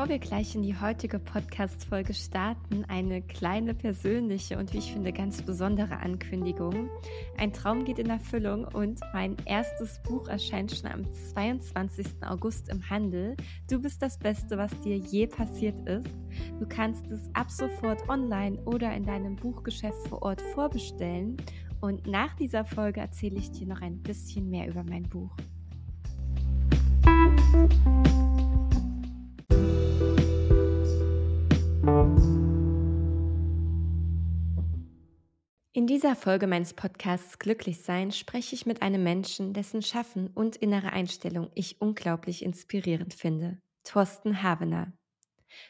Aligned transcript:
Bevor 0.00 0.12
wir 0.12 0.18
gleich 0.18 0.54
in 0.54 0.62
die 0.62 0.80
heutige 0.80 1.18
Podcast-Folge 1.18 2.14
starten, 2.14 2.86
eine 2.88 3.20
kleine 3.20 3.74
persönliche 3.74 4.56
und 4.56 4.72
wie 4.72 4.78
ich 4.78 4.94
finde 4.94 5.12
ganz 5.12 5.42
besondere 5.42 5.98
Ankündigung. 5.98 6.88
Ein 7.36 7.52
Traum 7.52 7.84
geht 7.84 7.98
in 7.98 8.08
Erfüllung 8.08 8.64
und 8.64 8.98
mein 9.12 9.36
erstes 9.44 10.00
Buch 10.02 10.26
erscheint 10.26 10.72
schon 10.72 10.90
am 10.90 11.12
22. 11.12 12.06
August 12.26 12.70
im 12.70 12.88
Handel. 12.88 13.36
Du 13.68 13.78
bist 13.78 14.00
das 14.00 14.18
Beste, 14.18 14.56
was 14.56 14.70
dir 14.80 14.96
je 14.96 15.26
passiert 15.26 15.86
ist. 15.86 16.08
Du 16.58 16.66
kannst 16.66 17.04
es 17.10 17.20
ab 17.34 17.50
sofort 17.50 18.08
online 18.08 18.58
oder 18.64 18.94
in 18.94 19.04
deinem 19.04 19.36
Buchgeschäft 19.36 20.08
vor 20.08 20.22
Ort 20.22 20.40
vorbestellen. 20.54 21.36
Und 21.82 22.06
nach 22.06 22.34
dieser 22.36 22.64
Folge 22.64 23.00
erzähle 23.00 23.36
ich 23.36 23.50
dir 23.50 23.66
noch 23.66 23.82
ein 23.82 23.98
bisschen 23.98 24.48
mehr 24.48 24.66
über 24.66 24.82
mein 24.82 25.02
Buch. 25.02 25.36
In 35.72 35.86
dieser 35.86 36.14
Folge 36.14 36.46
meines 36.46 36.74
Podcasts 36.74 37.38
Glücklich 37.38 37.80
sein 37.80 38.12
spreche 38.12 38.54
ich 38.54 38.66
mit 38.66 38.82
einem 38.82 39.02
Menschen, 39.02 39.54
dessen 39.54 39.80
Schaffen 39.80 40.28
und 40.28 40.56
innere 40.56 40.92
Einstellung 40.92 41.50
ich 41.54 41.80
unglaublich 41.80 42.44
inspirierend 42.44 43.14
finde. 43.14 43.62
Thorsten 43.82 44.42
Havener. 44.42 44.92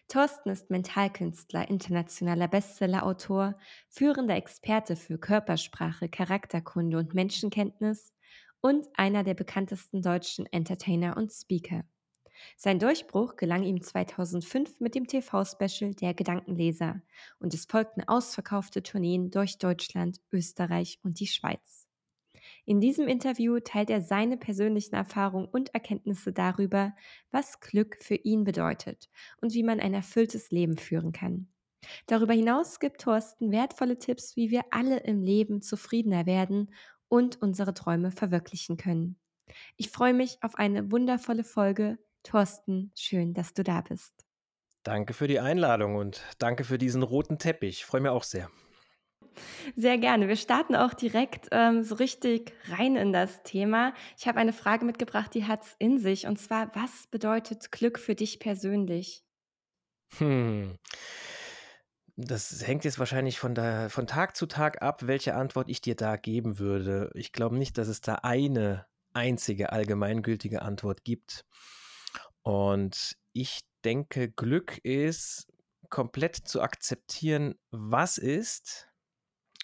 Thorsten 0.09 0.51
ist 0.51 0.69
Mentalkünstler, 0.69 1.69
internationaler 1.71 2.49
Bestsellerautor, 2.49 3.57
führender 3.89 4.35
Experte 4.35 4.97
für 4.97 5.17
Körpersprache, 5.17 6.09
Charakterkunde 6.09 6.99
und 6.99 7.15
Menschenkenntnis 7.15 8.13
und 8.61 8.89
einer 8.95 9.23
der 9.23 9.35
bekanntesten 9.35 10.03
deutschen 10.03 10.47
Entertainer 10.47 11.17
und 11.17 11.31
Speaker. 11.31 11.85
Sein 12.57 12.79
Durchbruch 12.79 13.37
gelang 13.37 13.63
ihm 13.63 13.83
2005 13.83 14.81
mit 14.81 14.95
dem 14.95 15.07
TV-Special 15.07 15.95
Der 15.95 16.15
Gedankenleser 16.15 17.03
und 17.39 17.55
es 17.55 17.67
folgten 17.67 18.03
ausverkaufte 18.07 18.83
Tourneen 18.83 19.31
durch 19.31 19.59
Deutschland, 19.59 20.21
Österreich 20.33 20.99
und 21.03 21.21
die 21.21 21.27
Schweiz. 21.27 21.87
In 22.65 22.81
diesem 22.81 23.09
Interview 23.09 23.59
teilt 23.61 23.91
er 23.91 24.01
seine 24.01 24.37
persönlichen 24.37 24.95
Erfahrungen 24.95 25.49
und 25.49 25.75
Erkenntnisse 25.75 26.33
darüber, 26.33 26.95
was 27.31 27.61
Glück 27.61 27.97
für 28.01 28.15
ihn 28.15 28.45
bedeutet 28.45 29.09
und 29.41 29.55
wie 29.55 29.63
man 29.63 29.81
ein 29.81 29.95
erfülltes 29.95 30.51
Leben 30.51 30.77
führen 30.77 31.13
kann. 31.13 31.49
Darüber 32.07 32.35
hinaus 32.35 32.79
gibt 32.79 33.01
Thorsten 33.01 33.53
wertvolle 33.53 33.99
Tipps, 33.99 34.37
wie 34.37 34.51
wir 34.51 34.63
alle 34.71 34.99
im 34.99 35.23
Leben 35.23 35.63
zufriedener 35.63 36.27
werden 36.27 36.73
und 37.09 37.41
unsere 37.41 37.75
Träume 37.75 38.11
verwirklichen 38.11 38.77
können. 38.77 39.19
Ich 39.77 39.91
freue 39.91 40.15
mich 40.15 40.39
auf 40.43 40.55
eine 40.57 40.93
wundervolle 40.93 41.45
Folge 41.45 41.99
Thorsten, 42.23 42.93
schön, 42.97 43.35
dass 43.35 43.55
du 43.55 43.63
da 43.63 43.81
bist. 43.81 44.13
Danke 44.83 45.13
für 45.13 45.29
die 45.29 45.41
Einladung 45.41 45.97
und 45.97 46.23
danke 46.39 46.65
für 46.65 46.79
diesen 46.79 47.03
roten 47.03 47.39
Teppich. 47.39 47.81
Ich 47.81 47.85
freue 47.85 48.01
mich 48.01 48.11
auch 48.11 48.25
sehr. 48.25 48.51
Sehr 49.77 49.99
gerne. 49.99 50.29
Wir 50.29 50.37
starten 50.37 50.75
auch 50.75 50.95
direkt 50.95 51.49
ähm, 51.53 51.83
so 51.85 51.95
richtig 51.97 52.53
rein 52.69 52.97
in 52.97 53.13
das 53.13 53.43
Thema. 53.43 53.95
Ich 54.19 54.27
habe 54.27 54.39
eine 54.39 54.53
Frage 54.53 54.85
mitgebracht, 54.85 55.33
die 55.35 55.45
hat 55.45 55.65
es 55.65 55.77
in 55.79 55.99
sich. 55.99 56.27
Und 56.27 56.39
zwar, 56.39 56.75
was 56.75 57.07
bedeutet 57.11 57.71
Glück 57.71 57.99
für 57.99 58.15
dich 58.15 58.41
persönlich? 58.41 59.23
Hm. 60.19 60.77
Das 62.17 62.67
hängt 62.67 62.85
jetzt 62.85 62.99
wahrscheinlich 62.99 63.39
von, 63.39 63.55
der, 63.55 63.89
von 63.89 64.07
Tag 64.07 64.37
zu 64.37 64.47
Tag 64.47 64.83
ab, 64.83 65.07
welche 65.07 65.35
Antwort 65.35 65.69
ich 65.71 65.81
dir 65.81 65.95
da 65.95 66.17
geben 66.17 66.59
würde. 66.59 67.11
Ich 67.15 67.33
glaube 67.33 67.57
nicht, 67.57 67.79
dass 67.79 67.89
es 67.89 68.01
da 68.01 68.17
eine 68.17 68.87
einzige 69.15 69.73
allgemeingültige 69.73 70.63
Antwort 70.63 71.05
gibt. 71.05 71.45
Und 72.43 73.17
ich 73.33 73.61
denke, 73.85 74.31
Glück 74.31 74.79
ist 74.85 75.47
komplett 75.89 76.37
zu 76.37 76.63
akzeptieren, 76.63 77.57
was 77.71 78.19
ist 78.19 78.89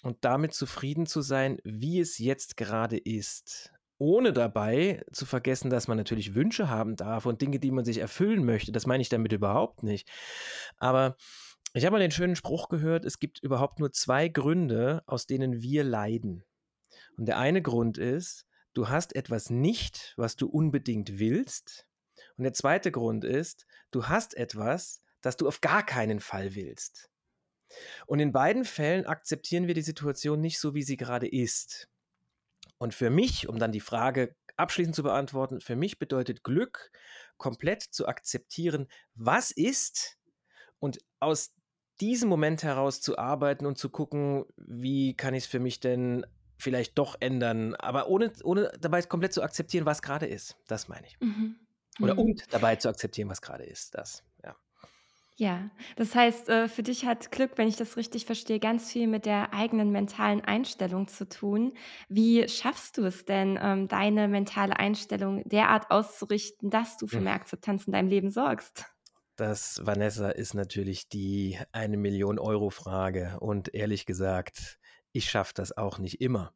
und 0.02 0.18
damit 0.24 0.54
zufrieden 0.54 1.06
zu 1.06 1.20
sein, 1.22 1.58
wie 1.64 2.00
es 2.00 2.18
jetzt 2.18 2.56
gerade 2.56 2.98
ist. 2.98 3.72
Ohne 3.98 4.32
dabei 4.32 5.04
zu 5.10 5.24
vergessen, 5.24 5.70
dass 5.70 5.88
man 5.88 5.96
natürlich 5.96 6.34
Wünsche 6.34 6.68
haben 6.68 6.96
darf 6.96 7.24
und 7.24 7.40
Dinge, 7.40 7.58
die 7.58 7.70
man 7.70 7.84
sich 7.84 7.98
erfüllen 7.98 8.44
möchte. 8.44 8.72
Das 8.72 8.86
meine 8.86 9.00
ich 9.00 9.08
damit 9.08 9.32
überhaupt 9.32 9.82
nicht. 9.82 10.10
Aber 10.76 11.16
ich 11.72 11.84
habe 11.84 11.92
mal 11.92 12.00
den 12.00 12.10
schönen 12.10 12.36
Spruch 12.36 12.68
gehört, 12.68 13.04
es 13.04 13.18
gibt 13.18 13.42
überhaupt 13.42 13.80
nur 13.80 13.92
zwei 13.92 14.28
Gründe, 14.28 15.02
aus 15.06 15.26
denen 15.26 15.62
wir 15.62 15.82
leiden. 15.82 16.44
Und 17.16 17.26
der 17.26 17.38
eine 17.38 17.62
Grund 17.62 17.96
ist, 17.96 18.46
du 18.74 18.88
hast 18.88 19.16
etwas 19.16 19.48
nicht, 19.48 20.12
was 20.16 20.36
du 20.36 20.46
unbedingt 20.46 21.18
willst. 21.18 21.85
Und 22.36 22.44
der 22.44 22.52
zweite 22.52 22.92
Grund 22.92 23.24
ist, 23.24 23.66
du 23.90 24.08
hast 24.08 24.36
etwas, 24.36 25.02
das 25.20 25.36
du 25.36 25.48
auf 25.48 25.60
gar 25.60 25.84
keinen 25.84 26.20
Fall 26.20 26.54
willst. 26.54 27.10
Und 28.06 28.20
in 28.20 28.32
beiden 28.32 28.64
Fällen 28.64 29.06
akzeptieren 29.06 29.66
wir 29.66 29.74
die 29.74 29.82
Situation 29.82 30.40
nicht 30.40 30.60
so, 30.60 30.74
wie 30.74 30.82
sie 30.82 30.96
gerade 30.96 31.28
ist. 31.28 31.88
Und 32.78 32.94
für 32.94 33.10
mich, 33.10 33.48
um 33.48 33.58
dann 33.58 33.72
die 33.72 33.80
Frage 33.80 34.36
abschließend 34.56 34.94
zu 34.94 35.02
beantworten, 35.02 35.60
für 35.60 35.76
mich 35.76 35.98
bedeutet 35.98 36.44
Glück, 36.44 36.90
komplett 37.36 37.82
zu 37.82 38.06
akzeptieren, 38.06 38.88
was 39.14 39.50
ist 39.50 40.18
und 40.78 40.98
aus 41.20 41.52
diesem 42.00 42.28
Moment 42.28 42.62
heraus 42.62 43.00
zu 43.00 43.18
arbeiten 43.18 43.66
und 43.66 43.78
zu 43.78 43.90
gucken, 43.90 44.44
wie 44.56 45.14
kann 45.14 45.34
ich 45.34 45.44
es 45.44 45.50
für 45.50 45.60
mich 45.60 45.80
denn 45.80 46.26
vielleicht 46.58 46.98
doch 46.98 47.16
ändern, 47.20 47.74
aber 47.74 48.08
ohne, 48.08 48.32
ohne 48.44 48.72
dabei 48.80 49.02
komplett 49.02 49.32
zu 49.32 49.42
akzeptieren, 49.42 49.86
was 49.86 50.02
gerade 50.02 50.26
ist. 50.26 50.56
Das 50.66 50.88
meine 50.88 51.06
ich. 51.06 51.18
Mhm. 51.20 51.56
Oder 52.00 52.14
mhm. 52.14 52.20
und 52.20 52.52
dabei 52.52 52.76
zu 52.76 52.88
akzeptieren, 52.88 53.28
was 53.28 53.40
gerade 53.40 53.64
ist. 53.64 53.94
Das, 53.94 54.22
ja. 54.44 54.56
Ja, 55.38 55.70
das 55.96 56.14
heißt, 56.14 56.48
äh, 56.48 56.68
für 56.68 56.82
dich 56.82 57.04
hat 57.04 57.30
Glück, 57.30 57.52
wenn 57.56 57.68
ich 57.68 57.76
das 57.76 57.98
richtig 57.98 58.24
verstehe, 58.24 58.58
ganz 58.58 58.90
viel 58.90 59.06
mit 59.06 59.26
der 59.26 59.52
eigenen 59.52 59.90
mentalen 59.90 60.40
Einstellung 60.40 61.08
zu 61.08 61.28
tun. 61.28 61.74
Wie 62.08 62.48
schaffst 62.48 62.96
du 62.96 63.04
es 63.04 63.26
denn, 63.26 63.58
ähm, 63.60 63.86
deine 63.86 64.28
mentale 64.28 64.78
Einstellung 64.78 65.46
derart 65.46 65.90
auszurichten, 65.90 66.70
dass 66.70 66.96
du 66.96 67.06
für 67.06 67.18
hm. 67.18 67.24
mehr 67.24 67.34
Akzeptanz 67.34 67.86
in 67.86 67.92
deinem 67.92 68.08
Leben 68.08 68.30
sorgst? 68.30 68.86
Das, 69.36 69.82
Vanessa, 69.84 70.30
ist 70.30 70.54
natürlich 70.54 71.10
die 71.10 71.58
eine 71.70 71.98
Million 71.98 72.38
Euro 72.38 72.70
Frage. 72.70 73.36
Und 73.40 73.74
ehrlich 73.74 74.06
gesagt, 74.06 74.78
ich 75.12 75.28
schaffe 75.28 75.52
das 75.54 75.76
auch 75.76 75.98
nicht 75.98 76.22
immer. 76.22 76.54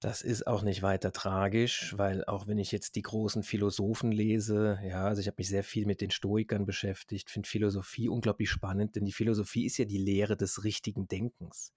Das 0.00 0.22
ist 0.22 0.46
auch 0.46 0.62
nicht 0.62 0.82
weiter 0.82 1.10
tragisch, 1.10 1.94
weil 1.98 2.24
auch 2.24 2.46
wenn 2.46 2.58
ich 2.58 2.70
jetzt 2.70 2.94
die 2.94 3.02
großen 3.02 3.42
Philosophen 3.42 4.12
lese, 4.12 4.78
ja, 4.84 5.04
also 5.04 5.20
ich 5.20 5.26
habe 5.26 5.36
mich 5.38 5.48
sehr 5.48 5.64
viel 5.64 5.86
mit 5.86 6.00
den 6.00 6.12
Stoikern 6.12 6.66
beschäftigt, 6.66 7.30
finde 7.30 7.48
Philosophie 7.48 8.08
unglaublich 8.08 8.48
spannend, 8.48 8.94
denn 8.94 9.04
die 9.04 9.12
Philosophie 9.12 9.66
ist 9.66 9.76
ja 9.76 9.86
die 9.86 9.98
Lehre 9.98 10.36
des 10.36 10.62
richtigen 10.62 11.08
Denkens. 11.08 11.72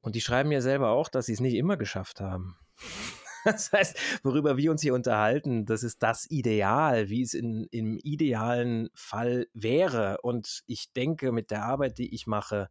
Und 0.00 0.14
die 0.14 0.22
schreiben 0.22 0.50
ja 0.50 0.62
selber 0.62 0.90
auch, 0.90 1.08
dass 1.10 1.26
sie 1.26 1.34
es 1.34 1.40
nicht 1.40 1.54
immer 1.54 1.76
geschafft 1.76 2.20
haben. 2.20 2.56
Das 3.44 3.70
heißt, 3.70 3.96
worüber 4.24 4.56
wir 4.56 4.72
uns 4.72 4.82
hier 4.82 4.92
unterhalten, 4.92 5.66
das 5.66 5.84
ist 5.84 6.02
das 6.02 6.28
Ideal, 6.28 7.10
wie 7.10 7.22
es 7.22 7.32
in, 7.32 7.68
im 7.70 7.96
idealen 7.96 8.90
Fall 8.92 9.46
wäre. 9.54 10.18
Und 10.22 10.64
ich 10.66 10.92
denke, 10.94 11.30
mit 11.30 11.52
der 11.52 11.62
Arbeit, 11.62 11.98
die 11.98 12.12
ich 12.12 12.26
mache, 12.26 12.70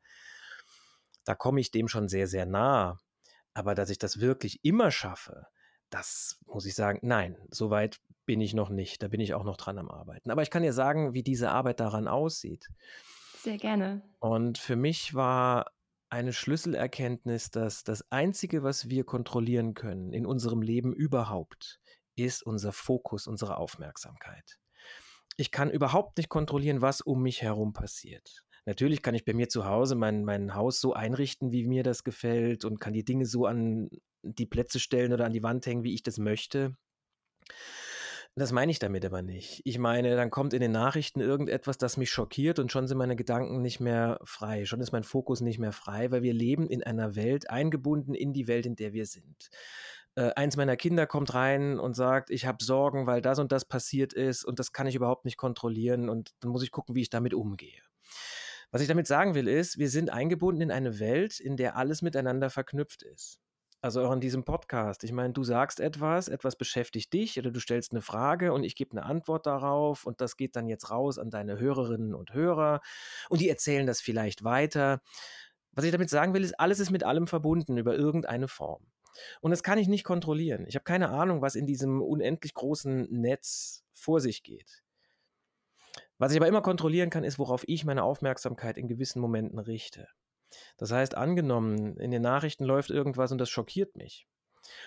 da 1.24 1.34
komme 1.34 1.62
ich 1.62 1.72
dem 1.72 1.88
schon 1.88 2.10
sehr, 2.10 2.28
sehr 2.28 2.46
nah. 2.46 3.00
Aber 3.56 3.74
dass 3.74 3.90
ich 3.90 3.98
das 3.98 4.20
wirklich 4.20 4.64
immer 4.64 4.92
schaffe, 4.92 5.48
das 5.90 6.40
muss 6.46 6.66
ich 6.66 6.76
sagen, 6.76 7.00
nein, 7.02 7.38
so 7.50 7.70
weit 7.70 8.00
bin 8.26 8.42
ich 8.42 8.54
noch 8.54 8.70
nicht. 8.70 9.02
Da 9.02 9.08
bin 9.08 9.22
ich 9.22 9.34
auch 9.34 9.44
noch 9.44 9.58
dran 9.58 9.80
am 9.80 9.90
Arbeiten. 9.90 10.30
Aber 10.30 10.42
ich 10.42 10.50
kann 10.50 10.62
dir 10.62 10.74
sagen, 10.74 11.14
wie 11.14 11.24
diese 11.24 11.50
Arbeit 11.52 11.80
daran 11.80 12.08
aussieht. 12.08 12.68
Sehr 13.42 13.58
gerne. 13.58 14.02
Und 14.20 14.58
für 14.58 14.76
mich 14.76 15.14
war 15.14 15.72
eine 16.10 16.34
Schlüsselerkenntnis, 16.34 17.50
dass 17.50 17.84
das 17.84 18.12
Einzige, 18.12 18.62
was 18.64 18.90
wir 18.90 19.06
kontrollieren 19.06 19.74
können 19.74 20.12
in 20.12 20.26
unserem 20.26 20.62
Leben 20.62 20.94
überhaupt, 20.94 21.80
ist 22.16 22.44
unser 22.44 22.74
Fokus, 22.74 23.28
unsere 23.28 23.58
Aufmerksamkeit. 23.58 24.60
Ich 25.38 25.52
kann 25.52 25.70
überhaupt 25.70 26.18
nicht 26.18 26.30
kontrollieren, 26.30 26.82
was 26.82 27.02
um 27.02 27.22
mich 27.22 27.42
herum 27.42 27.74
passiert. 27.74 28.44
Natürlich 28.66 29.02
kann 29.02 29.16
ich 29.16 29.26
bei 29.26 29.34
mir 29.34 29.48
zu 29.48 29.66
Hause 29.66 29.96
mein, 29.96 30.26
mein 30.26 30.56
Haus 30.56 30.82
so 30.82 30.94
einrichten, 30.94 31.52
wie 31.52 31.66
mir 31.66 31.84
das 31.84 32.04
gefällt 32.04 32.66
und 32.66 32.80
kann 32.80 32.94
die 32.94 33.06
Dinge 33.06 33.26
so 33.26 33.46
an 33.46 33.90
die 34.24 34.48
Plätze 34.48 34.80
stellen 34.80 35.14
oder 35.14 35.26
an 35.26 35.34
die 35.34 35.44
Wand 35.44 35.66
hängen, 35.66 35.84
wie 35.84 35.94
ich 35.94 36.04
das 36.04 36.18
möchte. 36.18 36.76
Das 38.38 38.52
meine 38.52 38.70
ich 38.70 38.80
damit 38.80 39.06
aber 39.06 39.22
nicht. 39.22 39.62
Ich 39.64 39.78
meine, 39.78 40.18
dann 40.18 40.30
kommt 40.30 40.54
in 40.54 40.60
den 40.60 40.74
Nachrichten 40.74 41.22
irgendetwas, 41.22 41.78
das 41.78 41.96
mich 41.96 42.10
schockiert 42.10 42.60
und 42.60 42.70
schon 42.70 42.86
sind 42.86 42.98
meine 42.98 43.16
Gedanken 43.16 43.62
nicht 43.62 43.80
mehr 43.80 44.20
frei. 44.26 44.66
Schon 44.66 44.82
ist 44.82 44.92
mein 44.92 45.04
Fokus 45.04 45.40
nicht 45.40 45.58
mehr 45.58 45.72
frei, 45.72 46.12
weil 46.12 46.22
wir 46.22 46.34
leben 46.34 46.68
in 46.70 46.84
einer 46.84 47.16
Welt, 47.16 47.50
eingebunden 47.50 48.14
in 48.14 48.34
die 48.34 48.48
Welt, 48.48 48.66
in 48.66 48.76
der 48.76 48.92
wir 48.92 49.06
sind. 49.06 49.50
Äh, 50.16 50.34
eins 50.36 50.58
meiner 50.58 50.76
Kinder 50.76 51.08
kommt 51.08 51.34
rein 51.34 51.80
und 51.80 51.94
sagt, 51.94 52.30
ich 52.30 52.46
habe 52.46 52.62
Sorgen, 52.62 53.08
weil 53.08 53.22
das 53.22 53.40
und 53.40 53.54
das 53.54 53.64
passiert 53.64 54.12
ist 54.12 54.44
und 54.44 54.60
das 54.60 54.74
kann 54.74 54.88
ich 54.88 54.96
überhaupt 54.96 55.24
nicht 55.24 55.38
kontrollieren 55.38 56.10
und 56.10 56.32
dann 56.42 56.52
muss 56.52 56.64
ich 56.64 56.72
gucken, 56.72 56.94
wie 56.96 57.02
ich 57.02 57.10
damit 57.10 57.34
umgehe. 57.34 57.82
Was 58.76 58.82
ich 58.82 58.90
damit 58.90 59.08
sagen 59.08 59.36
will, 59.36 59.48
ist, 59.48 59.78
wir 59.78 59.90
sind 59.90 60.10
eingebunden 60.10 60.60
in 60.60 60.70
eine 60.70 61.00
Welt, 61.00 61.40
in 61.40 61.56
der 61.56 61.78
alles 61.78 62.02
miteinander 62.02 62.50
verknüpft 62.50 63.04
ist. 63.04 63.40
Also 63.80 64.06
auch 64.06 64.12
in 64.12 64.20
diesem 64.20 64.44
Podcast. 64.44 65.06
Ich 65.06 65.14
meine, 65.14 65.32
du 65.32 65.46
sagst 65.46 65.80
etwas, 65.80 66.28
etwas 66.28 66.58
beschäftigt 66.58 67.14
dich 67.14 67.40
oder 67.40 67.52
du 67.52 67.62
stellst 67.62 67.94
eine 67.94 68.02
Frage 68.02 68.52
und 68.52 68.66
ich 68.66 68.76
gebe 68.76 68.92
eine 68.92 69.06
Antwort 69.06 69.46
darauf 69.46 70.06
und 70.06 70.20
das 70.20 70.36
geht 70.36 70.58
dann 70.58 70.68
jetzt 70.68 70.92
raus 70.92 71.18
an 71.18 71.30
deine 71.30 71.58
Hörerinnen 71.58 72.14
und 72.14 72.34
Hörer 72.34 72.82
und 73.30 73.40
die 73.40 73.48
erzählen 73.48 73.88
das 73.88 74.02
vielleicht 74.02 74.44
weiter. 74.44 75.00
Was 75.72 75.86
ich 75.86 75.94
damit 75.94 76.10
sagen 76.10 76.34
will, 76.34 76.44
ist, 76.44 76.60
alles 76.60 76.82
ist 76.82 76.92
mit 76.92 77.06
allem 77.06 77.28
verbunden 77.28 77.78
über 77.78 77.96
irgendeine 77.96 78.50
Form. 78.50 78.86
Und 79.40 79.52
das 79.52 79.64
kann 79.64 79.78
ich 79.78 79.88
nicht 79.88 80.04
kontrollieren. 80.04 80.66
Ich 80.68 80.76
habe 80.76 80.84
keine 80.84 81.12
Ahnung, 81.12 81.42
was 81.42 81.56
in 81.56 81.66
diesem 81.66 82.02
unendlich 82.02 82.54
großen 82.54 83.08
Netz 83.10 83.86
vor 83.94 84.20
sich 84.20 84.44
geht. 84.44 84.85
Was 86.18 86.32
ich 86.32 86.38
aber 86.38 86.48
immer 86.48 86.62
kontrollieren 86.62 87.10
kann, 87.10 87.24
ist, 87.24 87.40
worauf 87.40 87.64
ich 87.68 87.86
meine 87.86 88.04
Aufmerksamkeit 88.04 88.78
in 88.78 88.88
gewissen 88.88 89.20
Momenten 89.20 89.60
richte. 89.60 90.08
Das 90.78 90.92
heißt, 90.92 91.16
angenommen, 91.16 91.98
in 91.98 92.12
den 92.12 92.22
Nachrichten 92.22 92.64
läuft 92.64 92.90
irgendwas 92.90 93.32
und 93.32 93.40
das 93.40 93.50
schockiert 93.50 93.96
mich. 93.96 94.28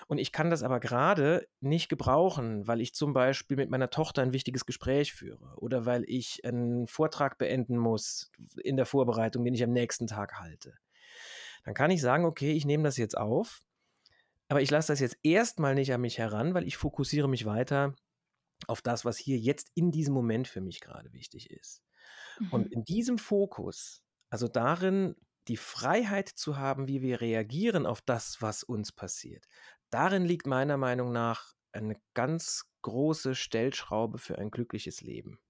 Und 0.06 0.18
ich 0.18 0.32
kann 0.32 0.50
das 0.50 0.62
aber 0.62 0.80
gerade 0.80 1.46
nicht 1.60 1.88
gebrauchen, 1.88 2.66
weil 2.66 2.80
ich 2.80 2.94
zum 2.94 3.12
Beispiel 3.12 3.56
mit 3.56 3.70
meiner 3.70 3.90
Tochter 3.90 4.22
ein 4.22 4.32
wichtiges 4.32 4.66
Gespräch 4.66 5.12
führe 5.12 5.54
oder 5.56 5.86
weil 5.86 6.04
ich 6.06 6.44
einen 6.44 6.88
Vortrag 6.88 7.38
beenden 7.38 7.76
muss 7.76 8.32
in 8.62 8.76
der 8.76 8.86
Vorbereitung, 8.86 9.44
den 9.44 9.54
ich 9.54 9.62
am 9.62 9.72
nächsten 9.72 10.06
Tag 10.06 10.40
halte. 10.40 10.74
Dann 11.64 11.74
kann 11.74 11.90
ich 11.90 12.00
sagen, 12.00 12.24
okay, 12.24 12.52
ich 12.52 12.64
nehme 12.64 12.84
das 12.84 12.96
jetzt 12.96 13.16
auf, 13.16 13.60
aber 14.48 14.62
ich 14.62 14.70
lasse 14.70 14.92
das 14.92 15.00
jetzt 15.00 15.18
erstmal 15.22 15.74
nicht 15.74 15.92
an 15.92 16.00
mich 16.00 16.18
heran, 16.18 16.54
weil 16.54 16.66
ich 16.66 16.76
fokussiere 16.76 17.28
mich 17.28 17.44
weiter 17.44 17.94
auf 18.68 18.82
das, 18.82 19.04
was 19.04 19.18
hier 19.18 19.38
jetzt 19.38 19.70
in 19.74 19.90
diesem 19.90 20.14
Moment 20.14 20.48
für 20.48 20.60
mich 20.60 20.80
gerade 20.80 21.12
wichtig 21.12 21.50
ist. 21.50 21.82
Mhm. 22.38 22.52
Und 22.52 22.72
in 22.72 22.84
diesem 22.84 23.18
Fokus, 23.18 24.02
also 24.30 24.48
darin 24.48 25.16
die 25.48 25.56
Freiheit 25.56 26.28
zu 26.28 26.58
haben, 26.58 26.88
wie 26.88 27.02
wir 27.02 27.20
reagieren 27.20 27.86
auf 27.86 28.00
das, 28.02 28.42
was 28.42 28.62
uns 28.62 28.92
passiert, 28.92 29.46
darin 29.90 30.24
liegt 30.24 30.46
meiner 30.46 30.76
Meinung 30.76 31.12
nach 31.12 31.54
eine 31.72 31.96
ganz 32.14 32.70
große 32.82 33.34
Stellschraube 33.34 34.18
für 34.18 34.38
ein 34.38 34.50
glückliches 34.50 35.00
Leben. 35.00 35.40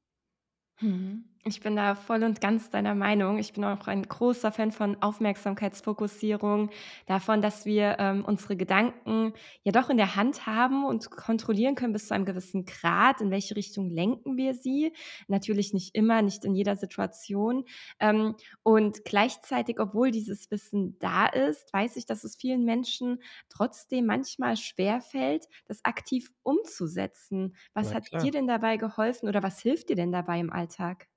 Mhm. 0.81 1.25
Ich 1.49 1.61
bin 1.61 1.77
da 1.77 1.95
voll 1.95 2.25
und 2.25 2.41
ganz 2.43 2.69
deiner 2.69 2.95
Meinung. 2.95 3.39
Ich 3.39 3.55
bin 3.55 3.65
auch 3.65 3.87
ein 3.87 4.03
großer 4.03 4.53
Fan 4.53 4.71
von 4.71 5.00
Aufmerksamkeitsfokussierung, 5.03 6.69
davon, 7.06 7.41
dass 7.41 7.65
wir 7.65 7.97
ähm, 7.99 8.25
unsere 8.27 8.55
Gedanken 8.56 9.33
ja 9.62 9.73
doch 9.73 9.89
in 9.89 9.97
der 9.97 10.15
Hand 10.15 10.47
haben 10.47 10.85
und 10.85 11.11
kontrollieren 11.11 11.75
können 11.75 11.95
bis 11.95 12.09
zu 12.09 12.15
einem 12.15 12.27
gewissen 12.27 12.67
Grad, 12.67 13.21
in 13.23 13.31
welche 13.31 13.56
Richtung 13.56 13.89
lenken 13.91 14.37
wir 14.37 14.53
sie. 14.53 14.93
Natürlich 15.27 15.73
nicht 15.73 15.95
immer, 15.95 16.21
nicht 16.23 16.45
in 16.45 16.55
jeder 16.55 16.77
Situation. 16.77 17.65
Ähm, 17.99 18.35
und 18.62 19.05
gleichzeitig, 19.06 19.81
obwohl 19.81 20.11
dieses 20.11 20.50
Wissen 20.50 20.99
da 20.99 21.27
ist, 21.27 21.73
weiß 21.73 21.97
ich, 21.97 22.05
dass 22.05 22.25
es 22.25 22.37
vielen 22.37 22.65
Menschen 22.65 23.23
trotzdem 23.49 24.06
manchmal 24.06 24.56
schwerfällt, 24.56 25.47
das 25.67 25.85
aktiv 25.85 26.31
umzusetzen. 26.43 27.56
Was 27.75 27.93
Na 27.93 27.95
hat 27.95 28.05
dir 28.21 28.33
denn 28.33 28.47
dabei 28.47 28.77
geholfen 28.77 29.29
oder 29.29 29.43
was 29.43 29.61
hilft 29.61 29.89
dir 29.89 29.97
denn 29.97 30.12
dabei 30.12 30.41
im 30.41 30.53
Alltag? 30.53 31.09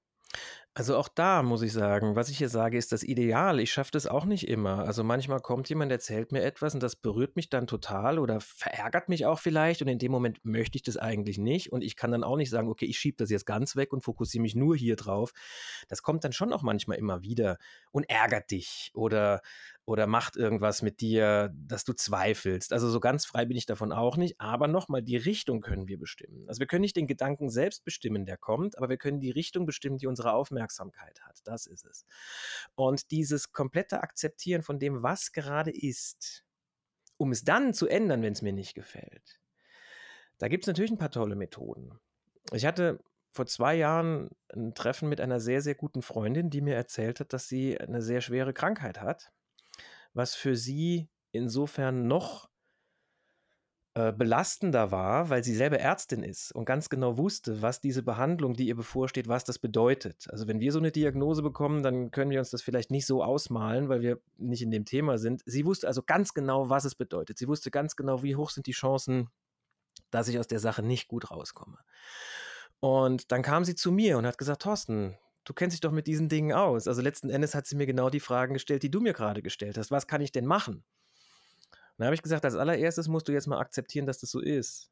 Also 0.73 0.95
auch 0.95 1.09
da 1.09 1.43
muss 1.43 1.63
ich 1.63 1.73
sagen, 1.73 2.15
was 2.15 2.29
ich 2.29 2.37
hier 2.37 2.47
sage, 2.47 2.77
ist 2.77 2.93
das 2.93 3.03
Ideal. 3.03 3.59
Ich 3.59 3.73
schaffe 3.73 3.91
das 3.91 4.07
auch 4.07 4.23
nicht 4.23 4.47
immer. 4.47 4.85
Also 4.85 5.03
manchmal 5.03 5.41
kommt 5.41 5.67
jemand, 5.67 5.91
erzählt 5.91 6.31
mir 6.31 6.43
etwas 6.43 6.73
und 6.73 6.81
das 6.81 6.95
berührt 6.95 7.35
mich 7.35 7.49
dann 7.49 7.67
total 7.67 8.17
oder 8.17 8.39
verärgert 8.39 9.09
mich 9.09 9.25
auch 9.25 9.39
vielleicht 9.39 9.81
und 9.81 9.89
in 9.89 9.99
dem 9.99 10.13
Moment 10.13 10.45
möchte 10.45 10.77
ich 10.77 10.83
das 10.83 10.95
eigentlich 10.95 11.37
nicht 11.37 11.73
und 11.73 11.83
ich 11.83 11.97
kann 11.97 12.11
dann 12.11 12.23
auch 12.23 12.37
nicht 12.37 12.49
sagen, 12.49 12.69
okay, 12.69 12.85
ich 12.85 12.99
schiebe 12.99 13.17
das 13.17 13.29
jetzt 13.29 13.45
ganz 13.45 13.75
weg 13.75 13.91
und 13.91 14.01
fokussiere 14.01 14.41
mich 14.41 14.55
nur 14.55 14.77
hier 14.77 14.95
drauf. 14.95 15.33
Das 15.89 16.03
kommt 16.03 16.23
dann 16.23 16.31
schon 16.31 16.53
auch 16.53 16.61
manchmal 16.61 16.97
immer 16.97 17.21
wieder 17.21 17.57
und 17.91 18.09
ärgert 18.09 18.49
dich 18.51 18.91
oder 18.93 19.41
oder 19.85 20.05
macht 20.05 20.35
irgendwas 20.35 20.81
mit 20.81 21.01
dir, 21.01 21.51
dass 21.55 21.83
du 21.83 21.93
zweifelst. 21.93 22.71
Also 22.71 22.89
so 22.89 22.99
ganz 22.99 23.25
frei 23.25 23.45
bin 23.45 23.57
ich 23.57 23.65
davon 23.65 23.91
auch 23.91 24.15
nicht. 24.15 24.39
Aber 24.39 24.67
nochmal, 24.67 25.01
die 25.01 25.17
Richtung 25.17 25.61
können 25.61 25.87
wir 25.87 25.97
bestimmen. 25.97 26.47
Also 26.47 26.59
wir 26.59 26.67
können 26.67 26.81
nicht 26.81 26.95
den 26.95 27.07
Gedanken 27.07 27.49
selbst 27.49 27.83
bestimmen, 27.83 28.25
der 28.25 28.37
kommt, 28.37 28.77
aber 28.77 28.89
wir 28.89 28.97
können 28.97 29.19
die 29.19 29.31
Richtung 29.31 29.65
bestimmen, 29.65 29.97
die 29.97 30.07
unsere 30.07 30.33
Aufmerksamkeit 30.33 31.19
hat. 31.21 31.39
Das 31.45 31.65
ist 31.65 31.85
es. 31.85 32.05
Und 32.75 33.09
dieses 33.11 33.51
komplette 33.51 34.01
Akzeptieren 34.01 34.61
von 34.61 34.77
dem, 34.79 35.01
was 35.01 35.31
gerade 35.31 35.71
ist, 35.71 36.43
um 37.17 37.31
es 37.31 37.43
dann 37.43 37.73
zu 37.73 37.87
ändern, 37.87 38.21
wenn 38.21 38.33
es 38.33 38.41
mir 38.41 38.53
nicht 38.53 38.75
gefällt. 38.75 39.39
Da 40.37 40.47
gibt 40.47 40.63
es 40.63 40.67
natürlich 40.67 40.91
ein 40.91 40.97
paar 40.97 41.11
tolle 41.11 41.35
Methoden. 41.35 41.99
Ich 42.51 42.65
hatte 42.65 42.99
vor 43.31 43.47
zwei 43.47 43.75
Jahren 43.75 44.29
ein 44.53 44.73
Treffen 44.75 45.09
mit 45.09 45.21
einer 45.21 45.39
sehr, 45.39 45.61
sehr 45.61 45.75
guten 45.75 46.01
Freundin, 46.01 46.49
die 46.49 46.61
mir 46.61 46.75
erzählt 46.75 47.19
hat, 47.19 47.33
dass 47.33 47.47
sie 47.47 47.79
eine 47.79 48.01
sehr 48.01 48.21
schwere 48.21 48.53
Krankheit 48.53 49.01
hat 49.01 49.31
was 50.13 50.35
für 50.35 50.55
sie 50.55 51.09
insofern 51.31 52.07
noch 52.07 52.49
äh, 53.93 54.13
belastender 54.13 54.89
war, 54.91 55.29
weil 55.29 55.43
sie 55.43 55.53
selber 55.53 55.77
Ärztin 55.77 56.23
ist 56.23 56.55
und 56.55 56.63
ganz 56.63 56.87
genau 56.87 57.17
wusste, 57.17 57.61
was 57.61 57.81
diese 57.81 58.03
Behandlung, 58.03 58.53
die 58.53 58.67
ihr 58.67 58.75
bevorsteht, 58.77 59.27
was 59.27 59.43
das 59.43 59.59
bedeutet. 59.59 60.27
Also 60.29 60.47
wenn 60.47 60.61
wir 60.61 60.71
so 60.71 60.79
eine 60.79 60.93
Diagnose 60.93 61.41
bekommen, 61.41 61.83
dann 61.83 62.09
können 62.09 62.31
wir 62.31 62.39
uns 62.39 62.51
das 62.51 62.61
vielleicht 62.61 62.89
nicht 62.89 63.05
so 63.05 63.21
ausmalen, 63.21 63.89
weil 63.89 64.01
wir 64.01 64.21
nicht 64.37 64.61
in 64.61 64.71
dem 64.71 64.85
Thema 64.85 65.17
sind. 65.17 65.41
Sie 65.45 65.65
wusste 65.65 65.87
also 65.87 66.03
ganz 66.03 66.33
genau, 66.33 66.69
was 66.69 66.85
es 66.85 66.95
bedeutet. 66.95 67.37
Sie 67.37 67.49
wusste 67.49 67.69
ganz 67.69 67.97
genau, 67.97 68.23
wie 68.23 68.37
hoch 68.37 68.49
sind 68.49 68.65
die 68.65 68.71
Chancen, 68.71 69.29
dass 70.09 70.29
ich 70.29 70.39
aus 70.39 70.47
der 70.47 70.59
Sache 70.59 70.83
nicht 70.83 71.09
gut 71.09 71.29
rauskomme. 71.29 71.77
Und 72.79 73.33
dann 73.33 73.41
kam 73.41 73.65
sie 73.65 73.75
zu 73.75 73.91
mir 73.91 74.17
und 74.17 74.25
hat 74.25 74.37
gesagt, 74.37 74.61
Thorsten, 74.61 75.17
du 75.43 75.53
kennst 75.53 75.73
dich 75.73 75.81
doch 75.81 75.91
mit 75.91 76.07
diesen 76.07 76.29
Dingen 76.29 76.53
aus. 76.53 76.87
Also 76.87 77.01
letzten 77.01 77.29
Endes 77.29 77.55
hat 77.55 77.67
sie 77.67 77.75
mir 77.75 77.85
genau 77.85 78.09
die 78.09 78.19
Fragen 78.19 78.53
gestellt, 78.53 78.83
die 78.83 78.91
du 78.91 79.01
mir 79.01 79.13
gerade 79.13 79.41
gestellt 79.41 79.77
hast. 79.77 79.91
Was 79.91 80.07
kann 80.07 80.21
ich 80.21 80.31
denn 80.31 80.45
machen? 80.45 80.75
Und 80.75 80.83
dann 81.97 82.07
habe 82.07 82.15
ich 82.15 82.21
gesagt, 82.21 82.45
als 82.45 82.55
allererstes 82.55 83.07
musst 83.07 83.27
du 83.27 83.31
jetzt 83.31 83.47
mal 83.47 83.59
akzeptieren, 83.59 84.05
dass 84.05 84.19
das 84.19 84.31
so 84.31 84.39
ist. 84.39 84.89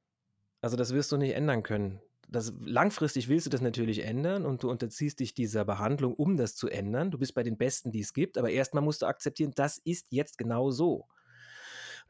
Also 0.62 0.75
das 0.75 0.94
wirst 0.94 1.12
du 1.12 1.18
nicht 1.18 1.36
ändern 1.36 1.63
können. 1.63 2.01
Das, 2.28 2.54
langfristig 2.60 3.28
willst 3.28 3.48
du 3.48 3.50
das 3.50 3.62
natürlich 3.62 4.04
ändern 4.04 4.46
und 4.46 4.62
du 4.62 4.69
unterziehst 4.69 5.19
dich 5.19 5.34
dieser 5.34 5.66
Behandlung, 5.66 6.13
um 6.13 6.38
das 6.38 6.56
zu 6.56 6.69
ändern. 6.69 7.10
Du 7.10 7.18
bist 7.18 7.34
bei 7.34 7.42
den 7.42 7.57
Besten, 7.57 7.92
die 7.92 8.02
es 8.02 8.13
gibt, 8.13 8.38
aber 8.38 8.52
erstmal 8.52 8.84
musst 8.84 9.02
du 9.02 9.07
akzeptieren, 9.07 9.52
das 9.56 9.80
ist 9.80 10.07
jetzt 10.12 10.38
genau 10.38 10.69
so. 10.69 11.07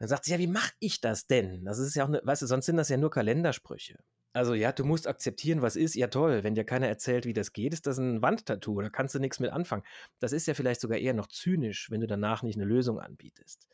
dann 0.00 0.08
sagt 0.08 0.24
sie, 0.24 0.32
ja, 0.32 0.38
wie 0.38 0.46
mache 0.46 0.72
ich 0.78 1.00
das 1.00 1.26
denn? 1.26 1.64
Das 1.64 1.78
ist 1.78 1.94
ja 1.94 2.04
auch, 2.04 2.08
eine, 2.08 2.20
weißt 2.22 2.42
du, 2.42 2.46
sonst 2.46 2.66
sind 2.66 2.76
das 2.76 2.90
ja 2.90 2.98
nur 2.98 3.10
Kalendersprüche. 3.10 3.98
Also 4.32 4.54
ja, 4.54 4.70
du 4.70 4.84
musst 4.84 5.08
akzeptieren, 5.08 5.60
was 5.60 5.76
ist. 5.76 5.94
Ja 5.94 6.06
toll, 6.06 6.44
wenn 6.44 6.54
dir 6.54 6.64
keiner 6.64 6.88
erzählt, 6.88 7.26
wie 7.26 7.32
das 7.32 7.52
geht, 7.52 7.72
ist 7.72 7.86
das 7.86 7.98
ein 7.98 8.22
Wandtattoo, 8.22 8.80
da 8.80 8.88
kannst 8.88 9.14
du 9.14 9.18
nichts 9.18 9.40
mit 9.40 9.50
anfangen. 9.50 9.82
Das 10.20 10.32
ist 10.32 10.46
ja 10.46 10.54
vielleicht 10.54 10.80
sogar 10.80 10.98
eher 10.98 11.14
noch 11.14 11.26
zynisch, 11.26 11.90
wenn 11.90 12.00
du 12.00 12.06
danach 12.06 12.42
nicht 12.42 12.56
eine 12.56 12.64
Lösung 12.64 13.00
anbietest. 13.00 13.66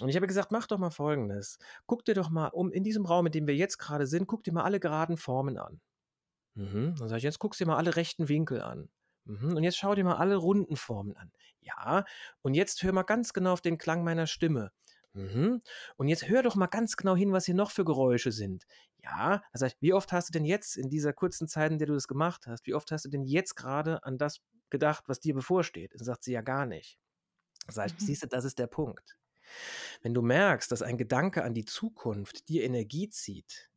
Und 0.00 0.08
ich 0.08 0.16
habe 0.16 0.26
gesagt, 0.26 0.50
mach 0.50 0.66
doch 0.66 0.78
mal 0.78 0.90
Folgendes. 0.90 1.58
Guck 1.86 2.04
dir 2.04 2.14
doch 2.14 2.30
mal 2.30 2.48
um 2.48 2.72
in 2.72 2.82
diesem 2.82 3.04
Raum, 3.04 3.26
in 3.26 3.32
dem 3.32 3.46
wir 3.46 3.54
jetzt 3.54 3.78
gerade 3.78 4.06
sind, 4.06 4.26
guck 4.26 4.42
dir 4.42 4.52
mal 4.52 4.64
alle 4.64 4.80
geraden 4.80 5.16
Formen 5.16 5.58
an. 5.58 5.80
Mhm. 6.54 6.94
Dann 6.98 7.08
sage 7.08 7.18
ich, 7.18 7.24
jetzt 7.24 7.38
guck 7.38 7.56
dir 7.56 7.66
mal 7.66 7.76
alle 7.76 7.94
rechten 7.94 8.28
Winkel 8.28 8.60
an. 8.60 8.88
Mhm. 9.24 9.56
Und 9.56 9.62
jetzt 9.62 9.76
schau 9.76 9.94
dir 9.94 10.04
mal 10.04 10.16
alle 10.16 10.36
runden 10.36 10.76
Formen 10.76 11.16
an. 11.16 11.30
Ja, 11.60 12.04
und 12.42 12.54
jetzt 12.54 12.82
hör 12.82 12.92
mal 12.92 13.02
ganz 13.02 13.32
genau 13.32 13.52
auf 13.52 13.60
den 13.60 13.78
Klang 13.78 14.04
meiner 14.04 14.26
Stimme. 14.26 14.72
Mhm. 15.14 15.60
Und 15.96 16.08
jetzt 16.08 16.28
hör 16.28 16.42
doch 16.42 16.56
mal 16.56 16.66
ganz 16.66 16.96
genau 16.96 17.16
hin, 17.16 17.32
was 17.32 17.46
hier 17.46 17.54
noch 17.54 17.70
für 17.70 17.84
Geräusche 17.84 18.32
sind. 18.32 18.64
Ja, 19.02 19.42
also 19.52 19.66
wie 19.80 19.92
oft 19.92 20.12
hast 20.12 20.28
du 20.28 20.32
denn 20.32 20.44
jetzt 20.44 20.76
in 20.76 20.90
dieser 20.90 21.12
kurzen 21.12 21.46
Zeit, 21.46 21.70
in 21.70 21.78
der 21.78 21.86
du 21.86 21.94
das 21.94 22.08
gemacht 22.08 22.46
hast, 22.46 22.66
wie 22.66 22.74
oft 22.74 22.90
hast 22.90 23.04
du 23.04 23.08
denn 23.08 23.24
jetzt 23.24 23.54
gerade 23.54 24.02
an 24.04 24.18
das 24.18 24.40
gedacht, 24.70 25.04
was 25.08 25.20
dir 25.20 25.34
bevorsteht? 25.34 25.94
Und 25.94 26.04
sagt 26.04 26.24
sie 26.24 26.32
ja 26.32 26.40
gar 26.40 26.66
nicht. 26.66 26.98
Das 27.66 27.76
heißt, 27.76 28.00
mhm. 28.00 28.04
siehst 28.04 28.22
du, 28.24 28.26
das 28.26 28.44
ist 28.44 28.58
der 28.58 28.66
Punkt. 28.66 29.16
Wenn 30.02 30.14
du 30.14 30.22
merkst, 30.22 30.72
dass 30.72 30.82
ein 30.82 30.98
Gedanke 30.98 31.44
an 31.44 31.54
die 31.54 31.64
Zukunft 31.64 32.48
dir 32.48 32.64
Energie 32.64 33.08
zieht, 33.08 33.70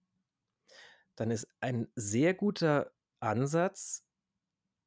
dann 1.15 1.29
ist 1.29 1.47
ein 1.59 1.87
sehr 1.95 2.33
guter 2.33 2.91
Ansatz, 3.19 4.06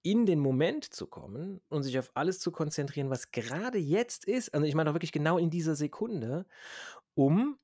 in 0.03 0.27
den 0.27 0.39
Moment 0.39 0.85
zu 0.85 1.07
kommen 1.07 1.61
und 1.69 1.83
sich 1.83 1.99
auf 1.99 2.11
alles 2.15 2.39
zu 2.39 2.53
konzentrieren, 2.53 3.11
was 3.11 3.31
gerade 3.33 3.79
jetzt 3.79 4.25
ist. 4.25 4.55
Also 4.55 4.67
ich 4.67 4.75
meine 4.75 4.91
auch 4.91 4.95
wirklich 4.95 5.13
genau 5.13 5.39
in 5.39 5.51
dieser 5.51 5.75
Sekunde, 5.77 6.47
um 7.15 7.59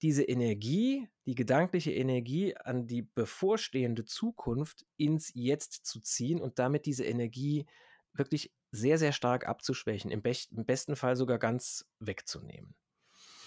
diese 0.00 0.24
Energie, 0.24 1.08
die 1.26 1.34
gedankliche 1.34 1.92
Energie 1.92 2.56
an 2.56 2.86
die 2.86 3.02
bevorstehende 3.02 4.04
Zukunft 4.04 4.84
ins 4.96 5.30
Jetzt 5.34 5.86
zu 5.86 6.00
ziehen 6.00 6.40
und 6.40 6.58
damit 6.58 6.86
diese 6.86 7.04
Energie 7.04 7.66
wirklich 8.12 8.52
sehr, 8.72 8.98
sehr 8.98 9.12
stark 9.12 9.46
abzuschwächen, 9.46 10.10
im, 10.10 10.22
be 10.22 10.32
im 10.50 10.64
besten 10.64 10.96
Fall 10.96 11.14
sogar 11.16 11.38
ganz 11.38 11.86
wegzunehmen. 12.00 12.74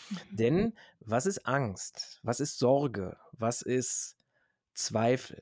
Mhm. 0.09 0.17
Denn 0.31 0.73
was 0.99 1.25
ist 1.25 1.45
Angst? 1.45 2.19
Was 2.23 2.39
ist 2.39 2.57
Sorge? 2.57 3.17
Was 3.31 3.61
ist 3.61 4.17
Zweifel? 4.73 5.41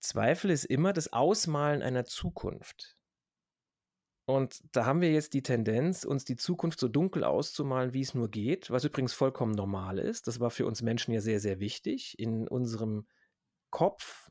Zweifel 0.00 0.50
ist 0.50 0.64
immer 0.64 0.92
das 0.92 1.12
Ausmalen 1.12 1.82
einer 1.82 2.04
Zukunft. 2.04 2.96
Und 4.26 4.60
da 4.72 4.84
haben 4.84 5.00
wir 5.00 5.10
jetzt 5.10 5.32
die 5.32 5.42
Tendenz, 5.42 6.04
uns 6.04 6.26
die 6.26 6.36
Zukunft 6.36 6.78
so 6.78 6.88
dunkel 6.88 7.24
auszumalen, 7.24 7.94
wie 7.94 8.02
es 8.02 8.12
nur 8.12 8.30
geht, 8.30 8.70
was 8.70 8.84
übrigens 8.84 9.14
vollkommen 9.14 9.52
normal 9.52 9.98
ist. 9.98 10.26
Das 10.26 10.38
war 10.38 10.50
für 10.50 10.66
uns 10.66 10.82
Menschen 10.82 11.14
ja 11.14 11.22
sehr, 11.22 11.40
sehr 11.40 11.60
wichtig. 11.60 12.18
In 12.18 12.46
unserem 12.46 13.06
Kopf 13.70 14.28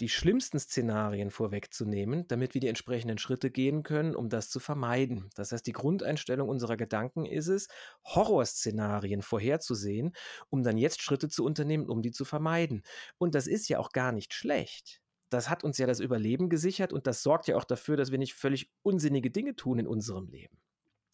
die 0.00 0.08
schlimmsten 0.08 0.58
Szenarien 0.58 1.30
vorwegzunehmen, 1.30 2.26
damit 2.26 2.54
wir 2.54 2.60
die 2.60 2.68
entsprechenden 2.68 3.18
Schritte 3.18 3.50
gehen 3.50 3.82
können, 3.82 4.16
um 4.16 4.28
das 4.28 4.48
zu 4.48 4.58
vermeiden. 4.60 5.30
Das 5.36 5.52
heißt, 5.52 5.66
die 5.66 5.72
Grundeinstellung 5.72 6.48
unserer 6.48 6.76
Gedanken 6.76 7.26
ist 7.26 7.48
es, 7.48 7.68
Horrorszenarien 8.04 9.22
vorherzusehen, 9.22 10.14
um 10.50 10.62
dann 10.64 10.78
jetzt 10.78 11.02
Schritte 11.02 11.28
zu 11.28 11.44
unternehmen, 11.44 11.88
um 11.88 12.02
die 12.02 12.10
zu 12.10 12.24
vermeiden. 12.24 12.82
Und 13.18 13.34
das 13.34 13.46
ist 13.46 13.68
ja 13.68 13.78
auch 13.78 13.92
gar 13.92 14.10
nicht 14.10 14.34
schlecht. 14.34 15.03
Das 15.34 15.50
hat 15.50 15.64
uns 15.64 15.78
ja 15.78 15.86
das 15.86 16.00
Überleben 16.00 16.48
gesichert 16.48 16.92
und 16.92 17.06
das 17.06 17.22
sorgt 17.22 17.48
ja 17.48 17.56
auch 17.56 17.64
dafür, 17.64 17.96
dass 17.96 18.10
wir 18.10 18.18
nicht 18.18 18.34
völlig 18.34 18.70
unsinnige 18.82 19.30
Dinge 19.30 19.56
tun 19.56 19.78
in 19.78 19.86
unserem 19.86 20.28
Leben. 20.28 20.58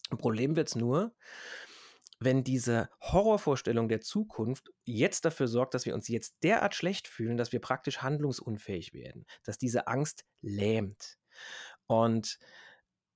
Ein 0.09 0.17
Problem 0.17 0.55
wird 0.55 0.67
es 0.67 0.75
nur, 0.75 1.15
wenn 2.19 2.43
diese 2.43 2.89
Horrorvorstellung 3.01 3.89
der 3.89 4.01
Zukunft 4.01 4.71
jetzt 4.83 5.25
dafür 5.25 5.47
sorgt, 5.47 5.73
dass 5.73 5.87
wir 5.87 5.95
uns 5.95 6.07
jetzt 6.07 6.35
derart 6.43 6.75
schlecht 6.75 7.07
fühlen, 7.07 7.35
dass 7.35 7.51
wir 7.51 7.59
praktisch 7.59 8.03
handlungsunfähig 8.03 8.93
werden, 8.93 9.25
dass 9.43 9.57
diese 9.57 9.87
Angst 9.87 10.23
lähmt. 10.41 11.17
Und 11.87 12.37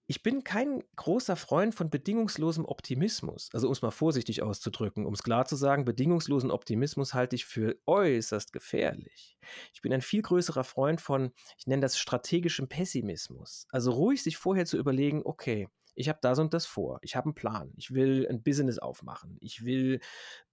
ich 0.08 0.22
bin 0.22 0.44
kein 0.44 0.84
großer 0.96 1.36
Freund 1.36 1.74
von 1.74 1.90
bedingungslosem 1.90 2.66
Optimismus. 2.66 3.50
Also 3.54 3.68
um 3.68 3.74
es 3.74 3.82
mal 3.82 3.92
vorsichtig 3.92 4.44
auszudrücken, 4.44 5.06
um 5.06 5.14
es 5.14 5.24
klar 5.24 5.46
zu 5.46 5.56
sagen, 5.56 5.86
bedingungslosen 5.86 6.52
Optimismus 6.52 7.14
halte 7.14 7.36
ich 7.36 7.46
für 7.46 7.76
äußerst 7.88 8.54
gefährlich. 8.54 9.38
Ich 9.74 9.82
bin 9.82 9.92
ein 9.94 10.02
viel 10.02 10.22
größerer 10.22 10.64
Freund 10.64 11.02
von, 11.02 11.32
ich 11.58 11.66
nenne 11.66 11.82
das 11.82 11.98
strategischem 11.98 12.68
Pessimismus. 12.68 13.68
Also 13.72 13.92
ruhig 13.92 14.22
sich 14.22 14.38
vorher 14.38 14.66
zu 14.66 14.78
überlegen, 14.78 15.22
okay, 15.26 15.68
ich 15.96 16.10
habe 16.10 16.20
das 16.22 16.40
und 16.40 16.54
das 16.54 16.66
vor. 16.66 17.00
Ich 17.02 17.16
habe 17.16 17.26
einen 17.26 17.36
Plan. 17.36 17.74
Ich 17.78 17.94
will 17.94 18.28
ein 18.30 18.44
Business 18.44 18.78
aufmachen. 18.80 19.38
Ich 19.40 19.66
will 19.66 20.00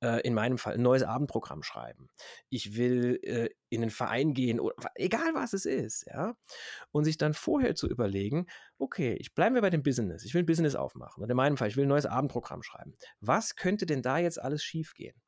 äh, 0.01 0.21
in 0.23 0.35
meinem 0.35 0.57
Fall 0.57 0.75
ein 0.75 0.83
neues 0.83 1.03
Abendprogramm 1.03 1.63
schreiben. 1.63 2.09
Ich 2.49 2.77
will 2.77 3.19
äh, 3.23 3.49
in 3.69 3.83
einen 3.83 3.91
Verein 3.91 4.35
gehen 4.35 4.61
oder 4.61 4.75
egal 4.95 5.35
was 5.35 5.53
es 5.53 5.67
ist, 5.67 6.07
ja. 6.07 6.35
Und 6.93 7.05
sich 7.05 7.19
dann 7.19 7.35
vorher 7.35 7.75
zu 7.75 7.89
überlegen, 7.89 8.47
okay, 8.79 9.15
ich 9.15 9.35
bleibe 9.35 9.61
bei 9.61 9.71
dem 9.71 9.83
Business. 9.83 10.25
Ich 10.25 10.35
will 10.35 10.43
ein 10.43 10.47
Business 10.47 10.75
aufmachen. 10.75 11.23
Und 11.23 11.31
in 11.31 11.37
meinem 11.37 11.57
Fall, 11.57 11.69
ich 11.69 11.77
will 11.77 11.85
ein 11.85 11.89
neues 11.89 12.07
Abendprogramm 12.07 12.63
schreiben. 12.63 12.95
Was 13.21 13.57
könnte 13.57 13.87
denn 13.87 14.03
da 14.03 14.19
jetzt 14.19 14.41
alles 14.41 14.63
schiefgehen? 14.63 15.21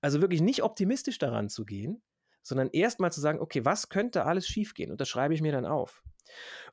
Also 0.00 0.20
wirklich 0.20 0.40
nicht 0.40 0.62
optimistisch 0.62 1.18
daran 1.18 1.48
zu 1.48 1.64
gehen, 1.64 2.02
sondern 2.42 2.68
erstmal 2.70 3.12
zu 3.12 3.20
sagen, 3.20 3.40
okay, 3.40 3.64
was 3.64 3.88
könnte 3.88 4.24
alles 4.24 4.46
schiefgehen? 4.46 4.90
Und 4.90 5.00
das 5.00 5.08
schreibe 5.08 5.34
ich 5.34 5.42
mir 5.42 5.52
dann 5.52 5.64
auf. 5.64 6.02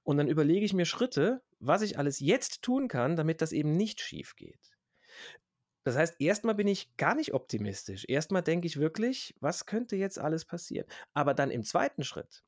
Und 0.03 0.17
dann 0.17 0.27
überlege 0.27 0.65
ich 0.65 0.73
mir 0.73 0.85
Schritte, 0.85 1.41
was 1.59 1.81
ich 1.81 1.97
alles 1.97 2.19
jetzt 2.19 2.61
tun 2.61 2.87
kann, 2.87 3.15
damit 3.15 3.41
das 3.41 3.51
eben 3.51 3.75
nicht 3.77 4.01
schief 4.01 4.35
geht. 4.35 4.77
Das 5.83 5.95
heißt, 5.95 6.15
erstmal 6.19 6.55
bin 6.55 6.67
ich 6.67 6.95
gar 6.97 7.15
nicht 7.15 7.33
optimistisch. 7.33 8.05
Erstmal 8.07 8.43
denke 8.43 8.67
ich 8.67 8.77
wirklich, 8.79 9.35
was 9.39 9.65
könnte 9.65 9.95
jetzt 9.95 10.19
alles 10.19 10.45
passieren? 10.45 10.87
Aber 11.13 11.33
dann 11.33 11.51
im 11.51 11.63
zweiten 11.63 12.03
Schritt, 12.03 12.43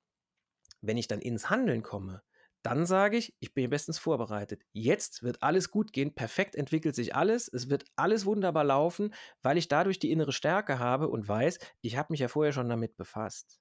wenn 0.81 0.97
ich 0.97 1.07
dann 1.07 1.21
ins 1.21 1.49
Handeln 1.49 1.83
komme, 1.83 2.23
dann 2.63 2.85
sage 2.85 3.17
ich, 3.17 3.35
ich 3.39 3.53
bin 3.53 3.69
bestens 3.69 3.99
vorbereitet. 3.99 4.63
Jetzt 4.73 5.23
wird 5.23 5.43
alles 5.43 5.71
gut 5.71 5.93
gehen, 5.93 6.15
perfekt 6.15 6.55
entwickelt 6.55 6.95
sich 6.95 7.15
alles, 7.15 7.47
es 7.47 7.69
wird 7.69 7.85
alles 7.95 8.25
wunderbar 8.25 8.63
laufen, 8.65 9.13
weil 9.41 9.57
ich 9.57 9.67
dadurch 9.67 9.99
die 9.99 10.11
innere 10.11 10.33
Stärke 10.33 10.79
habe 10.79 11.09
und 11.09 11.27
weiß, 11.27 11.59
ich 11.81 11.97
habe 11.97 12.13
mich 12.13 12.19
ja 12.21 12.27
vorher 12.27 12.53
schon 12.53 12.69
damit 12.69 12.97
befasst. 12.97 13.59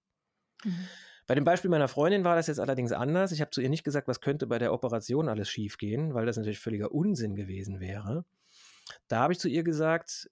Mhm. 0.65 0.91
Bei 1.31 1.37
dem 1.37 1.45
Beispiel 1.45 1.71
meiner 1.71 1.87
Freundin 1.87 2.25
war 2.25 2.35
das 2.35 2.49
jetzt 2.49 2.59
allerdings 2.59 2.91
anders. 2.91 3.31
Ich 3.31 3.41
habe 3.41 3.53
zu 3.53 3.61
ihr 3.61 3.69
nicht 3.69 3.85
gesagt, 3.85 4.09
was 4.09 4.21
könnte 4.21 4.49
bei 4.49 4.59
der 4.59 4.73
Operation 4.73 5.29
alles 5.29 5.49
schiefgehen, 5.49 6.13
weil 6.13 6.27
das 6.27 6.37
natürlich 6.37 6.59
völliger 6.59 6.91
Unsinn 6.91 7.37
gewesen 7.37 7.79
wäre. 7.79 8.25
Da 9.07 9.21
habe 9.21 9.33
ich 9.33 9.39
zu 9.39 9.49
ihr 9.49 9.63
gesagt, 9.63 10.29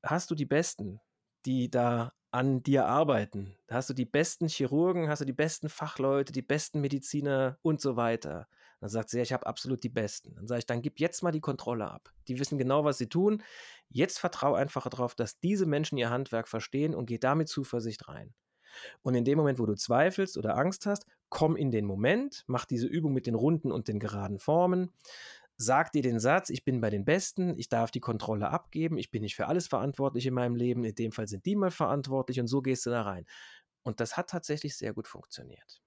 hast 0.00 0.30
du 0.30 0.36
die 0.36 0.46
Besten, 0.46 1.00
die 1.44 1.72
da 1.72 2.12
an 2.30 2.62
dir 2.62 2.86
arbeiten? 2.86 3.56
Hast 3.68 3.90
du 3.90 3.94
die 3.94 4.04
besten 4.04 4.46
Chirurgen, 4.46 5.08
hast 5.08 5.22
du 5.22 5.24
die 5.24 5.32
besten 5.32 5.68
Fachleute, 5.68 6.32
die 6.32 6.42
besten 6.42 6.80
Mediziner 6.80 7.58
und 7.62 7.80
so 7.80 7.96
weiter? 7.96 8.46
Dann 8.78 8.90
sagt 8.90 9.10
sie, 9.10 9.16
ja, 9.16 9.24
ich 9.24 9.32
habe 9.32 9.44
absolut 9.44 9.82
die 9.82 9.88
Besten. 9.88 10.36
Dann 10.36 10.46
sage 10.46 10.60
ich, 10.60 10.66
dann 10.66 10.82
gib 10.82 11.00
jetzt 11.00 11.24
mal 11.24 11.32
die 11.32 11.40
Kontrolle 11.40 11.90
ab. 11.90 12.12
Die 12.28 12.38
wissen 12.38 12.58
genau, 12.58 12.84
was 12.84 12.98
sie 12.98 13.08
tun. 13.08 13.42
Jetzt 13.88 14.20
vertraue 14.20 14.56
einfach 14.56 14.88
darauf, 14.88 15.16
dass 15.16 15.40
diese 15.40 15.66
Menschen 15.66 15.98
ihr 15.98 16.10
Handwerk 16.10 16.46
verstehen 16.46 16.94
und 16.94 17.06
geh 17.06 17.18
damit 17.18 17.48
Zuversicht 17.48 18.06
rein. 18.06 18.34
Und 19.02 19.14
in 19.14 19.24
dem 19.24 19.38
Moment, 19.38 19.58
wo 19.58 19.66
du 19.66 19.74
zweifelst 19.74 20.36
oder 20.36 20.56
Angst 20.56 20.86
hast, 20.86 21.06
komm 21.28 21.56
in 21.56 21.70
den 21.70 21.84
Moment, 21.84 22.44
mach 22.46 22.64
diese 22.64 22.86
Übung 22.86 23.12
mit 23.12 23.26
den 23.26 23.34
runden 23.34 23.70
und 23.72 23.88
den 23.88 23.98
geraden 23.98 24.38
Formen, 24.38 24.92
sag 25.56 25.92
dir 25.92 26.02
den 26.02 26.20
Satz, 26.20 26.50
ich 26.50 26.64
bin 26.64 26.80
bei 26.80 26.90
den 26.90 27.04
Besten, 27.04 27.58
ich 27.58 27.68
darf 27.68 27.90
die 27.90 28.00
Kontrolle 28.00 28.50
abgeben, 28.50 28.96
ich 28.96 29.10
bin 29.10 29.22
nicht 29.22 29.36
für 29.36 29.46
alles 29.46 29.66
verantwortlich 29.66 30.26
in 30.26 30.34
meinem 30.34 30.54
Leben, 30.54 30.84
in 30.84 30.94
dem 30.94 31.12
Fall 31.12 31.28
sind 31.28 31.44
die 31.46 31.56
mal 31.56 31.70
verantwortlich 31.70 32.40
und 32.40 32.46
so 32.46 32.62
gehst 32.62 32.86
du 32.86 32.90
da 32.90 33.02
rein. 33.02 33.26
Und 33.82 34.00
das 34.00 34.16
hat 34.16 34.30
tatsächlich 34.30 34.76
sehr 34.76 34.94
gut 34.94 35.08
funktioniert. 35.08 35.82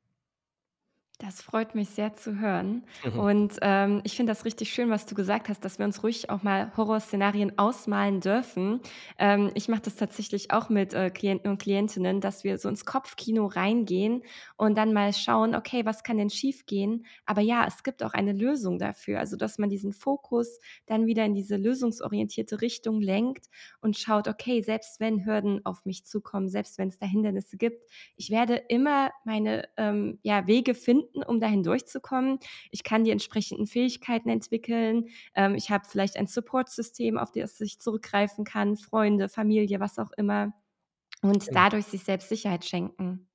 Das 1.22 1.40
freut 1.40 1.76
mich 1.76 1.90
sehr 1.90 2.16
zu 2.16 2.40
hören. 2.40 2.84
Mhm. 3.06 3.20
Und 3.20 3.54
ähm, 3.62 4.02
ich 4.04 4.16
finde 4.16 4.32
das 4.32 4.44
richtig 4.44 4.74
schön, 4.74 4.90
was 4.90 5.06
du 5.06 5.14
gesagt 5.14 5.50
hast, 5.50 5.64
dass 5.64 5.78
wir 5.78 5.86
uns 5.86 6.02
ruhig 6.02 6.32
auch 6.32 6.42
mal 6.42 6.76
Horrorszenarien 6.76 7.60
ausmalen 7.60 8.22
dürfen. 8.22 8.80
Ähm, 9.20 9.52
ich 9.54 9.70
mache 9.70 9.84
das 9.84 9.98
tatsächlich 9.98 10.52
auch 10.52 10.70
mit 10.70 10.96
äh, 10.96 11.12
Klienten 11.12 11.52
und 11.52 11.62
Klientinnen, 11.62 12.22
dass 12.22 12.44
wir 12.44 12.58
so 12.58 12.70
ins 12.70 12.86
Kopfkino 12.86 13.46
reingehen 13.46 14.24
und 14.58 14.76
dann 14.76 14.94
mal 14.94 15.14
schauen, 15.14 15.54
okay, 15.54 15.86
was 15.86 16.02
kann 16.02 16.18
denn 16.18 16.32
schiefgehen? 16.32 17.06
Aber 17.28 17.42
ja, 17.42 17.66
es 17.68 17.84
gibt 17.84 18.02
auch 18.02 18.14
eine 18.14 18.34
Lösung 18.34 18.80
dafür. 18.80 19.20
Also, 19.20 19.38
dass 19.38 19.60
man 19.60 19.70
diesen 19.70 19.94
Fokus 19.94 20.60
dann 20.88 21.06
wieder 21.06 21.24
in 21.24 21.36
diese 21.36 21.56
lösungsorientierte 21.56 22.62
Richtung 22.62 23.00
lenkt 23.00 23.46
und 23.80 23.96
schaut, 23.96 24.28
okay, 24.28 24.62
selbst 24.64 25.00
wenn 25.00 25.24
Hürden 25.24 25.64
auf 25.68 25.86
mich 25.86 26.04
zukommen, 26.04 26.50
selbst 26.50 26.80
wenn 26.80 26.88
es 26.88 26.98
da 26.98 27.06
Hindernisse 27.06 27.58
gibt, 27.58 27.88
ich 28.16 28.32
werde 28.32 28.56
immer 28.56 29.12
meine 29.24 29.70
ähm, 29.78 30.18
ja, 30.24 30.48
Wege 30.48 30.74
finden, 30.74 31.11
finden, 31.12 31.24
um 31.24 31.40
dahin 31.40 31.64
durchzukommen. 31.64 32.40
Ich 32.72 32.84
kann 32.84 33.04
die 33.04 33.12
entsprechenden 33.12 33.68
Fähigkeiten 33.68 34.30
entwickeln. 34.30 35.10
Ähm, 35.36 35.56
ich 35.56 35.70
habe 35.70 35.86
vielleicht 35.88 36.18
ein 36.18 36.28
Support-System, 36.28 37.18
auf 37.18 37.32
das 37.32 37.60
ich 37.62 37.80
zurückgreifen 37.80 38.46
kann, 38.46 38.78
Freunde, 38.78 39.30
Familie, 39.30 39.80
was 39.80 40.00
auch 40.00 40.12
immer. 40.18 40.54
Und 41.22 41.46
genau. 41.46 41.62
dadurch 41.62 41.86
sich 41.86 42.04
selbst 42.04 42.30
Sicherheit 42.30 42.66
schenken. 42.66 43.28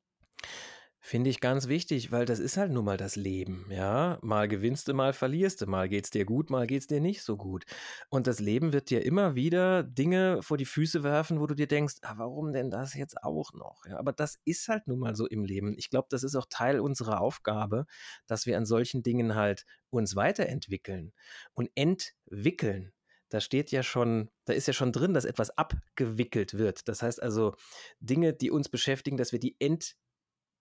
Finde 1.08 1.30
ich 1.30 1.38
ganz 1.38 1.68
wichtig, 1.68 2.10
weil 2.10 2.24
das 2.24 2.40
ist 2.40 2.56
halt 2.56 2.72
nun 2.72 2.84
mal 2.84 2.96
das 2.96 3.14
Leben, 3.14 3.66
ja. 3.70 4.18
Mal 4.22 4.48
gewinnst 4.48 4.88
du, 4.88 4.92
mal 4.92 5.12
verlierst 5.12 5.60
du, 5.60 5.66
mal 5.68 5.88
geht's 5.88 6.10
dir 6.10 6.24
gut, 6.24 6.50
mal 6.50 6.66
geht's 6.66 6.88
dir 6.88 7.00
nicht 7.00 7.22
so 7.22 7.36
gut. 7.36 7.64
Und 8.08 8.26
das 8.26 8.40
Leben 8.40 8.72
wird 8.72 8.90
dir 8.90 9.04
immer 9.06 9.36
wieder 9.36 9.84
Dinge 9.84 10.42
vor 10.42 10.56
die 10.56 10.64
Füße 10.64 11.04
werfen, 11.04 11.38
wo 11.38 11.46
du 11.46 11.54
dir 11.54 11.68
denkst, 11.68 11.98
ah, 12.02 12.14
warum 12.16 12.52
denn 12.52 12.72
das 12.72 12.94
jetzt 12.94 13.22
auch 13.22 13.52
noch? 13.52 13.84
Ja, 13.86 13.98
aber 14.00 14.12
das 14.12 14.40
ist 14.44 14.66
halt 14.66 14.88
nun 14.88 14.98
mal 14.98 15.14
so 15.14 15.28
im 15.28 15.44
Leben. 15.44 15.76
Ich 15.78 15.90
glaube, 15.90 16.08
das 16.10 16.24
ist 16.24 16.34
auch 16.34 16.46
Teil 16.50 16.80
unserer 16.80 17.20
Aufgabe, 17.20 17.86
dass 18.26 18.46
wir 18.46 18.56
an 18.56 18.66
solchen 18.66 19.04
Dingen 19.04 19.36
halt 19.36 19.64
uns 19.90 20.16
weiterentwickeln 20.16 21.12
und 21.54 21.70
entwickeln 21.76 22.92
da 23.28 23.40
steht 23.40 23.72
ja 23.72 23.82
schon, 23.82 24.30
da 24.44 24.52
ist 24.52 24.68
ja 24.68 24.72
schon 24.72 24.92
drin, 24.92 25.12
dass 25.12 25.24
etwas 25.24 25.50
abgewickelt 25.50 26.54
wird. 26.54 26.86
Das 26.86 27.02
heißt 27.02 27.20
also, 27.20 27.56
Dinge, 27.98 28.32
die 28.32 28.52
uns 28.52 28.68
beschäftigen, 28.68 29.16
dass 29.16 29.32
wir 29.32 29.40
die 29.40 29.56
entwickeln 29.58 30.00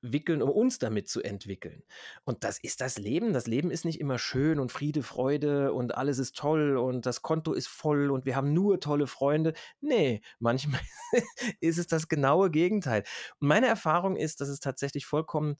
wickeln, 0.01 0.41
um 0.41 0.49
uns 0.49 0.79
damit 0.79 1.07
zu 1.07 1.21
entwickeln. 1.21 1.83
Und 2.23 2.43
das 2.43 2.59
ist 2.59 2.81
das 2.81 2.97
Leben. 2.97 3.33
Das 3.33 3.47
Leben 3.47 3.71
ist 3.71 3.85
nicht 3.85 3.99
immer 3.99 4.19
schön 4.19 4.59
und 4.59 4.71
Friede, 4.71 5.03
Freude 5.03 5.73
und 5.73 5.95
alles 5.95 6.19
ist 6.19 6.35
toll 6.35 6.77
und 6.77 7.05
das 7.05 7.21
Konto 7.21 7.53
ist 7.53 7.67
voll 7.67 8.11
und 8.11 8.25
wir 8.25 8.35
haben 8.35 8.53
nur 8.53 8.79
tolle 8.79 9.07
Freunde. 9.07 9.53
Nee, 9.81 10.21
manchmal 10.39 10.81
ist 11.59 11.77
es 11.77 11.87
das 11.87 12.07
genaue 12.07 12.51
Gegenteil. 12.51 13.03
Und 13.39 13.47
meine 13.47 13.67
Erfahrung 13.67 14.15
ist, 14.15 14.41
dass 14.41 14.49
es 14.49 14.59
tatsächlich 14.59 15.05
vollkommen 15.05 15.57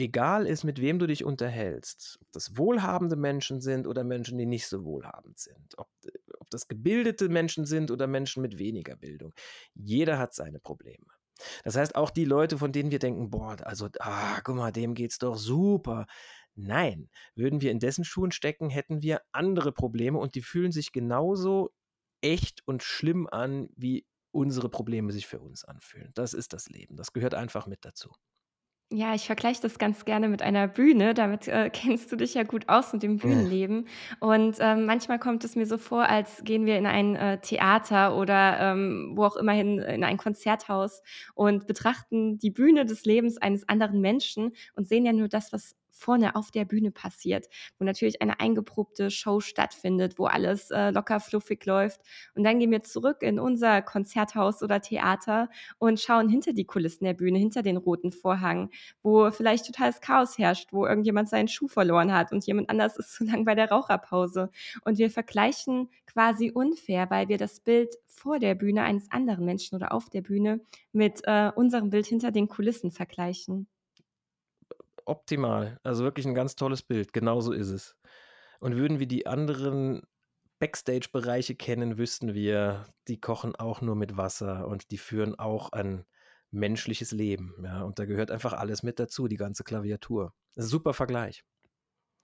egal 0.00 0.46
ist, 0.46 0.64
mit 0.64 0.80
wem 0.80 0.98
du 0.98 1.06
dich 1.06 1.24
unterhältst, 1.24 2.18
ob 2.22 2.32
das 2.32 2.56
wohlhabende 2.56 3.16
Menschen 3.16 3.60
sind 3.60 3.86
oder 3.86 4.02
Menschen, 4.02 4.38
die 4.38 4.46
nicht 4.46 4.66
so 4.66 4.84
wohlhabend 4.84 5.38
sind, 5.38 5.74
ob, 5.76 5.88
ob 6.38 6.50
das 6.50 6.68
gebildete 6.68 7.28
Menschen 7.28 7.66
sind 7.66 7.90
oder 7.90 8.06
Menschen 8.06 8.42
mit 8.42 8.58
weniger 8.58 8.96
Bildung. 8.96 9.34
Jeder 9.74 10.18
hat 10.18 10.34
seine 10.34 10.58
Probleme. 10.58 11.19
Das 11.64 11.76
heißt, 11.76 11.94
auch 11.94 12.10
die 12.10 12.24
Leute, 12.24 12.58
von 12.58 12.72
denen 12.72 12.90
wir 12.90 12.98
denken, 12.98 13.30
boah, 13.30 13.56
also, 13.64 13.88
ah, 14.00 14.40
guck 14.42 14.56
mal, 14.56 14.72
dem 14.72 14.94
geht's 14.94 15.18
doch 15.18 15.36
super. 15.36 16.06
Nein, 16.54 17.08
würden 17.34 17.60
wir 17.60 17.70
in 17.70 17.78
dessen 17.78 18.04
Schuhen 18.04 18.32
stecken, 18.32 18.70
hätten 18.70 19.02
wir 19.02 19.22
andere 19.32 19.72
Probleme 19.72 20.18
und 20.18 20.34
die 20.34 20.42
fühlen 20.42 20.72
sich 20.72 20.92
genauso 20.92 21.70
echt 22.20 22.60
und 22.66 22.82
schlimm 22.82 23.26
an, 23.30 23.68
wie 23.76 24.06
unsere 24.32 24.68
Probleme 24.68 25.12
sich 25.12 25.26
für 25.26 25.40
uns 25.40 25.64
anfühlen. 25.64 26.10
Das 26.14 26.34
ist 26.34 26.52
das 26.52 26.68
Leben. 26.68 26.96
Das 26.96 27.12
gehört 27.12 27.34
einfach 27.34 27.66
mit 27.66 27.84
dazu. 27.84 28.12
Ja, 28.92 29.14
ich 29.14 29.26
vergleiche 29.26 29.62
das 29.62 29.78
ganz 29.78 30.04
gerne 30.04 30.28
mit 30.28 30.42
einer 30.42 30.66
Bühne. 30.66 31.14
Damit 31.14 31.46
äh, 31.46 31.70
kennst 31.72 32.10
du 32.10 32.16
dich 32.16 32.34
ja 32.34 32.42
gut 32.42 32.68
aus 32.68 32.92
mit 32.92 33.02
dem 33.04 33.18
Bühnenleben. 33.18 33.86
Und 34.18 34.56
ähm, 34.58 34.84
manchmal 34.84 35.20
kommt 35.20 35.44
es 35.44 35.54
mir 35.54 35.64
so 35.66 35.78
vor, 35.78 36.08
als 36.08 36.42
gehen 36.42 36.66
wir 36.66 36.76
in 36.76 36.86
ein 36.86 37.14
äh, 37.14 37.38
Theater 37.40 38.16
oder 38.16 38.58
ähm, 38.60 39.12
wo 39.14 39.24
auch 39.24 39.36
immerhin 39.36 39.78
in 39.78 40.02
ein 40.02 40.16
Konzerthaus 40.16 41.02
und 41.34 41.68
betrachten 41.68 42.38
die 42.38 42.50
Bühne 42.50 42.84
des 42.84 43.04
Lebens 43.04 43.38
eines 43.38 43.68
anderen 43.68 44.00
Menschen 44.00 44.52
und 44.74 44.88
sehen 44.88 45.06
ja 45.06 45.12
nur 45.12 45.28
das, 45.28 45.52
was 45.52 45.76
vorne 46.00 46.34
auf 46.34 46.50
der 46.50 46.64
Bühne 46.64 46.90
passiert, 46.90 47.46
wo 47.78 47.84
natürlich 47.84 48.22
eine 48.22 48.40
eingeprobte 48.40 49.10
Show 49.10 49.40
stattfindet, 49.40 50.18
wo 50.18 50.26
alles 50.26 50.70
äh, 50.70 50.90
locker 50.90 51.20
fluffig 51.20 51.64
läuft. 51.66 52.00
Und 52.34 52.44
dann 52.44 52.58
gehen 52.58 52.70
wir 52.70 52.82
zurück 52.82 53.22
in 53.22 53.38
unser 53.38 53.82
Konzerthaus 53.82 54.62
oder 54.62 54.80
Theater 54.80 55.48
und 55.78 56.00
schauen 56.00 56.28
hinter 56.28 56.52
die 56.52 56.64
Kulissen 56.64 57.04
der 57.04 57.14
Bühne, 57.14 57.38
hinter 57.38 57.62
den 57.62 57.76
roten 57.76 58.12
Vorhang, 58.12 58.70
wo 59.02 59.30
vielleicht 59.30 59.66
totales 59.66 60.00
Chaos 60.00 60.38
herrscht, 60.38 60.72
wo 60.72 60.86
irgendjemand 60.86 61.28
seinen 61.28 61.48
Schuh 61.48 61.68
verloren 61.68 62.12
hat 62.12 62.32
und 62.32 62.46
jemand 62.46 62.70
anders 62.70 62.96
ist 62.96 63.12
zu 63.14 63.24
lang 63.24 63.44
bei 63.44 63.54
der 63.54 63.70
Raucherpause. 63.70 64.50
Und 64.84 64.98
wir 64.98 65.10
vergleichen 65.10 65.90
quasi 66.06 66.50
unfair, 66.50 67.10
weil 67.10 67.28
wir 67.28 67.38
das 67.38 67.60
Bild 67.60 67.94
vor 68.06 68.38
der 68.38 68.54
Bühne 68.54 68.82
eines 68.82 69.10
anderen 69.10 69.44
Menschen 69.44 69.76
oder 69.76 69.92
auf 69.92 70.08
der 70.10 70.22
Bühne 70.22 70.60
mit 70.92 71.20
äh, 71.24 71.50
unserem 71.54 71.90
Bild 71.90 72.06
hinter 72.06 72.30
den 72.30 72.48
Kulissen 72.48 72.90
vergleichen. 72.90 73.66
Optimal. 75.10 75.78
Also 75.82 76.04
wirklich 76.04 76.24
ein 76.26 76.34
ganz 76.34 76.54
tolles 76.54 76.82
Bild. 76.82 77.12
Genauso 77.12 77.52
ist 77.52 77.70
es. 77.70 77.96
Und 78.60 78.76
würden 78.76 79.00
wir 79.00 79.08
die 79.08 79.26
anderen 79.26 80.02
Backstage-Bereiche 80.60 81.56
kennen, 81.56 81.98
wüssten 81.98 82.34
wir, 82.34 82.86
die 83.08 83.18
kochen 83.18 83.56
auch 83.56 83.80
nur 83.80 83.96
mit 83.96 84.16
Wasser 84.16 84.68
und 84.68 84.90
die 84.90 84.98
führen 84.98 85.36
auch 85.36 85.72
ein 85.72 86.04
menschliches 86.50 87.10
Leben. 87.12 87.54
Ja, 87.64 87.82
und 87.82 87.98
da 87.98 88.04
gehört 88.04 88.30
einfach 88.30 88.52
alles 88.52 88.82
mit 88.82 89.00
dazu, 89.00 89.26
die 89.26 89.36
ganze 89.36 89.64
Klaviatur. 89.64 90.32
super 90.54 90.94
Vergleich. 90.94 91.44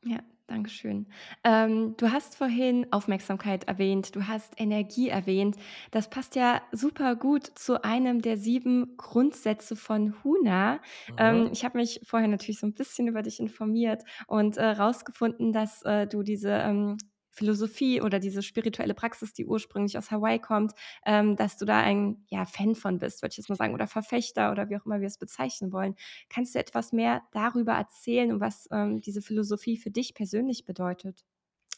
Ja, 0.04 0.20
danke 0.46 0.70
schön. 0.70 1.06
Ähm, 1.42 1.96
du 1.96 2.12
hast 2.12 2.36
vorhin 2.36 2.86
Aufmerksamkeit 2.92 3.64
erwähnt, 3.64 4.14
du 4.14 4.28
hast 4.28 4.54
Energie 4.60 5.08
erwähnt. 5.08 5.56
Das 5.90 6.08
passt 6.10 6.36
ja 6.36 6.62
super 6.70 7.16
gut 7.16 7.44
zu 7.58 7.82
einem 7.82 8.22
der 8.22 8.36
sieben 8.36 8.96
Grundsätze 8.96 9.74
von 9.74 10.14
Huna. 10.22 10.80
Ähm, 11.16 11.44
mhm. 11.44 11.48
ich 11.52 11.64
habe 11.64 11.78
mich 11.78 12.00
vorher 12.04 12.28
natürlich 12.28 12.60
so 12.60 12.66
ein 12.66 12.74
bisschen 12.74 13.08
über 13.08 13.22
dich 13.22 13.40
informiert 13.40 14.04
und 14.28 14.56
äh, 14.58 14.64
rausgefunden, 14.66 15.52
dass 15.52 15.82
äh, 15.82 16.06
du 16.06 16.22
diese 16.22 16.50
ähm, 16.50 16.98
Philosophie 17.36 18.00
oder 18.00 18.18
diese 18.18 18.42
spirituelle 18.42 18.94
Praxis, 18.94 19.32
die 19.32 19.44
ursprünglich 19.46 19.98
aus 19.98 20.10
Hawaii 20.10 20.38
kommt, 20.38 20.72
ähm, 21.04 21.36
dass 21.36 21.58
du 21.58 21.64
da 21.66 21.78
ein 21.80 22.24
ja, 22.30 22.46
Fan 22.46 22.74
von 22.74 22.98
bist, 22.98 23.22
würde 23.22 23.32
ich 23.32 23.36
jetzt 23.38 23.48
mal 23.48 23.56
sagen, 23.56 23.74
oder 23.74 23.86
Verfechter 23.86 24.50
oder 24.52 24.68
wie 24.70 24.76
auch 24.76 24.86
immer 24.86 25.00
wir 25.00 25.06
es 25.06 25.18
bezeichnen 25.18 25.72
wollen. 25.72 25.94
Kannst 26.30 26.54
du 26.54 26.58
etwas 26.58 26.92
mehr 26.92 27.22
darüber 27.32 27.72
erzählen 27.74 28.32
und 28.32 28.40
was 28.40 28.68
ähm, 28.72 29.00
diese 29.00 29.20
Philosophie 29.22 29.76
für 29.76 29.90
dich 29.90 30.14
persönlich 30.14 30.64
bedeutet? 30.64 31.24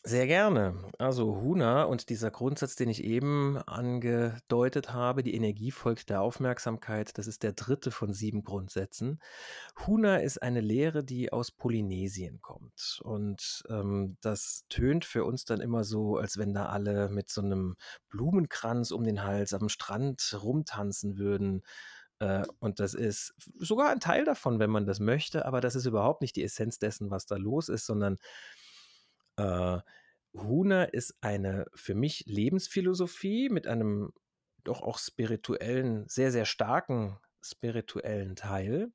Sehr 0.08 0.26
gerne. 0.26 0.74
Also 0.96 1.36
Huna 1.36 1.82
und 1.82 2.08
dieser 2.08 2.30
Grundsatz, 2.30 2.76
den 2.76 2.88
ich 2.88 3.04
eben 3.04 3.58
angedeutet 3.58 4.90
habe, 4.94 5.22
die 5.22 5.34
Energie 5.34 5.70
folgt 5.70 6.08
der 6.08 6.22
Aufmerksamkeit, 6.22 7.18
das 7.18 7.26
ist 7.26 7.42
der 7.42 7.52
dritte 7.52 7.90
von 7.90 8.14
sieben 8.14 8.42
Grundsätzen. 8.42 9.20
Huna 9.86 10.16
ist 10.16 10.40
eine 10.42 10.62
Lehre, 10.62 11.04
die 11.04 11.30
aus 11.30 11.50
Polynesien 11.50 12.40
kommt. 12.40 13.02
Und 13.04 13.64
ähm, 13.68 14.16
das 14.22 14.64
tönt 14.70 15.04
für 15.04 15.26
uns 15.26 15.44
dann 15.44 15.60
immer 15.60 15.84
so, 15.84 16.16
als 16.16 16.38
wenn 16.38 16.54
da 16.54 16.70
alle 16.70 17.10
mit 17.10 17.28
so 17.28 17.42
einem 17.42 17.76
Blumenkranz 18.08 18.92
um 18.92 19.04
den 19.04 19.24
Hals 19.24 19.52
am 19.52 19.68
Strand 19.68 20.38
rumtanzen 20.42 21.18
würden. 21.18 21.60
Äh, 22.18 22.46
und 22.60 22.80
das 22.80 22.94
ist 22.94 23.34
sogar 23.58 23.90
ein 23.90 24.00
Teil 24.00 24.24
davon, 24.24 24.58
wenn 24.58 24.70
man 24.70 24.86
das 24.86 25.00
möchte, 25.00 25.44
aber 25.44 25.60
das 25.60 25.74
ist 25.74 25.84
überhaupt 25.84 26.22
nicht 26.22 26.36
die 26.36 26.44
Essenz 26.44 26.78
dessen, 26.78 27.10
was 27.10 27.26
da 27.26 27.36
los 27.36 27.68
ist, 27.68 27.84
sondern 27.84 28.16
äh, 29.38 29.78
Huna 30.34 30.84
ist 30.84 31.16
eine 31.20 31.66
für 31.74 31.94
mich 31.94 32.24
Lebensphilosophie 32.26 33.48
mit 33.48 33.66
einem 33.66 34.12
doch 34.64 34.82
auch 34.82 34.98
spirituellen, 34.98 36.06
sehr, 36.08 36.30
sehr 36.30 36.44
starken 36.44 37.18
spirituellen 37.40 38.36
Teil, 38.36 38.92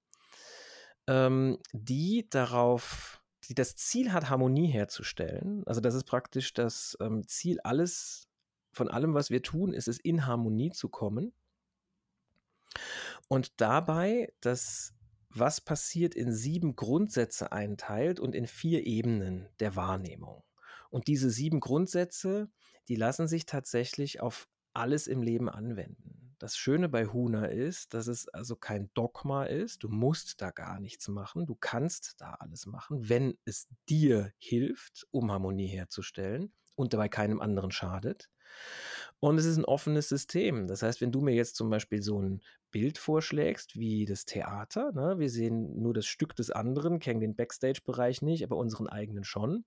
ähm, 1.08 1.58
die 1.72 2.28
darauf, 2.30 3.22
die 3.46 3.56
das 3.56 3.76
Ziel 3.76 4.14
hat, 4.14 4.30
Harmonie 4.30 4.68
herzustellen. 4.68 5.64
Also 5.66 5.82
das 5.82 5.96
ist 5.96 6.04
praktisch 6.04 6.54
das 6.54 6.98
ähm, 7.02 7.28
Ziel 7.28 7.60
alles, 7.64 8.28
von 8.74 8.90
allem, 8.90 9.14
was 9.14 9.30
wir 9.30 9.42
tun, 9.42 9.74
ist 9.74 9.88
es, 9.88 10.00
in 10.00 10.26
Harmonie 10.26 10.72
zu 10.72 10.90
kommen. 10.90 11.34
Und 13.28 13.54
dabei 13.62 14.34
das 14.42 14.94
was 15.34 15.62
passiert 15.62 16.16
in 16.16 16.34
sieben 16.34 16.76
Grundsätze 16.76 17.52
einteilt 17.52 18.20
und 18.20 18.36
in 18.36 18.48
vier 18.48 18.86
Ebenen 18.86 19.48
der 19.60 19.76
Wahrnehmung. 19.76 20.44
Und 20.90 21.08
diese 21.08 21.30
sieben 21.30 21.60
Grundsätze, 21.60 22.50
die 22.88 22.96
lassen 22.96 23.28
sich 23.28 23.46
tatsächlich 23.46 24.22
auf 24.22 24.48
alles 24.74 25.08
im 25.08 25.22
Leben 25.22 25.50
anwenden. 25.50 26.36
Das 26.40 26.58
Schöne 26.58 26.90
bei 26.90 27.06
Huna 27.06 27.46
ist, 27.46 27.94
dass 27.94 28.08
es 28.08 28.28
also 28.28 28.56
kein 28.56 28.92
Dogma 28.94 29.46
ist. 29.46 29.84
Du 29.84 29.88
musst 29.88 30.42
da 30.42 30.52
gar 30.52 30.80
nichts 30.80 31.08
machen. 31.08 31.46
Du 31.46 31.56
kannst 31.56 32.16
da 32.18 32.34
alles 32.34 32.66
machen, 32.66 33.08
wenn 33.08 33.38
es 33.46 33.70
dir 33.88 34.34
hilft, 34.40 35.08
um 35.12 35.32
Harmonie 35.32 35.68
herzustellen 35.68 36.52
und 36.76 36.94
dabei 36.94 37.08
keinem 37.08 37.40
anderen 37.40 37.72
schadet. 37.72 38.30
Und 39.20 39.38
es 39.38 39.46
ist 39.46 39.58
ein 39.58 39.66
offenes 39.66 40.10
System. 40.10 40.68
Das 40.68 40.82
heißt, 40.82 41.00
wenn 41.02 41.12
du 41.12 41.22
mir 41.22 41.34
jetzt 41.34 41.56
zum 41.56 41.70
Beispiel 41.70 42.02
so 42.02 42.22
ein 42.22 42.42
Bild 42.74 42.98
vorschlägst, 42.98 43.80
wie 43.80 44.06
das 44.06 44.26
Theater, 44.26 44.92
ne? 44.92 45.16
wir 45.20 45.30
sehen 45.30 45.82
nur 45.82 45.94
das 45.94 46.06
Stück 46.06 46.36
des 46.36 46.52
anderen, 46.52 47.00
kennen 47.00 47.22
den 47.22 47.36
Backstage-Bereich 47.36 48.22
nicht, 48.22 48.44
aber 48.44 48.58
unseren 48.58 48.90
eigenen 48.90 49.24
schon, 49.24 49.64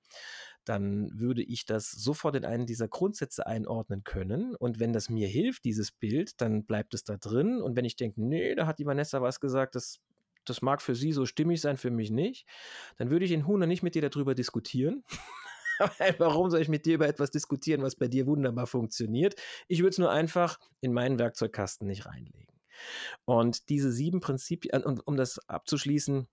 dann 0.67 1.09
würde 1.19 1.43
ich 1.43 1.65
das 1.65 1.91
sofort 1.91 2.37
in 2.37 2.45
einen 2.45 2.67
dieser 2.67 2.89
Grundsätze 2.89 3.47
einordnen 3.47 4.03
können. 4.03 4.57
Und 4.57 4.81
wenn 4.81 4.93
das 4.93 5.09
mir 5.09 5.29
hilft, 5.29 5.65
dieses 5.65 5.93
Bild, 5.93 6.33
dann 6.41 6.65
bleibt 6.67 6.93
es 6.93 7.05
da 7.05 7.17
drin. 7.17 7.63
Und 7.63 7.77
wenn 7.77 7.85
ich 7.85 7.97
denke, 7.97 8.21
nee, 8.21 8.55
da 8.57 8.67
hat 8.67 8.81
die 8.81 8.87
Vanessa 8.87 9.23
was 9.23 9.41
gesagt, 9.41 9.77
das 9.77 10.01
das 10.45 10.63
mag 10.63 10.81
für 10.81 10.95
sie 10.95 11.11
so 11.11 11.27
stimmig 11.27 11.61
sein, 11.61 11.77
für 11.77 11.91
mich 11.91 12.13
nicht, 12.13 12.47
dann 12.99 13.11
würde 13.11 13.25
ich 13.25 13.33
in 13.33 13.49
Huna 13.49 13.67
nicht 13.67 13.83
mit 13.83 13.97
dir 13.97 14.09
darüber 14.09 14.37
diskutieren, 14.37 15.03
Warum 16.19 16.51
soll 16.51 16.61
ich 16.61 16.69
mit 16.69 16.87
dir 16.87 16.95
über 16.95 17.07
etwas 17.07 17.31
diskutieren, 17.31 17.83
was 17.83 17.97
bei 17.97 18.09
dir 18.09 18.27
wunderbar 18.27 18.67
funktioniert? 18.67 19.35
Ich 19.69 19.81
würde 19.81 19.91
es 19.91 19.99
nur 19.99 20.11
einfach 20.11 20.59
in 20.81 20.93
meinen 20.93 21.19
Werkzeugkasten 21.19 21.87
nicht 21.87 22.07
reinlegen. 22.07 22.56
Und 23.25 23.69
diese 23.69 23.91
sieben 23.93 24.21
Prinzipien, 24.21 24.83
und 24.85 25.07
um 25.07 25.17
das 25.17 25.39
abzuschließen, 25.49 26.27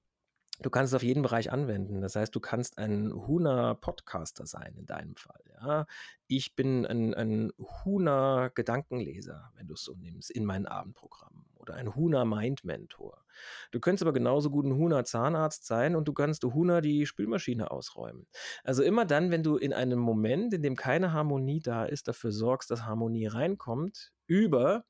Du 0.61 0.69
kannst 0.69 0.93
es 0.93 0.95
auf 0.95 1.03
jeden 1.03 1.23
Bereich 1.23 1.51
anwenden. 1.51 2.01
Das 2.01 2.15
heißt, 2.15 2.33
du 2.33 2.39
kannst 2.39 2.77
ein 2.77 3.11
Huna-Podcaster 3.11 4.45
sein 4.45 4.75
in 4.77 4.85
deinem 4.85 5.15
Fall. 5.15 5.41
Ja? 5.59 5.87
Ich 6.27 6.55
bin 6.55 6.85
ein, 6.85 7.13
ein 7.13 7.51
Huna-Gedankenleser, 7.83 9.51
wenn 9.55 9.67
du 9.67 9.73
es 9.73 9.83
so 9.83 9.95
nimmst, 9.95 10.29
in 10.29 10.45
meinen 10.45 10.67
Abendprogrammen. 10.67 11.45
Oder 11.55 11.73
ein 11.75 11.95
Huna-Mind-Mentor. 11.95 13.25
Du 13.71 13.79
könntest 13.79 14.03
aber 14.03 14.13
genauso 14.13 14.51
gut 14.51 14.65
ein 14.65 14.75
Huna-Zahnarzt 14.75 15.65
sein 15.65 15.95
und 15.95 16.07
du 16.07 16.13
kannst 16.13 16.43
Huna 16.43 16.81
die 16.81 17.07
Spülmaschine 17.07 17.71
ausräumen. 17.71 18.27
Also 18.63 18.83
immer 18.83 19.05
dann, 19.05 19.31
wenn 19.31 19.43
du 19.43 19.57
in 19.57 19.73
einem 19.73 19.99
Moment, 19.99 20.53
in 20.53 20.61
dem 20.61 20.75
keine 20.75 21.13
Harmonie 21.13 21.61
da 21.61 21.85
ist, 21.85 22.07
dafür 22.07 22.31
sorgst, 22.31 22.69
dass 22.69 22.85
Harmonie 22.85 23.27
reinkommt, 23.27 24.13
über 24.27 24.85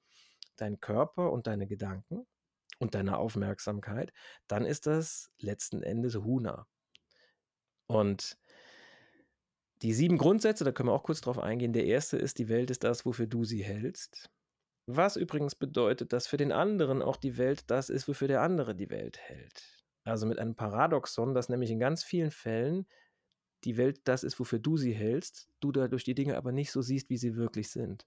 deinen 0.56 0.80
Körper 0.80 1.32
und 1.32 1.48
deine 1.48 1.68
Gedanken, 1.68 2.26
und 2.80 2.96
deine 2.96 3.18
Aufmerksamkeit, 3.18 4.14
dann 4.48 4.66
ist 4.66 4.88
das 4.88 5.32
letzten 5.40 5.82
Endes 5.82 6.16
Huna. 6.16 6.68
Und 7.88 8.38
die 9.82 9.94
sieben 9.94 10.18
Grundsätze, 10.18 10.64
da 10.64 10.72
können 10.72 10.90
wir 10.90 10.94
auch 10.94 11.04
kurz 11.04 11.22
drauf 11.22 11.40
eingehen. 11.40 11.74
Der 11.74 11.86
erste 11.86 12.18
ist, 12.18 12.38
die 12.40 12.50
Welt 12.50 12.70
ist 12.70 12.84
das, 12.84 13.06
wofür 13.06 13.28
du 13.28 13.44
sie 13.44 13.64
hältst. 13.64 14.30
Was 14.86 15.16
übrigens 15.16 15.56
bedeutet, 15.56 16.14
dass 16.14 16.28
für 16.28 16.38
den 16.38 16.52
anderen 16.52 17.02
auch 17.02 17.18
die 17.18 17.38
Welt 17.38 17.64
das 17.68 17.90
ist, 17.90 18.08
wofür 18.08 18.28
der 18.28 18.42
andere 18.42 18.76
die 18.76 18.90
Welt 18.90 19.18
hält. 19.18 19.86
Also 20.04 20.26
mit 20.26 20.40
einem 20.40 20.56
Paradoxon, 20.56 21.34
dass 21.34 21.50
nämlich 21.50 21.72
in 21.72 21.80
ganz 21.80 22.04
vielen 22.04 22.32
Fällen 22.32 22.86
die 23.64 23.78
Welt 23.78 24.02
das 24.06 24.24
ist, 24.24 24.40
wofür 24.40 24.60
du 24.60 24.76
sie 24.76 24.94
hältst, 24.94 25.48
du 25.62 25.72
dadurch 25.72 26.04
die 26.04 26.16
Dinge 26.16 26.36
aber 26.36 26.52
nicht 26.52 26.72
so 26.72 26.82
siehst, 26.82 27.10
wie 27.10 27.18
sie 27.18 27.38
wirklich 27.38 27.72
sind. 27.72 28.06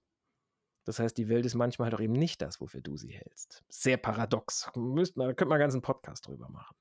Das 0.87 0.99
heißt, 0.99 1.17
die 1.17 1.27
Welt 1.27 1.45
ist 1.45 1.53
manchmal 1.53 1.87
halt 1.87 1.95
auch 1.95 1.99
eben 1.99 2.13
nicht 2.13 2.41
das, 2.41 2.61
wofür 2.61 2.79
du 2.79 2.95
sie 2.95 3.11
hältst. 3.11 3.61
Sehr 3.67 3.97
paradox. 3.97 4.71
Müsst 4.73 5.17
man, 5.17 5.27
da 5.27 5.33
könnte 5.33 5.49
man 5.49 5.57
einen 5.57 5.65
ganzen 5.65 5.81
Podcast 5.81 6.27
drüber 6.27 6.47
machen. 6.47 6.77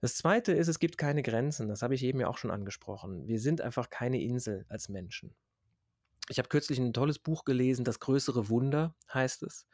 Das 0.00 0.14
zweite 0.14 0.52
ist, 0.52 0.68
es 0.68 0.78
gibt 0.78 0.98
keine 0.98 1.24
Grenzen. 1.24 1.66
Das 1.66 1.82
habe 1.82 1.96
ich 1.96 2.04
eben 2.04 2.20
ja 2.20 2.28
auch 2.28 2.38
schon 2.38 2.52
angesprochen. 2.52 3.26
Wir 3.26 3.40
sind 3.40 3.60
einfach 3.60 3.90
keine 3.90 4.22
Insel 4.22 4.66
als 4.68 4.88
Menschen. 4.88 5.34
Ich 6.28 6.38
habe 6.38 6.48
kürzlich 6.48 6.78
ein 6.78 6.92
tolles 6.92 7.18
Buch 7.18 7.44
gelesen, 7.44 7.84
Das 7.84 7.98
größere 7.98 8.48
Wunder 8.48 8.94
heißt 9.12 9.42
es. 9.42 9.66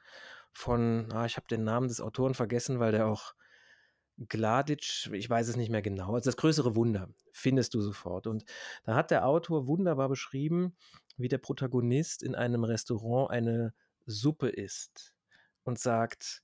Von, 0.55 1.13
ah, 1.13 1.27
ich 1.27 1.37
habe 1.37 1.49
den 1.49 1.65
Namen 1.65 1.89
des 1.89 2.01
Autoren 2.01 2.33
vergessen, 2.33 2.81
weil 2.81 2.93
der 2.93 3.09
auch 3.09 3.35
Gladic, 4.27 5.09
ich 5.13 5.31
weiß 5.31 5.49
es 5.49 5.57
nicht 5.57 5.71
mehr 5.71 5.83
genau, 5.83 6.15
also 6.15 6.29
das 6.29 6.37
größere 6.37 6.75
Wunder 6.75 7.09
findest 7.33 7.75
du 7.75 7.81
sofort. 7.81 8.27
Und 8.27 8.45
da 8.85 8.95
hat 8.95 9.11
der 9.11 9.27
Autor 9.27 9.67
wunderbar 9.67 10.09
beschrieben, 10.09 10.77
wie 11.17 11.29
der 11.29 11.39
Protagonist 11.39 12.23
in 12.23 12.35
einem 12.35 12.65
Restaurant 12.65 13.31
eine 13.31 13.75
Suppe 14.07 14.49
isst 14.49 15.15
und 15.65 15.79
sagt, 15.79 16.43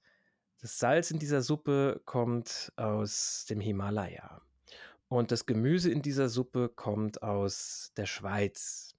das 0.61 0.79
Salz 0.79 1.11
in 1.11 1.19
dieser 1.19 1.43
Suppe 1.43 2.01
kommt 2.05 2.73
aus 2.77 3.47
dem 3.49 3.61
Himalaya 3.61 4.41
und 5.09 5.31
das 5.31 5.47
Gemüse 5.47 5.91
in 5.91 6.03
dieser 6.03 6.29
Suppe 6.29 6.69
kommt 6.69 7.23
aus 7.23 7.93
der 7.97 8.07
Schweiz. 8.07 8.94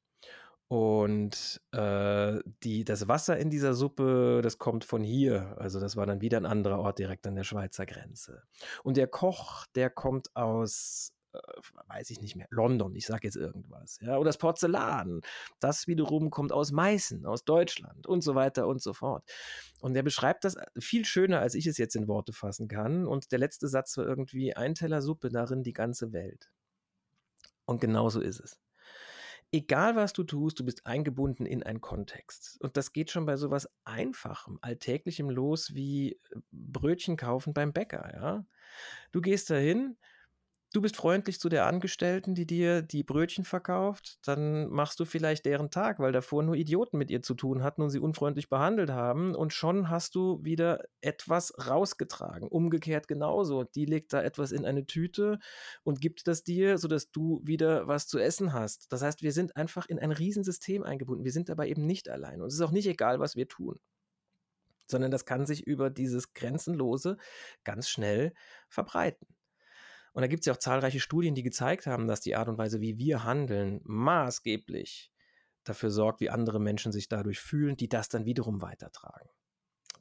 Und 0.68 1.62
äh, 1.74 2.40
die, 2.64 2.84
das 2.84 3.08
Wasser 3.08 3.38
in 3.38 3.52
dieser 3.52 3.76
Suppe, 3.76 4.42
das 4.42 4.58
kommt 4.58 4.84
von 4.84 5.04
hier. 5.04 5.56
Also 5.60 5.80
das 5.80 5.96
war 5.96 6.08
dann 6.08 6.22
wieder 6.22 6.38
ein 6.38 6.48
anderer 6.48 6.80
Ort 6.80 6.98
direkt 6.98 7.28
an 7.28 7.36
der 7.36 7.44
Schweizer 7.44 7.86
Grenze. 7.86 8.42
Und 8.84 8.98
der 8.98 9.08
Koch, 9.08 9.68
der 9.76 9.92
kommt 9.92 10.36
aus, 10.36 11.14
äh, 11.34 11.40
weiß 11.88 12.10
ich 12.10 12.20
nicht 12.20 12.36
mehr, 12.36 12.48
London, 12.50 12.96
ich 12.96 13.06
sage 13.06 13.28
jetzt 13.28 13.36
irgendwas. 13.36 14.00
Ja? 14.02 14.18
Oder 14.18 14.30
das 14.30 14.40
Porzellan, 14.40 15.22
das 15.60 15.86
wiederum 15.86 16.32
kommt 16.32 16.52
aus 16.52 16.72
Meißen, 16.72 17.28
aus 17.28 17.46
Deutschland 17.46 18.08
und 18.08 18.24
so 18.24 18.34
weiter 18.34 18.68
und 18.68 18.82
so 18.82 18.94
fort. 18.94 19.24
Und 19.82 19.94
der 19.94 20.02
beschreibt 20.02 20.46
das 20.46 20.58
viel 20.80 21.06
schöner, 21.06 21.42
als 21.42 21.54
ich 21.54 21.68
es 21.68 21.78
jetzt 21.78 21.96
in 21.96 22.08
Worte 22.08 22.34
fassen 22.34 22.68
kann. 22.68 23.06
Und 23.06 23.32
der 23.32 23.38
letzte 23.38 23.68
Satz 23.68 23.96
war 23.98 24.08
irgendwie, 24.08 24.56
ein 24.56 24.74
Teller 24.74 25.04
Suppe, 25.04 25.30
darin 25.30 25.62
die 25.62 25.74
ganze 25.74 26.12
Welt. 26.12 26.50
Und 27.66 27.82
genau 27.82 28.10
so 28.10 28.20
ist 28.20 28.40
es 28.40 28.65
egal 29.52 29.96
was 29.96 30.14
du 30.14 30.24
tust, 30.24 30.60
du 30.60 30.66
bist 30.66 30.86
eingebunden 30.86 31.46
in 31.46 31.64
einen 31.64 31.82
Kontext. 31.82 32.58
Und 32.62 32.78
das 32.78 32.94
geht 32.94 33.12
schon 33.12 33.26
bei 33.26 33.38
sowas 33.38 33.70
Einfachem, 33.84 34.60
Alltäglichem 34.62 35.30
los 35.30 35.74
wie 35.74 36.14
äh, 36.14 36.40
Brötchen 36.52 37.18
kaufen 37.18 37.54
beim 37.54 37.74
Bäcker, 37.74 38.12
ja. 38.14 38.46
Du 39.12 39.22
gehst 39.22 39.50
dahin, 39.50 39.98
du 40.76 40.82
bist 40.82 40.98
freundlich 40.98 41.40
zu 41.40 41.48
der 41.48 41.66
Angestellten, 41.66 42.36
die 42.36 42.46
dir 42.46 42.82
die 42.82 43.04
Brötchen 43.04 43.46
verkauft, 43.46 44.20
dann 44.26 44.68
machst 44.70 45.00
du 45.00 45.06
vielleicht 45.06 45.46
deren 45.46 45.72
Tag, 45.72 46.00
weil 46.00 46.12
davor 46.12 46.44
nur 46.44 46.56
Idioten 46.56 46.98
mit 46.98 47.10
ihr 47.10 47.22
zu 47.22 47.34
tun 47.34 47.64
hatten 47.64 47.82
und 47.82 47.90
sie 47.90 48.00
unfreundlich 48.00 48.50
behandelt 48.50 48.90
haben 48.90 49.36
und 49.36 49.54
schon 49.54 49.90
hast 49.90 50.16
du 50.16 50.44
wieder 50.44 50.84
etwas 51.02 51.54
rausgetragen. 51.68 52.50
Umgekehrt 52.50 53.08
genauso. 53.08 53.64
Die 53.64 53.86
legt 53.86 54.12
da 54.12 54.22
etwas 54.22 54.52
in 54.52 54.66
eine 54.66 54.86
Tüte 54.86 55.40
und 55.84 56.02
gibt 56.02 56.28
das 56.28 56.44
dir, 56.44 56.78
sodass 56.78 57.10
du 57.12 57.42
wieder 57.44 57.88
was 57.88 58.08
zu 58.08 58.20
essen 58.20 58.52
hast. 58.52 58.92
Das 58.92 59.02
heißt, 59.02 59.22
wir 59.22 59.32
sind 59.32 59.56
einfach 59.56 59.86
in 59.88 60.00
ein 60.00 60.12
Riesensystem 60.12 60.84
eingebunden. 60.84 61.24
Wir 61.24 61.32
sind 61.32 61.48
dabei 61.48 61.70
eben 61.70 61.86
nicht 61.86 62.10
allein. 62.10 62.42
Und 62.42 62.48
es 62.48 62.56
ist 62.56 62.62
auch 62.62 62.72
nicht 62.72 62.88
egal, 62.88 63.20
was 63.20 63.36
wir 63.36 63.48
tun 63.48 63.80
sondern 64.88 65.10
das 65.10 65.26
kann 65.26 65.48
sich 65.48 65.66
über 65.66 65.90
dieses 65.90 66.34
Grenzenlose 66.34 67.18
ganz 67.64 67.90
schnell 67.90 68.34
verbreiten. 68.70 69.35
Und 70.16 70.22
da 70.22 70.28
gibt 70.28 70.44
es 70.44 70.46
ja 70.46 70.54
auch 70.54 70.58
zahlreiche 70.58 71.02
Studien, 71.02 71.36
die 71.36 71.44
gezeigt 71.44 71.88
haben, 71.88 72.08
dass 72.08 72.22
die 72.22 72.38
Art 72.38 72.48
und 72.48 72.58
Weise, 72.58 72.80
wie 72.80 72.98
wir 72.98 73.26
handeln, 73.26 73.82
maßgeblich 73.84 75.12
dafür 75.66 75.92
sorgt, 75.92 76.22
wie 76.22 76.30
andere 76.30 76.62
Menschen 76.62 76.94
sich 76.94 77.10
dadurch 77.10 77.42
fühlen, 77.42 77.76
die 77.76 77.90
das 77.90 78.08
dann 78.08 78.24
wiederum 78.24 78.62
weitertragen. 78.62 79.28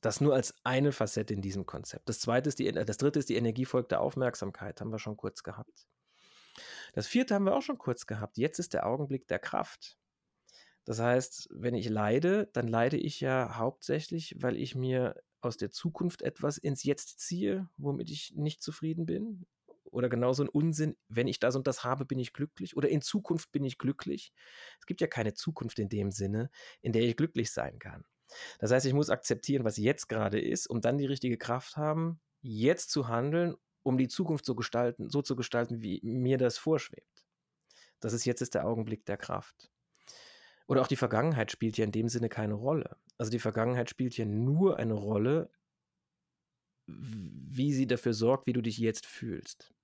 Das 0.03 0.21
nur 0.21 0.33
als 0.33 0.55
eine 0.63 0.93
Facette 0.93 1.35
in 1.35 1.43
diesem 1.43 1.67
Konzept. 1.67 2.09
Das 2.09 2.21
zweite 2.21 2.49
ist 2.49 2.61
die, 2.61 2.71
das 2.71 2.97
dritte 2.97 3.19
ist 3.19 3.29
die 3.29 3.35
Energiefolg 3.35 3.89
der 3.89 4.01
Aufmerksamkeit, 4.01 4.81
haben 4.81 4.93
wir 4.93 5.01
schon 5.01 5.17
kurz 5.17 5.43
gehabt. 5.43 5.89
Das 6.93 7.09
vierte 7.09 7.35
haben 7.35 7.47
wir 7.47 7.57
auch 7.57 7.63
schon 7.63 7.79
kurz 7.79 8.07
gehabt. 8.07 8.39
Jetzt 8.39 8.61
ist 8.61 8.73
der 8.73 8.87
Augenblick 8.87 9.27
der 9.27 9.41
Kraft. 9.41 9.99
Das 10.85 11.01
heißt, 11.01 11.49
wenn 11.51 11.75
ich 11.75 11.89
leide, 11.89 12.49
dann 12.53 12.69
leide 12.69 12.99
ich 12.99 13.19
ja 13.19 13.57
hauptsächlich, 13.57 14.37
weil 14.39 14.59
ich 14.59 14.77
mir 14.77 15.21
aus 15.41 15.57
der 15.57 15.73
Zukunft 15.73 16.23
etwas 16.23 16.57
ins 16.57 16.85
Jetzt 16.85 17.19
ziehe, 17.19 17.69
womit 17.77 18.11
ich 18.11 18.33
nicht 18.37 18.63
zufrieden 18.63 19.07
bin 19.07 19.45
oder 19.95 20.09
genauso 20.09 20.43
ein 20.43 20.49
Unsinn, 20.49 20.97
wenn 21.09 21.29
ich 21.29 21.39
das 21.39 21.57
und 21.57 21.67
das 21.67 21.85
habe, 21.85 22.05
bin 22.05 22.19
ich 22.19 22.33
glücklich 22.33 22.77
oder 22.77 22.89
in 22.89 23.01
Zukunft 23.01 23.53
bin 23.53 23.65
ich 23.65 23.79
glücklich. 23.79 24.33
Es 24.81 24.87
gibt 24.87 25.01
ja 25.01 25.07
keine 25.07 25.35
Zukunft 25.35 25.79
in 25.79 25.89
dem 25.89 26.11
Sinne, 26.11 26.51
in 26.81 26.93
der 26.93 27.03
ich 27.03 27.17
glücklich 27.17 27.53
sein 27.53 27.79
kann. 27.79 28.05
Das 28.59 28.71
heißt, 28.71 28.87
ich 28.87 28.93
muss 28.93 29.11
akzeptieren, 29.11 29.65
was 29.65 29.77
jetzt 29.77 30.09
gerade 30.09 30.41
ist, 30.41 30.67
um 30.67 30.81
dann 30.81 30.99
die 30.99 31.07
richtige 31.07 31.39
Kraft 31.39 31.77
haben, 31.77 32.21
jetzt 32.43 32.91
zu 32.91 33.09
handeln, 33.09 33.55
um 33.83 33.97
die 33.99 34.09
Zukunft 34.09 34.45
so, 34.45 34.55
gestalten, 34.55 35.09
so 35.09 35.23
zu 35.23 35.37
gestalten, 35.37 35.83
wie 35.83 36.01
mir 36.03 36.39
das 36.39 36.59
vorschwebt. 36.59 37.25
Das 38.01 38.13
ist 38.13 38.25
jetzt 38.25 38.43
ist 38.43 38.55
der 38.55 38.67
Augenblick 38.67 39.07
der 39.07 39.17
Kraft. 39.17 39.71
Oder 40.67 40.81
auch 40.81 40.89
die 40.89 40.97
Vergangenheit 40.97 41.53
spielt 41.53 41.77
ja 41.77 41.85
in 41.85 41.93
dem 41.93 42.09
Sinne 42.09 42.29
keine 42.29 42.55
Rolle. 42.55 42.97
Also 43.19 43.31
die 43.31 43.39
Vergangenheit 43.39 43.91
spielt 43.91 44.17
ja 44.17 44.25
nur 44.25 44.79
eine 44.79 44.95
Rolle, 44.95 45.51
wie 46.87 47.73
sie 47.73 47.87
dafür 47.87 48.15
sorgt, 48.15 48.47
wie 48.47 48.53
du 48.53 48.63
dich 48.63 48.79
jetzt 48.79 49.07
fühlst. 49.07 49.75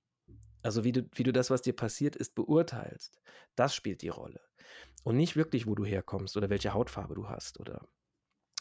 Also 0.62 0.84
wie 0.84 0.92
du, 0.92 1.08
wie 1.14 1.22
du 1.22 1.32
das, 1.32 1.50
was 1.50 1.62
dir 1.62 1.74
passiert 1.74 2.16
ist, 2.16 2.34
beurteilst, 2.34 3.20
das 3.56 3.74
spielt 3.74 4.02
die 4.02 4.08
Rolle. 4.08 4.40
Und 5.02 5.16
nicht 5.16 5.36
wirklich, 5.36 5.66
wo 5.66 5.74
du 5.74 5.84
herkommst 5.84 6.36
oder 6.36 6.50
welche 6.50 6.74
Hautfarbe 6.74 7.14
du 7.14 7.28
hast 7.28 7.58
oder 7.58 7.86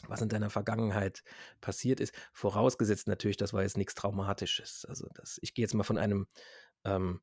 was 0.08 0.22
in 0.22 0.28
deiner 0.28 0.50
Vergangenheit 0.50 1.22
passiert 1.60 2.00
ist. 2.00 2.14
Vorausgesetzt 2.32 3.06
natürlich, 3.06 3.36
das 3.36 3.52
war 3.52 3.62
jetzt 3.62 3.76
nichts 3.76 3.94
Traumatisches. 3.94 4.86
Also 4.86 5.08
das, 5.14 5.38
ich 5.42 5.54
gehe 5.54 5.62
jetzt 5.64 5.74
mal 5.74 5.84
von 5.84 5.98
einem 5.98 6.26
ähm, 6.84 7.20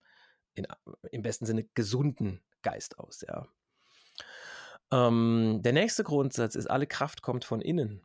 in, 0.54 0.68
im 1.12 1.22
besten 1.22 1.46
Sinne 1.46 1.64
gesunden 1.74 2.42
Geist 2.62 3.00
aus, 3.00 3.22
ja. 3.28 3.48
Ähm, 4.92 5.60
der 5.64 5.74
nächste 5.74 6.04
Grundsatz 6.04 6.56
ist, 6.56 6.68
alle 6.68 6.88
Kraft 6.88 7.22
kommt 7.22 7.46
von 7.46 7.62
innen. 7.62 8.02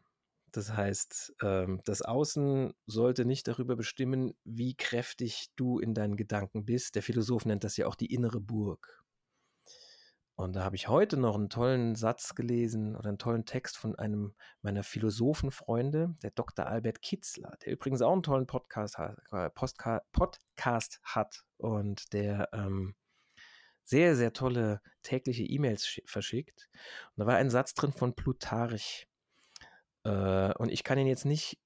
Das 0.53 0.75
heißt, 0.75 1.35
ähm, 1.43 1.81
das 1.85 2.03
Außen 2.03 2.75
sollte 2.87 3.25
nicht 3.25 3.49
darüber 3.49 3.75
bestimmen, 3.75 4.35
wie 4.45 4.75
kräftig 4.75 5.51
du 5.57 5.79
in 5.79 5.95
deinen 5.95 6.17
Gedanken 6.17 6.65
bist. 6.65 6.95
Der 6.95 7.03
Philosoph 7.03 7.47
nennt 7.47 7.65
das 7.65 7.77
ja 7.77 7.87
auch 7.87 7.95
die 7.95 8.13
innere 8.13 8.41
Burg. 8.41 9.03
Und 10.35 10.57
da 10.57 10.65
habe 10.65 10.77
ich 10.77 10.89
heute 10.89 11.19
noch 11.19 11.35
einen 11.35 11.51
tollen 11.51 11.95
Satz 11.95 12.35
gelesen 12.35 12.97
oder 12.97 13.09
einen 13.11 13.19
tollen 13.19 13.45
Text 13.45 13.77
von 13.77 13.97
einem 13.97 14.35
meiner 14.63 14.83
Philosophenfreunde, 14.83 16.15
der 16.23 16.31
Dr. 16.31 16.67
Albert 16.67 17.03
Kitzler, 17.03 17.57
der 17.65 17.73
übrigens 17.75 18.03
auch 18.03 18.13
einen 18.13 18.23
tollen 18.23 18.47
Podcast 18.47 18.99
hat, 18.99 19.19
äh, 19.31 19.51
Podcast 19.51 21.01
hat 21.05 21.45
und 21.59 22.13
der 22.13 22.49
ähm, 22.53 22.95
sehr, 23.85 24.17
sehr 24.17 24.33
tolle 24.33 24.81
tägliche 25.03 25.45
E-Mails 25.45 26.01
verschickt. 26.07 26.71
Und 27.15 27.21
da 27.21 27.27
war 27.27 27.37
ein 27.37 27.51
Satz 27.51 27.75
drin 27.75 27.93
von 27.93 28.15
Plutarch. 28.15 29.07
Äh, 30.05 30.53
und 30.55 30.71
ich 30.71 30.85
kann 30.85 30.99
ihn 30.99 31.07
jetzt 31.07 31.25
nicht 31.25 31.59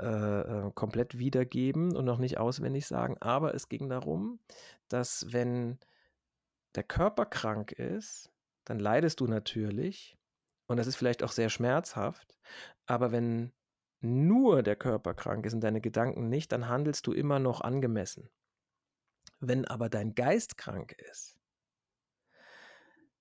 äh, 0.00 0.40
äh, 0.66 0.70
komplett 0.74 1.18
wiedergeben 1.18 1.94
und 1.94 2.04
noch 2.06 2.18
nicht 2.18 2.38
auswendig 2.38 2.86
sagen, 2.86 3.16
aber 3.20 3.54
es 3.54 3.68
ging 3.68 3.88
darum, 3.88 4.40
dass 4.88 5.26
wenn 5.30 5.78
der 6.74 6.84
Körper 6.84 7.26
krank 7.26 7.72
ist, 7.72 8.30
dann 8.64 8.78
leidest 8.78 9.20
du 9.20 9.26
natürlich 9.26 10.16
und 10.68 10.78
das 10.78 10.86
ist 10.86 10.96
vielleicht 10.96 11.22
auch 11.22 11.32
sehr 11.32 11.50
schmerzhaft, 11.50 12.38
aber 12.86 13.12
wenn 13.12 13.52
nur 14.00 14.62
der 14.62 14.76
Körper 14.76 15.12
krank 15.12 15.44
ist 15.44 15.54
und 15.54 15.60
deine 15.60 15.80
Gedanken 15.82 16.28
nicht, 16.30 16.52
dann 16.52 16.68
handelst 16.68 17.06
du 17.06 17.12
immer 17.12 17.38
noch 17.38 17.60
angemessen. 17.60 18.30
Wenn 19.40 19.66
aber 19.66 19.90
dein 19.90 20.14
Geist 20.14 20.56
krank 20.56 20.92
ist, 20.92 21.39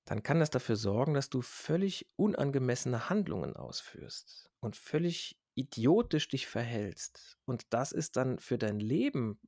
dann 0.10 0.24
kann 0.24 0.40
das 0.40 0.50
dafür 0.50 0.76
sorgen, 0.76 1.14
dass 1.14 1.30
du 1.30 1.44
völlig 1.44 2.10
unangemessene 2.16 3.12
Handlungen 3.12 3.56
ausführst 3.56 4.50
und 4.60 4.76
völlig 4.76 5.40
idiotisch 5.54 6.28
dich 6.28 6.48
verhältst. 6.48 7.38
Und 7.46 7.68
das 7.70 7.92
ist 7.92 8.18
dann 8.18 8.40
für 8.40 8.58
dein 8.58 8.80
Leben, 8.80 9.40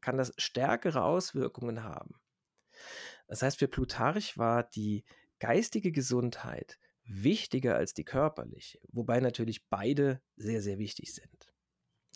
kann 0.00 0.16
das 0.16 0.32
stärkere 0.38 1.02
Auswirkungen 1.02 1.82
haben. 1.82 2.14
Das 3.26 3.42
heißt, 3.42 3.58
für 3.58 3.66
Plutarch 3.66 4.38
war 4.38 4.62
die 4.62 5.04
geistige 5.40 5.90
Gesundheit 5.90 6.78
wichtiger 7.02 7.74
als 7.74 7.92
die 7.92 8.04
körperliche, 8.04 8.78
wobei 8.92 9.18
natürlich 9.18 9.68
beide 9.68 10.22
sehr, 10.36 10.62
sehr 10.62 10.78
wichtig 10.78 11.12
sind 11.12 11.52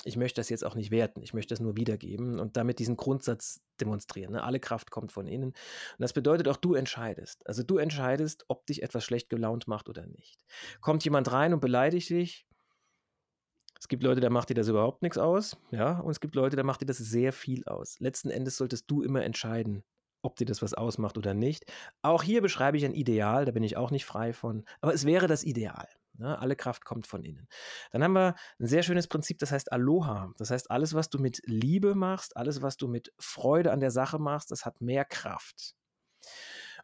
ich 0.04 0.16
möchte 0.16 0.40
das 0.40 0.48
jetzt 0.48 0.64
auch 0.64 0.74
nicht 0.74 0.90
werten, 0.90 1.22
ich 1.22 1.34
möchte 1.34 1.52
das 1.52 1.60
nur 1.60 1.76
wiedergeben 1.76 2.38
und 2.38 2.56
damit 2.56 2.78
diesen 2.78 2.96
Grundsatz 2.96 3.60
demonstrieren. 3.80 4.32
Ne? 4.32 4.42
Alle 4.42 4.60
Kraft 4.60 4.90
kommt 4.90 5.12
von 5.12 5.26
innen. 5.26 5.50
Und 5.50 5.56
das 5.98 6.12
bedeutet 6.12 6.48
auch, 6.48 6.56
du 6.56 6.74
entscheidest. 6.74 7.46
Also 7.46 7.62
du 7.62 7.78
entscheidest, 7.78 8.44
ob 8.48 8.66
dich 8.66 8.82
etwas 8.82 9.04
schlecht 9.04 9.30
gelaunt 9.30 9.68
macht 9.68 9.88
oder 9.88 10.06
nicht. 10.06 10.38
Kommt 10.80 11.04
jemand 11.04 11.30
rein 11.32 11.54
und 11.54 11.60
beleidigt 11.60 12.10
dich, 12.10 12.48
es 13.80 13.86
gibt 13.86 14.02
Leute, 14.02 14.20
da 14.20 14.28
macht 14.28 14.48
dir 14.48 14.54
das 14.54 14.68
überhaupt 14.68 15.02
nichts 15.02 15.18
aus, 15.18 15.56
ja, 15.70 16.00
und 16.00 16.10
es 16.10 16.20
gibt 16.20 16.34
Leute, 16.34 16.56
da 16.56 16.64
macht 16.64 16.80
dir 16.80 16.86
das 16.86 16.98
sehr 16.98 17.32
viel 17.32 17.64
aus. 17.66 18.00
Letzten 18.00 18.30
Endes 18.30 18.56
solltest 18.56 18.90
du 18.90 19.02
immer 19.02 19.22
entscheiden, 19.22 19.84
ob 20.22 20.36
dir 20.36 20.46
das 20.46 20.62
was 20.62 20.74
ausmacht 20.74 21.16
oder 21.16 21.32
nicht. 21.32 21.64
Auch 22.02 22.22
hier 22.24 22.42
beschreibe 22.42 22.76
ich 22.76 22.84
ein 22.84 22.94
Ideal, 22.94 23.44
da 23.44 23.52
bin 23.52 23.62
ich 23.62 23.76
auch 23.76 23.92
nicht 23.92 24.04
frei 24.04 24.32
von, 24.32 24.64
aber 24.80 24.94
es 24.94 25.04
wäre 25.04 25.28
das 25.28 25.44
Ideal. 25.44 25.88
Ne? 26.18 26.38
Alle 26.38 26.56
Kraft 26.56 26.84
kommt 26.84 27.06
von 27.06 27.22
innen. 27.24 27.48
Dann 27.92 28.02
haben 28.02 28.12
wir 28.12 28.34
ein 28.58 28.66
sehr 28.66 28.82
schönes 28.82 29.06
Prinzip, 29.06 29.38
das 29.38 29.52
heißt 29.52 29.72
Aloha. 29.72 30.32
Das 30.36 30.50
heißt, 30.50 30.70
alles, 30.70 30.94
was 30.94 31.10
du 31.10 31.18
mit 31.18 31.40
Liebe 31.44 31.94
machst, 31.94 32.36
alles, 32.36 32.62
was 32.62 32.76
du 32.76 32.88
mit 32.88 33.12
Freude 33.18 33.72
an 33.72 33.80
der 33.80 33.90
Sache 33.90 34.18
machst, 34.18 34.50
das 34.50 34.66
hat 34.66 34.80
mehr 34.80 35.04
Kraft. 35.04 35.74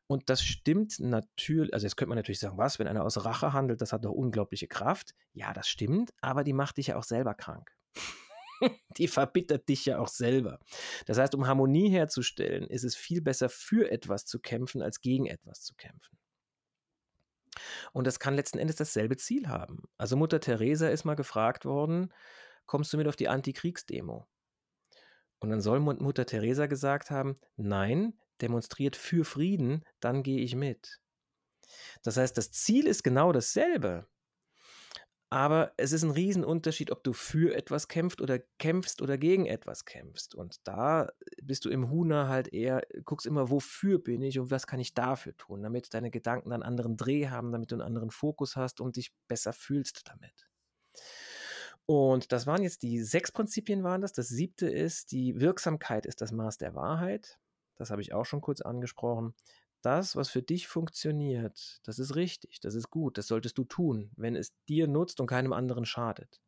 Und 0.06 0.28
das 0.28 0.42
stimmt 0.42 1.00
natürlich, 1.00 1.72
also 1.72 1.86
jetzt 1.86 1.96
könnte 1.96 2.10
man 2.10 2.18
natürlich 2.18 2.40
sagen, 2.40 2.58
was, 2.58 2.78
wenn 2.78 2.86
einer 2.86 3.04
aus 3.04 3.24
Rache 3.24 3.52
handelt, 3.52 3.80
das 3.80 3.92
hat 3.92 4.04
doch 4.04 4.12
unglaubliche 4.12 4.68
Kraft. 4.68 5.14
Ja, 5.32 5.52
das 5.52 5.68
stimmt, 5.68 6.12
aber 6.20 6.44
die 6.44 6.52
macht 6.52 6.76
dich 6.76 6.88
ja 6.88 6.96
auch 6.96 7.04
selber 7.04 7.34
krank. 7.34 7.70
die 8.98 9.08
verbittert 9.08 9.68
dich 9.68 9.86
ja 9.86 9.98
auch 9.98 10.08
selber. 10.08 10.60
Das 11.06 11.18
heißt, 11.18 11.34
um 11.34 11.46
Harmonie 11.46 11.88
herzustellen, 11.88 12.66
ist 12.66 12.84
es 12.84 12.96
viel 12.96 13.22
besser 13.22 13.48
für 13.48 13.90
etwas 13.90 14.26
zu 14.26 14.40
kämpfen, 14.40 14.82
als 14.82 15.00
gegen 15.00 15.26
etwas 15.26 15.62
zu 15.62 15.74
kämpfen. 15.74 16.18
Und 17.92 18.06
das 18.06 18.18
kann 18.18 18.34
letzten 18.34 18.58
Endes 18.58 18.76
dasselbe 18.76 19.16
Ziel 19.16 19.48
haben. 19.48 19.82
Also 19.98 20.16
Mutter 20.16 20.40
Teresa 20.40 20.88
ist 20.88 21.04
mal 21.04 21.14
gefragt 21.14 21.64
worden, 21.64 22.12
kommst 22.66 22.92
du 22.92 22.96
mit 22.96 23.08
auf 23.08 23.16
die 23.16 23.28
Antikriegsdemo? 23.28 24.26
Und 25.40 25.50
dann 25.50 25.60
soll 25.60 25.80
Mutter 25.80 26.26
Teresa 26.26 26.66
gesagt 26.66 27.10
haben, 27.10 27.38
nein, 27.56 28.18
demonstriert 28.40 28.96
für 28.96 29.24
Frieden, 29.24 29.84
dann 30.00 30.22
gehe 30.22 30.40
ich 30.40 30.56
mit. 30.56 31.00
Das 32.02 32.16
heißt, 32.16 32.36
das 32.36 32.50
Ziel 32.50 32.86
ist 32.86 33.02
genau 33.02 33.32
dasselbe. 33.32 34.06
Aber 35.34 35.72
es 35.76 35.90
ist 35.90 36.04
ein 36.04 36.12
Riesenunterschied, 36.12 36.92
ob 36.92 37.02
du 37.02 37.12
für 37.12 37.56
etwas 37.56 37.88
kämpfst 37.88 38.20
oder 38.20 38.38
kämpfst 38.60 39.02
oder 39.02 39.18
gegen 39.18 39.46
etwas 39.46 39.84
kämpfst. 39.84 40.32
Und 40.36 40.60
da 40.62 41.10
bist 41.42 41.64
du 41.64 41.70
im 41.70 41.90
Huna 41.90 42.28
halt 42.28 42.52
eher, 42.52 42.82
guckst 43.04 43.26
immer, 43.26 43.50
wofür 43.50 43.98
bin 43.98 44.22
ich 44.22 44.38
und 44.38 44.52
was 44.52 44.68
kann 44.68 44.78
ich 44.78 44.94
dafür 44.94 45.36
tun, 45.36 45.64
damit 45.64 45.92
deine 45.92 46.12
Gedanken 46.12 46.52
einen 46.52 46.62
anderen 46.62 46.96
Dreh 46.96 47.26
haben, 47.30 47.50
damit 47.50 47.72
du 47.72 47.74
einen 47.74 47.82
anderen 47.82 48.12
Fokus 48.12 48.54
hast 48.54 48.80
und 48.80 48.94
dich 48.94 49.12
besser 49.26 49.52
fühlst 49.52 50.02
damit. 50.08 50.48
Und 51.84 52.30
das 52.30 52.46
waren 52.46 52.62
jetzt 52.62 52.84
die 52.84 53.02
sechs 53.02 53.32
Prinzipien 53.32 53.82
waren 53.82 54.02
das. 54.02 54.12
Das 54.12 54.28
siebte 54.28 54.70
ist, 54.70 55.10
die 55.10 55.40
Wirksamkeit 55.40 56.06
ist 56.06 56.20
das 56.20 56.30
Maß 56.30 56.58
der 56.58 56.76
Wahrheit. 56.76 57.40
Das 57.74 57.90
habe 57.90 58.02
ich 58.02 58.14
auch 58.14 58.24
schon 58.24 58.40
kurz 58.40 58.60
angesprochen 58.60 59.34
das, 59.84 60.16
was 60.16 60.28
für 60.30 60.42
dich 60.42 60.66
funktioniert, 60.66 61.80
das 61.84 61.98
ist 61.98 62.16
richtig, 62.16 62.60
das 62.60 62.74
ist 62.74 62.90
gut, 62.90 63.18
das 63.18 63.26
solltest 63.26 63.58
du 63.58 63.64
tun, 63.64 64.10
wenn 64.16 64.36
es 64.36 64.52
dir 64.68 64.86
nutzt 64.86 65.20
und 65.20 65.26
keinem 65.26 65.52
anderen 65.52 65.84
schadet. 65.84 66.40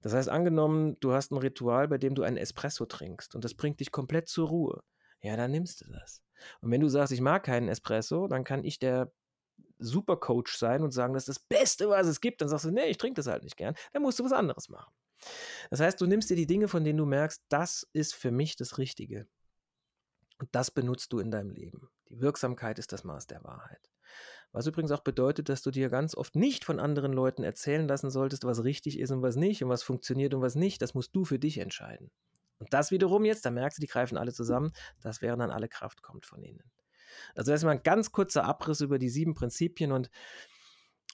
Das 0.00 0.12
heißt, 0.12 0.28
angenommen, 0.28 0.98
du 1.00 1.12
hast 1.12 1.32
ein 1.32 1.38
Ritual, 1.38 1.88
bei 1.88 1.98
dem 1.98 2.14
du 2.14 2.22
einen 2.22 2.36
Espresso 2.36 2.84
trinkst 2.86 3.34
und 3.34 3.44
das 3.44 3.54
bringt 3.54 3.80
dich 3.80 3.90
komplett 3.90 4.28
zur 4.28 4.48
Ruhe, 4.48 4.82
ja, 5.20 5.36
dann 5.36 5.50
nimmst 5.50 5.80
du 5.80 5.90
das. 5.90 6.22
Und 6.60 6.70
wenn 6.70 6.80
du 6.80 6.88
sagst, 6.88 7.12
ich 7.12 7.20
mag 7.20 7.44
keinen 7.44 7.68
Espresso, 7.68 8.28
dann 8.28 8.44
kann 8.44 8.64
ich 8.64 8.78
der 8.78 9.12
Supercoach 9.78 10.56
sein 10.56 10.82
und 10.82 10.92
sagen, 10.92 11.14
das 11.14 11.28
ist 11.28 11.38
das 11.38 11.44
Beste, 11.44 11.88
was 11.88 12.06
es 12.06 12.20
gibt. 12.20 12.40
Dann 12.40 12.48
sagst 12.48 12.66
du, 12.66 12.70
nee, 12.70 12.86
ich 12.86 12.98
trinke 12.98 13.16
das 13.16 13.26
halt 13.26 13.42
nicht 13.42 13.56
gern. 13.56 13.74
Dann 13.92 14.02
musst 14.02 14.18
du 14.18 14.24
was 14.24 14.32
anderes 14.32 14.68
machen. 14.68 14.92
Das 15.70 15.80
heißt, 15.80 16.00
du 16.00 16.06
nimmst 16.06 16.30
dir 16.30 16.36
die 16.36 16.46
Dinge, 16.46 16.68
von 16.68 16.84
denen 16.84 16.98
du 16.98 17.06
merkst, 17.06 17.42
das 17.48 17.88
ist 17.92 18.14
für 18.14 18.30
mich 18.30 18.56
das 18.56 18.78
Richtige. 18.78 19.26
Und 20.38 20.48
das 20.52 20.70
benutzt 20.70 21.12
du 21.12 21.18
in 21.18 21.30
deinem 21.30 21.50
Leben. 21.50 21.88
Wirksamkeit 22.20 22.78
ist 22.78 22.92
das 22.92 23.04
Maß 23.04 23.26
der 23.26 23.42
Wahrheit. 23.44 23.90
Was 24.52 24.66
übrigens 24.66 24.92
auch 24.92 25.00
bedeutet, 25.00 25.48
dass 25.48 25.62
du 25.62 25.70
dir 25.70 25.88
ganz 25.88 26.14
oft 26.14 26.36
nicht 26.36 26.64
von 26.64 26.78
anderen 26.78 27.12
Leuten 27.12 27.42
erzählen 27.42 27.88
lassen 27.88 28.10
solltest, 28.10 28.44
was 28.44 28.62
richtig 28.62 29.00
ist 29.00 29.10
und 29.10 29.22
was 29.22 29.34
nicht 29.36 29.64
und 29.64 29.68
was 29.68 29.82
funktioniert 29.82 30.32
und 30.32 30.42
was 30.42 30.54
nicht. 30.54 30.80
Das 30.80 30.94
musst 30.94 31.14
du 31.16 31.24
für 31.24 31.40
dich 31.40 31.58
entscheiden. 31.58 32.12
Und 32.58 32.72
das 32.72 32.90
wiederum 32.90 33.24
jetzt, 33.24 33.44
da 33.44 33.50
merkst 33.50 33.78
du, 33.78 33.80
die 33.80 33.88
greifen 33.88 34.16
alle 34.16 34.32
zusammen, 34.32 34.72
das 35.02 35.22
wäre 35.22 35.36
dann 35.36 35.50
alle 35.50 35.68
Kraft 35.68 36.02
kommt 36.02 36.24
von 36.24 36.42
ihnen. 36.42 36.62
Also 37.34 37.50
erstmal 37.52 37.74
ein 37.74 37.82
ganz 37.82 38.12
kurzer 38.12 38.44
Abriss 38.44 38.80
über 38.80 38.98
die 38.98 39.08
sieben 39.08 39.34
Prinzipien 39.34 39.92
und 39.92 40.10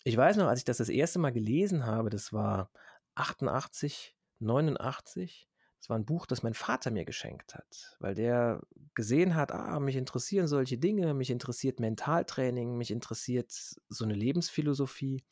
ich 0.04 0.16
weiß 0.16 0.36
noch, 0.36 0.46
als 0.46 0.60
ich 0.60 0.64
das 0.64 0.78
das 0.78 0.88
erste 0.88 1.18
Mal 1.18 1.32
gelesen 1.32 1.84
habe, 1.84 2.08
das 2.10 2.32
war 2.32 2.70
88, 3.16 4.16
89, 4.38 5.49
das 5.80 5.88
war 5.88 5.98
ein 5.98 6.04
Buch, 6.04 6.26
das 6.26 6.42
mein 6.42 6.52
Vater 6.52 6.90
mir 6.90 7.06
geschenkt 7.06 7.54
hat, 7.54 7.96
weil 8.00 8.14
der 8.14 8.60
gesehen 8.94 9.34
hat, 9.34 9.50
ah, 9.50 9.80
mich 9.80 9.96
interessieren 9.96 10.46
solche 10.46 10.76
Dinge, 10.76 11.14
mich 11.14 11.30
interessiert 11.30 11.80
Mentaltraining, 11.80 12.76
mich 12.76 12.90
interessiert 12.90 13.50
so 13.50 14.04
eine 14.04 14.12
Lebensphilosophie. 14.12 15.24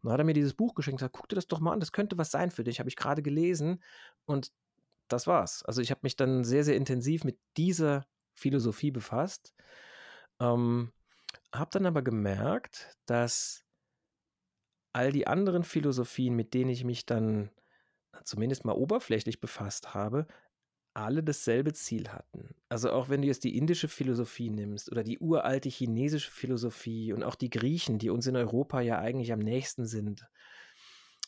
Und 0.00 0.02
dann 0.02 0.12
hat 0.14 0.20
er 0.20 0.24
mir 0.24 0.34
dieses 0.34 0.54
Buch 0.54 0.74
geschenkt 0.74 0.94
und 0.94 0.98
gesagt, 0.98 1.14
guck 1.14 1.28
dir 1.28 1.36
das 1.36 1.46
doch 1.46 1.60
mal 1.60 1.72
an, 1.72 1.78
das 1.78 1.92
könnte 1.92 2.18
was 2.18 2.32
sein 2.32 2.50
für 2.50 2.64
dich, 2.64 2.80
habe 2.80 2.88
ich 2.88 2.96
gerade 2.96 3.22
gelesen 3.22 3.80
und 4.24 4.50
das 5.06 5.28
war's. 5.28 5.62
Also 5.62 5.80
ich 5.80 5.92
habe 5.92 6.00
mich 6.02 6.16
dann 6.16 6.42
sehr, 6.42 6.64
sehr 6.64 6.74
intensiv 6.76 7.22
mit 7.22 7.38
dieser 7.56 8.04
Philosophie 8.34 8.90
befasst, 8.90 9.54
ähm, 10.40 10.92
habe 11.54 11.70
dann 11.70 11.86
aber 11.86 12.02
gemerkt, 12.02 12.96
dass 13.06 13.64
all 14.92 15.12
die 15.12 15.28
anderen 15.28 15.62
Philosophien, 15.62 16.34
mit 16.34 16.54
denen 16.54 16.70
ich 16.70 16.82
mich 16.82 17.06
dann 17.06 17.50
zumindest 18.24 18.64
mal 18.64 18.72
oberflächlich 18.72 19.40
befasst 19.40 19.94
habe, 19.94 20.26
alle 20.94 21.22
dasselbe 21.22 21.72
Ziel 21.72 22.08
hatten. 22.08 22.54
Also 22.68 22.90
auch 22.90 23.08
wenn 23.08 23.22
du 23.22 23.28
jetzt 23.28 23.44
die 23.44 23.56
indische 23.56 23.88
Philosophie 23.88 24.50
nimmst 24.50 24.90
oder 24.92 25.02
die 25.02 25.18
uralte 25.18 25.68
chinesische 25.68 26.30
Philosophie 26.30 27.12
und 27.12 27.22
auch 27.22 27.34
die 27.34 27.50
Griechen, 27.50 27.98
die 27.98 28.10
uns 28.10 28.26
in 28.26 28.36
Europa 28.36 28.80
ja 28.80 28.98
eigentlich 28.98 29.32
am 29.32 29.38
nächsten 29.38 29.86
sind. 29.86 30.26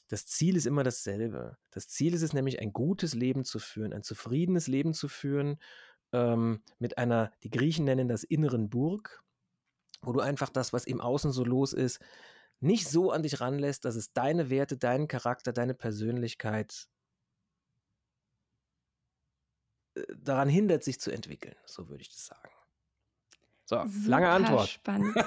Das 0.08 0.26
Ziel 0.26 0.56
ist 0.56 0.66
immer 0.66 0.82
dasselbe. 0.82 1.56
Das 1.70 1.88
Ziel 1.88 2.12
ist 2.12 2.22
es 2.22 2.34
nämlich, 2.34 2.60
ein 2.60 2.72
gutes 2.72 3.14
Leben 3.14 3.44
zu 3.44 3.58
führen, 3.58 3.94
ein 3.94 4.02
zufriedenes 4.02 4.66
Leben 4.66 4.92
zu 4.92 5.08
führen, 5.08 5.56
ähm, 6.12 6.62
mit 6.78 6.98
einer, 6.98 7.32
die 7.42 7.50
Griechen 7.50 7.86
nennen 7.86 8.06
das 8.06 8.22
inneren 8.22 8.68
Burg, 8.68 9.22
wo 10.02 10.12
du 10.12 10.20
einfach 10.20 10.50
das, 10.50 10.72
was 10.74 10.84
im 10.84 11.00
Außen 11.00 11.32
so 11.32 11.42
los 11.42 11.72
ist, 11.72 12.00
nicht 12.60 12.88
so 12.88 13.10
an 13.10 13.22
dich 13.22 13.40
ranlässt, 13.40 13.84
dass 13.84 13.96
es 13.96 14.12
deine 14.12 14.50
Werte, 14.50 14.76
deinen 14.76 15.08
Charakter, 15.08 15.52
deine 15.52 15.74
Persönlichkeit 15.74 16.88
äh, 19.94 20.02
daran 20.16 20.48
hindert, 20.48 20.84
sich 20.84 21.00
zu 21.00 21.10
entwickeln. 21.10 21.56
So 21.66 21.88
würde 21.88 22.02
ich 22.02 22.08
das 22.08 22.26
sagen. 22.26 22.50
So, 23.66 23.82
super 23.86 24.08
lange 24.08 24.28
Antwort. 24.28 24.68
Spannend. 24.68 25.14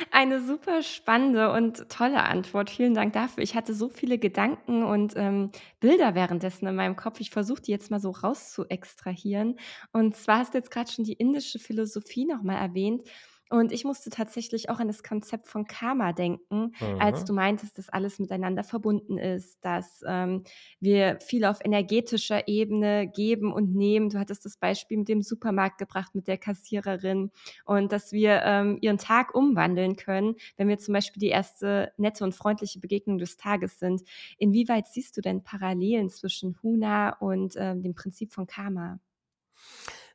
Eine 0.10 0.40
super 0.40 0.82
spannende 0.82 1.52
und 1.52 1.88
tolle 1.88 2.22
Antwort. 2.22 2.70
Vielen 2.70 2.94
Dank 2.94 3.12
dafür. 3.12 3.42
Ich 3.42 3.54
hatte 3.54 3.74
so 3.74 3.88
viele 3.88 4.18
Gedanken 4.18 4.82
und 4.82 5.12
ähm, 5.16 5.50
Bilder 5.80 6.14
währenddessen 6.14 6.66
in 6.66 6.74
meinem 6.74 6.96
Kopf. 6.96 7.20
Ich 7.20 7.30
versuche 7.30 7.62
die 7.62 7.70
jetzt 7.70 7.90
mal 7.90 8.00
so 8.00 8.10
raus 8.10 8.52
zu 8.52 8.66
extrahieren. 8.66 9.58
Und 9.92 10.16
zwar 10.16 10.38
hast 10.38 10.54
du 10.54 10.58
jetzt 10.58 10.70
gerade 10.70 10.90
schon 10.90 11.04
die 11.04 11.12
indische 11.12 11.58
Philosophie 11.58 12.24
nochmal 12.24 12.56
erwähnt. 12.56 13.02
Und 13.50 13.72
ich 13.72 13.84
musste 13.84 14.10
tatsächlich 14.10 14.68
auch 14.68 14.78
an 14.78 14.88
das 14.88 15.02
Konzept 15.02 15.48
von 15.48 15.66
Karma 15.66 16.12
denken, 16.12 16.72
mhm. 16.80 17.00
als 17.00 17.24
du 17.24 17.32
meintest, 17.32 17.78
dass 17.78 17.88
alles 17.88 18.18
miteinander 18.18 18.62
verbunden 18.62 19.16
ist, 19.16 19.64
dass 19.64 20.02
ähm, 20.06 20.44
wir 20.80 21.18
viel 21.20 21.44
auf 21.44 21.64
energetischer 21.64 22.46
Ebene 22.46 23.08
geben 23.08 23.52
und 23.52 23.74
nehmen. 23.74 24.10
Du 24.10 24.18
hattest 24.18 24.44
das 24.44 24.56
Beispiel 24.56 24.98
mit 24.98 25.08
dem 25.08 25.22
Supermarkt 25.22 25.78
gebracht, 25.78 26.14
mit 26.14 26.28
der 26.28 26.36
Kassiererin 26.36 27.30
und 27.64 27.92
dass 27.92 28.12
wir 28.12 28.42
ähm, 28.44 28.78
ihren 28.80 28.98
Tag 28.98 29.34
umwandeln 29.34 29.96
können, 29.96 30.36
wenn 30.56 30.68
wir 30.68 30.78
zum 30.78 30.94
Beispiel 30.94 31.20
die 31.20 31.28
erste 31.28 31.92
nette 31.96 32.24
und 32.24 32.34
freundliche 32.34 32.80
Begegnung 32.80 33.18
des 33.18 33.36
Tages 33.36 33.78
sind. 33.78 34.02
Inwieweit 34.36 34.86
siehst 34.86 35.16
du 35.16 35.20
denn 35.20 35.42
Parallelen 35.42 36.10
zwischen 36.10 36.58
Huna 36.62 37.16
und 37.18 37.54
ähm, 37.56 37.82
dem 37.82 37.94
Prinzip 37.94 38.32
von 38.32 38.46
Karma? 38.46 39.00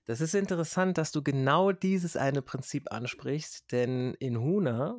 Das 0.06 0.20
ist 0.20 0.36
interessant, 0.36 0.98
dass 0.98 1.12
du 1.12 1.24
genau 1.24 1.72
dieses 1.72 2.18
eine 2.18 2.42
Prinzip 2.42 2.92
ansprichst, 2.92 3.72
denn 3.72 4.14
in 4.16 4.40
Huna 4.40 4.98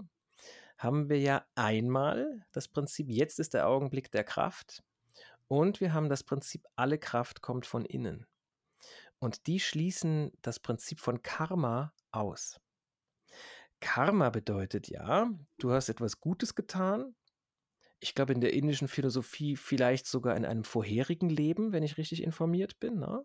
haben 0.78 1.08
wir 1.08 1.20
ja 1.20 1.46
einmal 1.54 2.46
das 2.52 2.68
Prinzip, 2.68 3.08
jetzt 3.10 3.38
ist 3.38 3.54
der 3.54 3.68
Augenblick 3.68 4.10
der 4.10 4.24
Kraft 4.24 4.82
und 5.46 5.80
wir 5.80 5.92
haben 5.92 6.08
das 6.08 6.24
Prinzip, 6.24 6.66
alle 6.74 6.98
Kraft 6.98 7.42
kommt 7.42 7.66
von 7.66 7.84
innen. 7.84 8.26
Und 9.18 9.46
die 9.46 9.60
schließen 9.60 10.32
das 10.42 10.58
Prinzip 10.58 11.00
von 11.00 11.22
Karma 11.22 11.92
aus. 12.10 12.60
Karma 13.80 14.30
bedeutet 14.30 14.88
ja, 14.88 15.30
du 15.58 15.72
hast 15.72 15.90
etwas 15.90 16.18
Gutes 16.20 16.54
getan, 16.54 17.14
ich 18.00 18.14
glaube, 18.14 18.32
in 18.32 18.40
der 18.40 18.52
indischen 18.52 18.88
Philosophie 18.88 19.56
vielleicht 19.56 20.06
sogar 20.06 20.36
in 20.36 20.44
einem 20.44 20.64
vorherigen 20.64 21.28
Leben, 21.28 21.72
wenn 21.72 21.82
ich 21.82 21.96
richtig 21.96 22.22
informiert 22.22 22.78
bin. 22.78 22.98
Ne? 22.98 23.24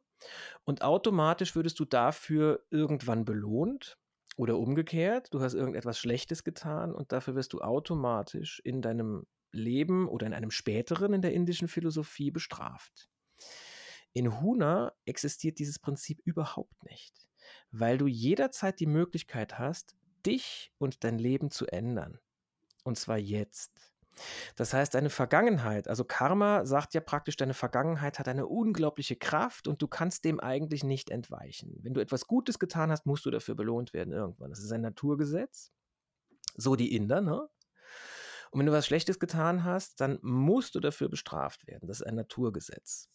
Und 0.63 0.81
automatisch 0.81 1.55
würdest 1.55 1.79
du 1.79 1.85
dafür 1.85 2.63
irgendwann 2.69 3.25
belohnt 3.25 3.97
oder 4.37 4.57
umgekehrt. 4.57 5.27
Du 5.33 5.41
hast 5.41 5.53
irgendetwas 5.53 5.99
Schlechtes 5.99 6.43
getan 6.43 6.93
und 6.93 7.11
dafür 7.11 7.35
wirst 7.35 7.53
du 7.53 7.59
automatisch 7.59 8.61
in 8.63 8.81
deinem 8.81 9.25
Leben 9.51 10.07
oder 10.07 10.27
in 10.27 10.33
einem 10.33 10.51
späteren 10.51 11.13
in 11.13 11.21
der 11.21 11.33
indischen 11.33 11.67
Philosophie 11.67 12.31
bestraft. 12.31 13.09
In 14.13 14.41
Huna 14.41 14.93
existiert 15.05 15.59
dieses 15.59 15.79
Prinzip 15.79 16.19
überhaupt 16.23 16.83
nicht, 16.83 17.27
weil 17.71 17.97
du 17.97 18.07
jederzeit 18.07 18.79
die 18.79 18.87
Möglichkeit 18.87 19.59
hast, 19.59 19.95
dich 20.25 20.71
und 20.77 21.03
dein 21.03 21.19
Leben 21.19 21.51
zu 21.51 21.67
ändern. 21.67 22.19
Und 22.83 22.97
zwar 22.97 23.17
jetzt. 23.17 23.93
Das 24.55 24.73
heißt, 24.73 24.93
deine 24.93 25.09
Vergangenheit, 25.09 25.87
also 25.87 26.03
Karma 26.03 26.65
sagt 26.65 26.93
ja 26.93 27.01
praktisch, 27.01 27.37
deine 27.37 27.53
Vergangenheit 27.53 28.19
hat 28.19 28.27
eine 28.27 28.47
unglaubliche 28.47 29.15
Kraft 29.15 29.67
und 29.67 29.81
du 29.81 29.87
kannst 29.87 30.25
dem 30.25 30.39
eigentlich 30.39 30.83
nicht 30.83 31.09
entweichen. 31.09 31.77
Wenn 31.81 31.93
du 31.93 32.01
etwas 32.01 32.27
Gutes 32.27 32.59
getan 32.59 32.91
hast, 32.91 33.05
musst 33.05 33.25
du 33.25 33.31
dafür 33.31 33.55
belohnt 33.55 33.93
werden 33.93 34.13
irgendwann. 34.13 34.49
Das 34.49 34.59
ist 34.59 34.71
ein 34.71 34.81
Naturgesetz. 34.81 35.71
So 36.55 36.75
die 36.75 36.95
Inder, 36.95 37.21
ne? 37.21 37.47
Und 38.51 38.59
wenn 38.59 38.65
du 38.65 38.71
was 38.71 38.85
Schlechtes 38.87 39.19
getan 39.19 39.63
hast, 39.63 40.01
dann 40.01 40.17
musst 40.21 40.73
du 40.73 40.79
dafür 40.79 41.09
bestraft 41.09 41.67
werden. 41.67 41.87
Das 41.87 42.01
ist 42.01 42.07
ein 42.07 42.15
Naturgesetz. 42.15 43.09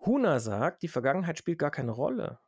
Huna 0.00 0.40
sagt, 0.40 0.82
die 0.82 0.88
Vergangenheit 0.88 1.38
spielt 1.38 1.60
gar 1.60 1.70
keine 1.70 1.92
Rolle. 1.92 2.40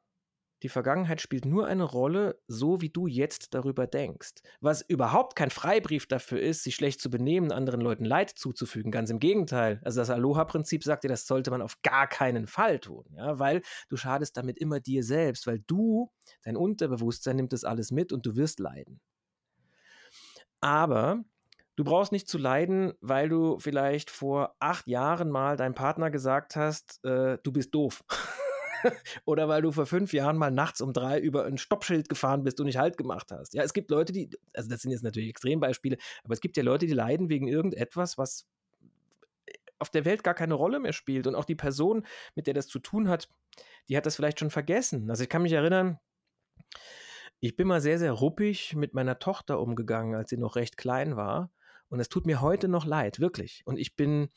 Die 0.65 0.71
Vergangenheit 0.71 1.21
spielt 1.21 1.45
nur 1.45 1.67
eine 1.67 1.85
Rolle, 1.85 2.41
so 2.49 2.81
wie 2.81 2.89
du 2.89 3.07
jetzt 3.07 3.53
darüber 3.53 3.87
denkst. 3.87 4.37
Was 4.63 4.81
überhaupt 4.81 5.37
kein 5.37 5.51
Freibrief 5.51 6.07
dafür 6.07 6.41
ist, 6.41 6.63
sich 6.63 6.75
schlecht 6.75 7.03
zu 7.03 7.11
benehmen, 7.11 7.53
anderen 7.53 7.83
Leuten 7.83 8.07
Leid 8.07 8.31
zuzufügen. 8.31 8.91
Ganz 8.91 9.11
im 9.11 9.21
Gegenteil. 9.21 9.83
Also 9.85 10.01
das 10.01 10.09
Aloha-Prinzip 10.09 10.83
sagt 10.83 11.05
dir, 11.05 11.09
das 11.09 11.27
sollte 11.27 11.51
man 11.51 11.61
auf 11.61 11.83
gar 11.83 12.07
keinen 12.07 12.47
Fall 12.47 12.79
tun, 12.79 13.05
ja, 13.15 13.39
weil 13.39 13.61
du 13.91 13.99
schadest 13.99 14.39
damit 14.39 14.57
immer 14.57 14.81
dir 14.81 15.05
selbst, 15.05 15.47
weil 15.47 15.59
du, 15.67 16.11
dein 16.45 16.57
Unterbewusstsein 16.57 17.37
nimmt 17.37 17.53
das 17.53 17.65
alles 17.65 17.91
mit 17.91 18.11
und 18.11 18.25
du 18.25 18.35
wirst 18.35 18.59
leiden. 18.59 19.03
Aber 20.63 21.23
du 21.77 21.85
brauchst 21.85 22.11
nicht 22.11 22.27
zu 22.27 22.39
leiden, 22.39 22.95
weil 23.03 23.29
du 23.29 23.59
vielleicht 23.59 24.11
vor 24.11 24.57
acht 24.61 24.87
Jahren 24.87 25.31
mal 25.31 25.59
deinem 25.59 25.75
Partner 25.75 26.11
gesagt 26.11 26.57
hast, 26.57 27.05
äh, 27.05 27.37
du 27.43 27.53
bist 27.53 27.75
doof. 27.75 28.03
oder 29.25 29.49
weil 29.49 29.63
du 29.63 29.73
vor 29.73 29.87
fünf 29.87 30.13
Jahren 30.13 30.37
mal 30.37 30.51
nachts 30.51 30.81
um 30.81 30.93
drei 30.93 31.19
über 31.19 31.45
ein 31.45 31.59
Stoppschild 31.59 32.09
gefahren 32.09 32.45
bist 32.45 32.61
und 32.61 32.67
nicht 32.67 32.79
Halt 32.79 32.97
gemacht 32.97 33.31
hast. 33.31 33.55
Ja, 33.55 33.63
es 33.63 33.73
gibt 33.73 33.91
Leute, 33.91 34.13
die, 34.13 34.31
also 34.53 34.69
das 34.69 34.83
sind 34.83 34.91
jetzt 34.91 35.03
natürlich 35.03 35.31
Extrembeispiele, 35.31 35.97
aber 36.23 36.35
es 36.35 36.41
gibt 36.41 36.57
ja 36.57 36.63
Leute, 36.63 36.87
die 36.87 36.93
leiden 36.93 37.29
wegen 37.29 37.49
irgendetwas, 37.49 38.19
was 38.19 38.47
auf 39.79 39.91
der 39.91 40.05
Welt 40.05 40.25
gar 40.25 40.35
keine 40.35 40.55
Rolle 40.55 40.81
mehr 40.81 40.93
spielt. 40.93 41.27
Und 41.27 41.35
auch 41.35 41.45
die 41.45 41.55
Person, 41.55 42.07
mit 42.35 42.47
der 42.47 42.55
das 42.55 42.69
zu 42.69 42.79
tun 42.79 43.09
hat, 43.09 43.29
die 43.89 43.97
hat 43.97 44.07
das 44.07 44.17
vielleicht 44.17 44.41
schon 44.41 44.51
vergessen. 44.51 45.11
Also 45.11 45.25
ich 45.25 45.29
kann 45.29 45.43
mich 45.43 45.53
erinnern, 45.53 45.99
ich 47.41 47.57
bin 47.57 47.69
mal 47.69 47.81
sehr, 47.81 47.99
sehr 47.99 48.13
ruppig 48.13 48.75
mit 48.75 48.95
meiner 48.95 49.19
Tochter 49.19 49.61
umgegangen, 49.61 50.15
als 50.15 50.31
sie 50.31 50.39
noch 50.39 50.57
recht 50.57 50.77
klein 50.77 51.17
war. 51.17 51.51
Und 51.89 52.01
es 52.01 52.09
tut 52.09 52.27
mir 52.27 52.41
heute 52.41 52.69
noch 52.69 52.87
leid, 52.87 53.21
wirklich. 53.21 53.63
Und 53.67 53.79
ich 53.79 53.97
bin 53.97 54.31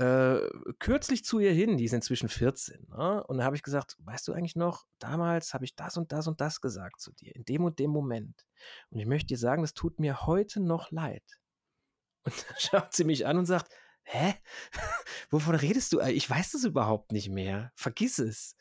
äh, 0.00 0.48
kürzlich 0.78 1.24
zu 1.24 1.40
ihr 1.40 1.52
hin, 1.52 1.76
die 1.76 1.84
ist 1.84 1.92
inzwischen 1.92 2.30
14. 2.30 2.86
Ne? 2.88 3.22
Und 3.24 3.36
da 3.38 3.44
habe 3.44 3.54
ich 3.54 3.62
gesagt, 3.62 3.96
weißt 3.98 4.26
du 4.26 4.32
eigentlich 4.32 4.56
noch, 4.56 4.86
damals 4.98 5.52
habe 5.52 5.66
ich 5.66 5.76
das 5.76 5.98
und 5.98 6.10
das 6.10 6.26
und 6.26 6.40
das 6.40 6.62
gesagt 6.62 7.00
zu 7.00 7.12
dir, 7.12 7.36
in 7.36 7.44
dem 7.44 7.64
und 7.64 7.78
dem 7.78 7.90
Moment. 7.90 8.46
Und 8.88 8.98
ich 8.98 9.06
möchte 9.06 9.26
dir 9.26 9.36
sagen, 9.36 9.60
das 9.60 9.74
tut 9.74 10.00
mir 10.00 10.26
heute 10.26 10.60
noch 10.60 10.90
leid. 10.90 11.22
Und 12.24 12.34
dann 12.48 12.56
schaut 12.58 12.94
sie 12.94 13.04
mich 13.04 13.26
an 13.26 13.36
und 13.36 13.44
sagt, 13.44 13.70
hä? 14.04 14.34
Wovon 15.30 15.54
redest 15.54 15.92
du? 15.92 16.00
Ich 16.00 16.28
weiß 16.30 16.52
das 16.52 16.64
überhaupt 16.64 17.12
nicht 17.12 17.28
mehr. 17.28 17.70
Vergiss 17.74 18.18
es. 18.18 18.56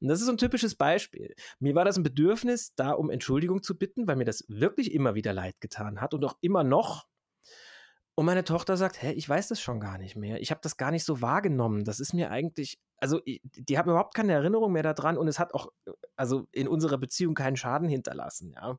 Und 0.00 0.08
das 0.08 0.20
ist 0.20 0.26
so 0.26 0.32
ein 0.32 0.38
typisches 0.38 0.74
Beispiel. 0.74 1.34
Mir 1.58 1.74
war 1.74 1.86
das 1.86 1.96
ein 1.96 2.02
Bedürfnis, 2.02 2.74
da 2.74 2.90
um 2.90 3.08
Entschuldigung 3.08 3.62
zu 3.62 3.78
bitten, 3.78 4.06
weil 4.06 4.16
mir 4.16 4.26
das 4.26 4.44
wirklich 4.48 4.92
immer 4.92 5.14
wieder 5.14 5.32
leid 5.32 5.58
getan 5.60 6.02
hat 6.02 6.12
und 6.12 6.22
auch 6.22 6.36
immer 6.42 6.64
noch. 6.64 7.06
Und 8.18 8.24
meine 8.24 8.44
Tochter 8.44 8.78
sagt, 8.78 9.02
hä, 9.02 9.12
ich 9.12 9.28
weiß 9.28 9.48
das 9.48 9.60
schon 9.60 9.78
gar 9.78 9.98
nicht 9.98 10.16
mehr. 10.16 10.40
Ich 10.40 10.50
habe 10.50 10.60
das 10.62 10.78
gar 10.78 10.90
nicht 10.90 11.04
so 11.04 11.20
wahrgenommen. 11.20 11.84
Das 11.84 12.00
ist 12.00 12.14
mir 12.14 12.30
eigentlich, 12.30 12.78
also 12.96 13.20
die 13.26 13.78
haben 13.78 13.90
überhaupt 13.90 14.14
keine 14.14 14.32
Erinnerung 14.32 14.72
mehr 14.72 14.82
daran 14.82 15.18
und 15.18 15.28
es 15.28 15.38
hat 15.38 15.52
auch, 15.52 15.70
also 16.16 16.48
in 16.50 16.66
unserer 16.66 16.96
Beziehung 16.96 17.34
keinen 17.34 17.56
Schaden 17.58 17.90
hinterlassen, 17.90 18.52
ja. 18.54 18.78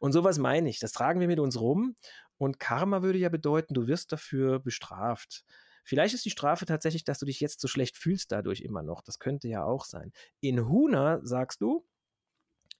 Und 0.00 0.12
sowas 0.12 0.38
meine 0.38 0.70
ich. 0.70 0.78
Das 0.78 0.92
tragen 0.92 1.20
wir 1.20 1.28
mit 1.28 1.40
uns 1.40 1.60
rum 1.60 1.94
und 2.38 2.58
Karma 2.58 3.02
würde 3.02 3.18
ja 3.18 3.28
bedeuten, 3.28 3.74
du 3.74 3.86
wirst 3.86 4.12
dafür 4.12 4.60
bestraft. 4.60 5.44
Vielleicht 5.84 6.14
ist 6.14 6.24
die 6.24 6.30
Strafe 6.30 6.64
tatsächlich, 6.64 7.04
dass 7.04 7.18
du 7.18 7.26
dich 7.26 7.40
jetzt 7.40 7.60
so 7.60 7.68
schlecht 7.68 7.98
fühlst 7.98 8.32
dadurch 8.32 8.62
immer 8.62 8.82
noch. 8.82 9.02
Das 9.02 9.18
könnte 9.18 9.46
ja 9.46 9.62
auch 9.64 9.84
sein. 9.84 10.10
In 10.40 10.66
Huna 10.66 11.20
sagst 11.22 11.60
du, 11.60 11.86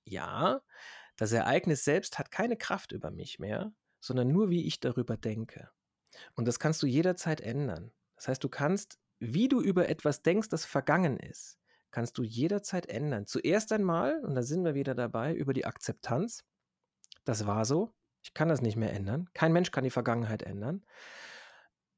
ja, 0.05 0.63
das 1.17 1.33
Ereignis 1.33 1.85
selbst 1.85 2.19
hat 2.19 2.31
keine 2.31 2.57
Kraft 2.57 2.93
über 2.93 3.11
mich 3.11 3.39
mehr, 3.39 3.73
sondern 4.01 4.29
nur 4.29 4.49
wie 4.51 4.67
ich 4.67 4.81
darüber 4.81 5.19
denke. 5.19 5.71
Und 6.35 6.47
das 6.47 6.59
kannst 6.59 6.83
du 6.83 6.87
jederzeit 6.87 7.41
ändern. 7.41 7.93
Das 8.17 8.29
heißt, 8.29 8.45
du 8.45 8.49
kannst, 8.49 8.99
wie 9.19 9.49
du 9.49 9.61
über 9.61 9.89
etwas 9.89 10.23
denkst, 10.23 10.49
das 10.49 10.65
vergangen 10.65 11.19
ist, 11.19 11.59
kannst 11.91 12.19
du 12.19 12.23
jederzeit 12.23 12.87
ändern. 12.87 13.27
Zuerst 13.27 13.73
einmal, 13.73 14.21
und 14.25 14.35
da 14.35 14.43
sind 14.43 14.65
wir 14.65 14.75
wieder 14.75 14.95
dabei, 14.95 15.35
über 15.35 15.53
die 15.53 15.67
Akzeptanz. 15.67 16.45
Das 17.25 17.47
war 17.47 17.65
so. 17.65 17.95
Ich 18.23 18.35
kann 18.35 18.49
das 18.49 18.63
nicht 18.63 18.77
mehr 18.77 18.93
ändern. 18.93 19.29
Kein 19.35 19.53
Mensch 19.53 19.71
kann 19.71 19.85
die 19.85 19.91
Vergangenheit 19.91 20.43
ändern. 20.43 20.85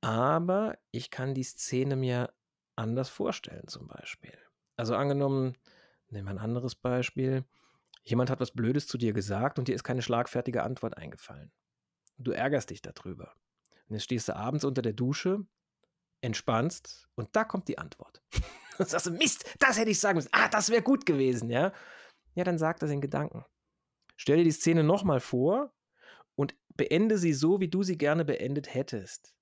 Aber 0.01 0.77
ich 0.91 1.11
kann 1.11 1.35
die 1.35 1.45
Szene 1.45 1.97
mir 1.97 2.33
anders 2.75 3.09
vorstellen, 3.09 3.69
zum 3.69 3.89
Beispiel. 3.89 4.37
Also 4.77 4.95
angenommen, 4.95 5.57
nehmen 6.09 6.27
wir 6.27 6.33
ein 6.33 6.39
anderes 6.39 6.75
Beispiel. 6.75 7.45
Jemand 8.05 8.31
hat 8.31 8.41
was 8.41 8.53
Blödes 8.53 8.87
zu 8.87 8.99
dir 8.99 9.13
gesagt 9.13 9.59
und 9.59 9.69
dir 9.69 9.75
ist 9.75 9.85
keine 9.85 10.03
schlagfertige 10.03 10.63
Antwort 10.63 10.97
eingefallen. 10.97 11.51
Du 12.19 12.33
ärgerst 12.33 12.71
dich 12.71 12.83
darüber. 12.83 13.35
Und 13.89 13.95
jetzt 13.95 14.05
stehst 14.05 14.29
du 14.29 14.37
abends 14.37 14.65
unter 14.65 14.83
der 14.83 14.93
Dusche, 14.93 15.47
entspannst 16.21 17.09
und 17.15 17.29
da 17.33 17.45
kommt 17.45 17.69
die 17.69 17.79
Antwort. 17.79 18.23
Und 18.79 18.91
sagst 18.91 19.07
du, 19.07 19.11
Mist, 19.11 19.47
das 19.59 19.79
hätte 19.79 19.91
ich 19.91 19.99
sagen 19.99 20.17
müssen. 20.17 20.29
Ah, 20.33 20.49
das 20.49 20.69
wäre 20.69 20.83
gut 20.83 21.07
gewesen, 21.07 21.49
ja? 21.49 21.73
Ja, 22.35 22.45
dann 22.45 22.59
sag 22.59 22.79
das 22.79 22.91
in 22.91 23.01
Gedanken. 23.01 23.43
Stell 24.17 24.37
dir 24.37 24.45
die 24.45 24.51
Szene 24.51 24.85
nochmal 24.85 25.21
vor 25.21 25.73
und 26.35 26.55
beende 26.75 27.17
sie 27.17 27.33
so, 27.33 27.59
wie 27.61 27.69
du 27.69 27.83
sie 27.83 27.97
gerne 27.97 28.27
beendet 28.27 28.75
hättest. 28.75 29.35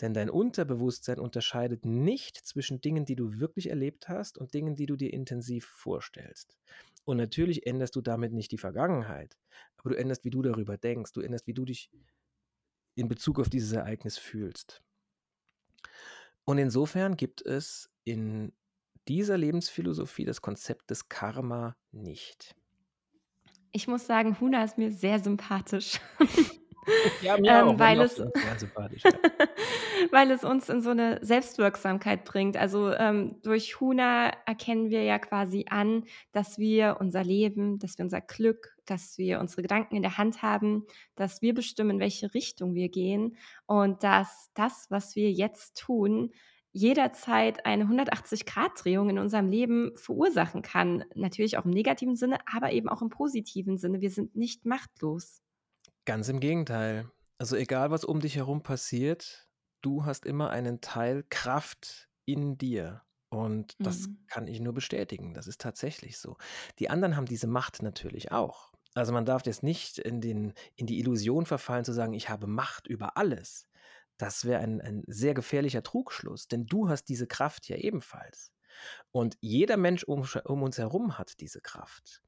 Denn 0.00 0.14
dein 0.14 0.30
Unterbewusstsein 0.30 1.18
unterscheidet 1.18 1.84
nicht 1.84 2.38
zwischen 2.38 2.80
Dingen, 2.80 3.04
die 3.04 3.16
du 3.16 3.38
wirklich 3.38 3.68
erlebt 3.68 4.08
hast 4.08 4.38
und 4.38 4.54
Dingen, 4.54 4.76
die 4.76 4.86
du 4.86 4.96
dir 4.96 5.12
intensiv 5.12 5.66
vorstellst. 5.66 6.56
Und 7.04 7.18
natürlich 7.18 7.66
änderst 7.66 7.96
du 7.96 8.00
damit 8.00 8.32
nicht 8.32 8.50
die 8.50 8.58
Vergangenheit, 8.58 9.36
aber 9.76 9.90
du 9.90 9.96
änderst, 9.96 10.24
wie 10.24 10.30
du 10.30 10.40
darüber 10.40 10.78
denkst, 10.78 11.12
du 11.12 11.20
änderst, 11.20 11.46
wie 11.46 11.54
du 11.54 11.64
dich 11.64 11.90
in 13.00 13.08
Bezug 13.08 13.40
auf 13.40 13.48
dieses 13.48 13.72
Ereignis 13.72 14.18
fühlst. 14.18 14.82
Und 16.44 16.58
insofern 16.58 17.16
gibt 17.16 17.42
es 17.42 17.90
in 18.04 18.52
dieser 19.08 19.38
Lebensphilosophie 19.38 20.24
das 20.24 20.42
Konzept 20.42 20.90
des 20.90 21.08
Karma 21.08 21.76
nicht. 21.90 22.54
Ich 23.72 23.88
muss 23.88 24.06
sagen, 24.06 24.38
Huna 24.40 24.64
ist 24.64 24.78
mir 24.78 24.92
sehr 24.92 25.18
sympathisch. 25.18 25.98
Ja, 27.20 27.36
mir 27.36 27.50
ähm, 27.52 27.68
auch. 27.68 27.78
weil, 27.78 28.00
es, 28.00 28.16
sehr 28.16 28.58
sympathisch. 28.58 29.02
Ja. 29.04 29.12
weil 30.10 30.30
es 30.30 30.44
uns 30.44 30.68
in 30.68 30.80
so 30.80 30.90
eine 30.90 31.18
Selbstwirksamkeit 31.22 32.24
bringt. 32.24 32.56
Also 32.56 32.92
ähm, 32.92 33.36
durch 33.42 33.80
Huna 33.80 34.30
erkennen 34.46 34.90
wir 34.90 35.02
ja 35.02 35.18
quasi 35.18 35.66
an, 35.68 36.04
dass 36.32 36.58
wir 36.58 36.96
unser 37.00 37.24
Leben, 37.24 37.78
dass 37.78 37.98
wir 37.98 38.04
unser 38.04 38.20
Glück, 38.20 38.76
dass 38.86 39.18
wir 39.18 39.40
unsere 39.40 39.62
Gedanken 39.62 39.96
in 39.96 40.02
der 40.02 40.18
Hand 40.18 40.42
haben, 40.42 40.86
dass 41.14 41.42
wir 41.42 41.54
bestimmen, 41.54 41.90
in 41.90 42.00
welche 42.00 42.34
Richtung 42.34 42.74
wir 42.74 42.88
gehen 42.88 43.36
und 43.66 44.02
dass 44.02 44.50
das, 44.54 44.86
was 44.90 45.16
wir 45.16 45.30
jetzt 45.30 45.76
tun, 45.78 46.30
jederzeit 46.72 47.66
eine 47.66 47.84
180-Grad-Drehung 47.84 49.10
in 49.10 49.18
unserem 49.18 49.48
Leben 49.48 49.92
verursachen 49.96 50.62
kann. 50.62 51.04
Natürlich 51.14 51.58
auch 51.58 51.64
im 51.64 51.72
negativen 51.72 52.16
Sinne, 52.16 52.38
aber 52.46 52.72
eben 52.72 52.88
auch 52.88 53.02
im 53.02 53.08
positiven 53.08 53.76
Sinne. 53.76 54.00
Wir 54.00 54.10
sind 54.10 54.36
nicht 54.36 54.64
machtlos. 54.66 55.42
Ganz 56.04 56.28
im 56.28 56.40
Gegenteil. 56.40 57.10
Also 57.38 57.56
egal, 57.56 57.90
was 57.90 58.04
um 58.04 58.20
dich 58.20 58.36
herum 58.36 58.62
passiert, 58.62 59.48
du 59.82 60.04
hast 60.04 60.24
immer 60.26 60.50
einen 60.50 60.80
Teil 60.80 61.24
Kraft 61.28 62.08
in 62.26 62.58
dir. 62.58 63.02
Und 63.30 63.76
das 63.86 64.06
Mhm. 64.06 64.28
kann 64.28 64.46
ich 64.48 64.60
nur 64.60 64.74
bestätigen. 64.74 65.34
Das 65.34 65.46
ist 65.46 65.60
tatsächlich 65.60 66.18
so. 66.18 66.36
Die 66.78 66.90
anderen 66.90 67.16
haben 67.16 67.26
diese 67.26 67.46
Macht 67.46 67.82
natürlich 67.82 68.32
auch. 68.32 68.72
Also 68.94 69.12
man 69.12 69.24
darf 69.24 69.46
jetzt 69.46 69.62
nicht 69.62 69.98
in, 69.98 70.20
den, 70.20 70.52
in 70.76 70.86
die 70.86 70.98
Illusion 70.98 71.46
verfallen 71.46 71.84
zu 71.84 71.92
sagen, 71.92 72.12
ich 72.12 72.28
habe 72.28 72.46
Macht 72.48 72.88
über 72.88 73.16
alles. 73.16 73.68
Das 74.16 74.44
wäre 74.44 74.60
ein, 74.62 74.80
ein 74.80 75.02
sehr 75.06 75.32
gefährlicher 75.34 75.82
Trugschluss, 75.82 76.48
denn 76.48 76.66
du 76.66 76.88
hast 76.88 77.04
diese 77.04 77.26
Kraft 77.28 77.68
ja 77.68 77.76
ebenfalls. 77.76 78.52
Und 79.12 79.36
jeder 79.40 79.76
Mensch 79.76 80.04
um, 80.04 80.26
um 80.44 80.62
uns 80.62 80.78
herum 80.78 81.18
hat 81.18 81.40
diese 81.40 81.60
Kraft. 81.60 82.22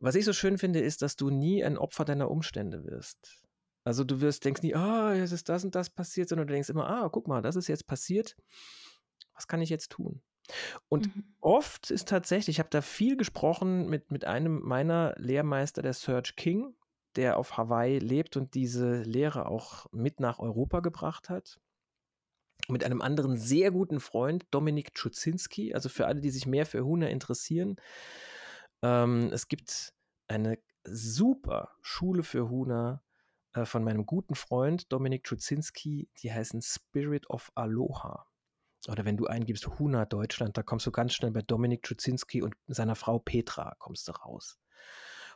Was 0.00 0.14
ich 0.16 0.24
so 0.24 0.32
schön 0.32 0.58
finde, 0.58 0.80
ist, 0.80 1.02
dass 1.02 1.16
du 1.16 1.30
nie 1.30 1.64
ein 1.64 1.78
Opfer 1.78 2.04
deiner 2.04 2.30
Umstände 2.30 2.84
wirst. 2.84 3.47
Also 3.84 4.04
du 4.04 4.20
wirst, 4.20 4.44
denkst 4.44 4.62
nie, 4.62 4.74
ah, 4.74 5.14
jetzt 5.14 5.32
ist 5.32 5.48
das 5.48 5.64
und 5.64 5.74
das 5.74 5.90
passiert, 5.90 6.28
sondern 6.28 6.46
du 6.46 6.52
denkst 6.52 6.68
immer, 6.68 6.88
ah, 6.88 7.08
guck 7.10 7.26
mal, 7.28 7.42
das 7.42 7.56
ist 7.56 7.68
jetzt 7.68 7.86
passiert. 7.86 8.36
Was 9.34 9.46
kann 9.48 9.62
ich 9.62 9.70
jetzt 9.70 9.90
tun? 9.92 10.22
Und 10.88 11.06
Mhm. 11.06 11.34
oft 11.40 11.90
ist 11.90 12.08
tatsächlich, 12.08 12.56
ich 12.56 12.58
habe 12.60 12.70
da 12.70 12.80
viel 12.82 13.16
gesprochen 13.16 13.88
mit, 13.88 14.10
mit 14.10 14.24
einem 14.24 14.60
meiner 14.62 15.14
Lehrmeister, 15.18 15.82
der 15.82 15.92
Serge 15.94 16.32
King, 16.36 16.74
der 17.16 17.36
auf 17.38 17.56
Hawaii 17.56 17.98
lebt 17.98 18.36
und 18.36 18.54
diese 18.54 19.02
Lehre 19.02 19.46
auch 19.46 19.86
mit 19.92 20.20
nach 20.20 20.38
Europa 20.38 20.80
gebracht 20.80 21.30
hat. 21.30 21.60
Mit 22.68 22.84
einem 22.84 23.00
anderen 23.00 23.36
sehr 23.38 23.70
guten 23.70 24.00
Freund, 24.00 24.46
Dominik 24.50 24.94
Czucinski. 24.94 25.74
Also 25.74 25.88
für 25.88 26.06
alle, 26.06 26.20
die 26.20 26.30
sich 26.30 26.46
mehr 26.46 26.66
für 26.66 26.84
Huna 26.84 27.08
interessieren. 27.08 27.76
Ähm, 28.82 29.30
es 29.32 29.48
gibt 29.48 29.94
eine 30.28 30.58
super 30.84 31.72
Schule 31.82 32.22
für 32.22 32.50
Huna 32.50 33.02
äh, 33.54 33.64
von 33.64 33.84
meinem 33.84 34.06
guten 34.06 34.34
Freund 34.34 34.92
Dominik 34.92 35.24
Czucinski. 35.24 36.08
Die 36.22 36.32
heißen 36.32 36.62
Spirit 36.62 37.28
of 37.30 37.50
Aloha. 37.54 38.26
Oder 38.88 39.04
wenn 39.04 39.16
du 39.16 39.26
eingibst 39.26 39.66
Huna 39.78 40.06
Deutschland, 40.06 40.56
da 40.56 40.62
kommst 40.62 40.86
du 40.86 40.92
ganz 40.92 41.14
schnell 41.14 41.32
bei 41.32 41.42
Dominik 41.42 41.82
Czucinski 41.82 42.42
und 42.42 42.54
seiner 42.66 42.94
Frau 42.94 43.18
Petra 43.18 43.74
kommst 43.78 44.08
du 44.08 44.12
raus. 44.12 44.58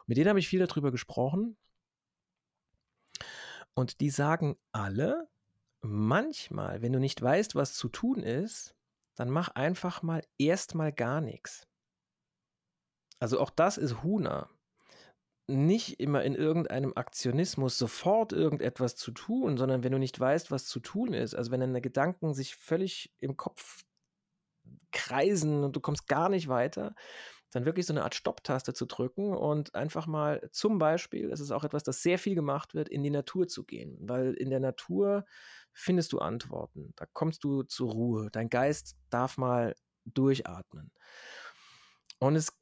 Mit 0.06 0.16
denen 0.16 0.28
habe 0.28 0.38
ich 0.38 0.48
viel 0.48 0.64
darüber 0.64 0.90
gesprochen. 0.90 1.56
Und 3.74 4.00
die 4.00 4.10
sagen 4.10 4.56
alle, 4.70 5.28
manchmal, 5.80 6.82
wenn 6.82 6.92
du 6.92 6.98
nicht 6.98 7.20
weißt, 7.20 7.54
was 7.54 7.74
zu 7.74 7.88
tun 7.88 8.22
ist, 8.22 8.74
dann 9.14 9.30
mach 9.30 9.48
einfach 9.48 10.02
mal 10.02 10.22
erstmal 10.38 10.92
gar 10.92 11.20
nichts. 11.20 11.66
Also 13.18 13.40
auch 13.40 13.50
das 13.50 13.78
ist 13.78 14.02
Huna. 14.02 14.48
Nicht 15.48 15.98
immer 16.00 16.22
in 16.22 16.34
irgendeinem 16.34 16.92
Aktionismus 16.94 17.76
sofort 17.76 18.32
irgendetwas 18.32 18.96
zu 18.96 19.10
tun, 19.10 19.56
sondern 19.56 19.82
wenn 19.82 19.92
du 19.92 19.98
nicht 19.98 20.18
weißt, 20.18 20.50
was 20.50 20.66
zu 20.66 20.80
tun 20.80 21.14
ist, 21.14 21.34
also 21.34 21.50
wenn 21.50 21.60
deine 21.60 21.80
Gedanken 21.80 22.32
sich 22.32 22.54
völlig 22.54 23.12
im 23.20 23.36
Kopf 23.36 23.82
kreisen 24.92 25.64
und 25.64 25.74
du 25.74 25.80
kommst 25.80 26.06
gar 26.06 26.28
nicht 26.28 26.48
weiter, 26.48 26.94
dann 27.52 27.66
wirklich 27.66 27.86
so 27.86 27.92
eine 27.92 28.02
Art 28.02 28.14
Stopptaste 28.14 28.72
zu 28.72 28.86
drücken 28.86 29.34
und 29.34 29.74
einfach 29.74 30.06
mal 30.06 30.48
zum 30.52 30.78
Beispiel, 30.78 31.28
das 31.28 31.40
ist 31.40 31.50
auch 31.50 31.64
etwas, 31.64 31.82
das 31.82 32.02
sehr 32.02 32.18
viel 32.18 32.34
gemacht 32.34 32.74
wird, 32.74 32.88
in 32.88 33.02
die 33.02 33.10
Natur 33.10 33.46
zu 33.46 33.64
gehen, 33.64 33.98
weil 34.00 34.32
in 34.34 34.50
der 34.50 34.60
Natur 34.60 35.26
findest 35.72 36.12
du 36.12 36.18
Antworten, 36.18 36.92
da 36.96 37.06
kommst 37.12 37.44
du 37.44 37.62
zur 37.62 37.90
Ruhe, 37.92 38.28
dein 38.32 38.48
Geist 38.48 38.96
darf 39.10 39.36
mal 39.36 39.74
durchatmen. 40.04 40.92
Und 42.18 42.36
es, 42.36 42.52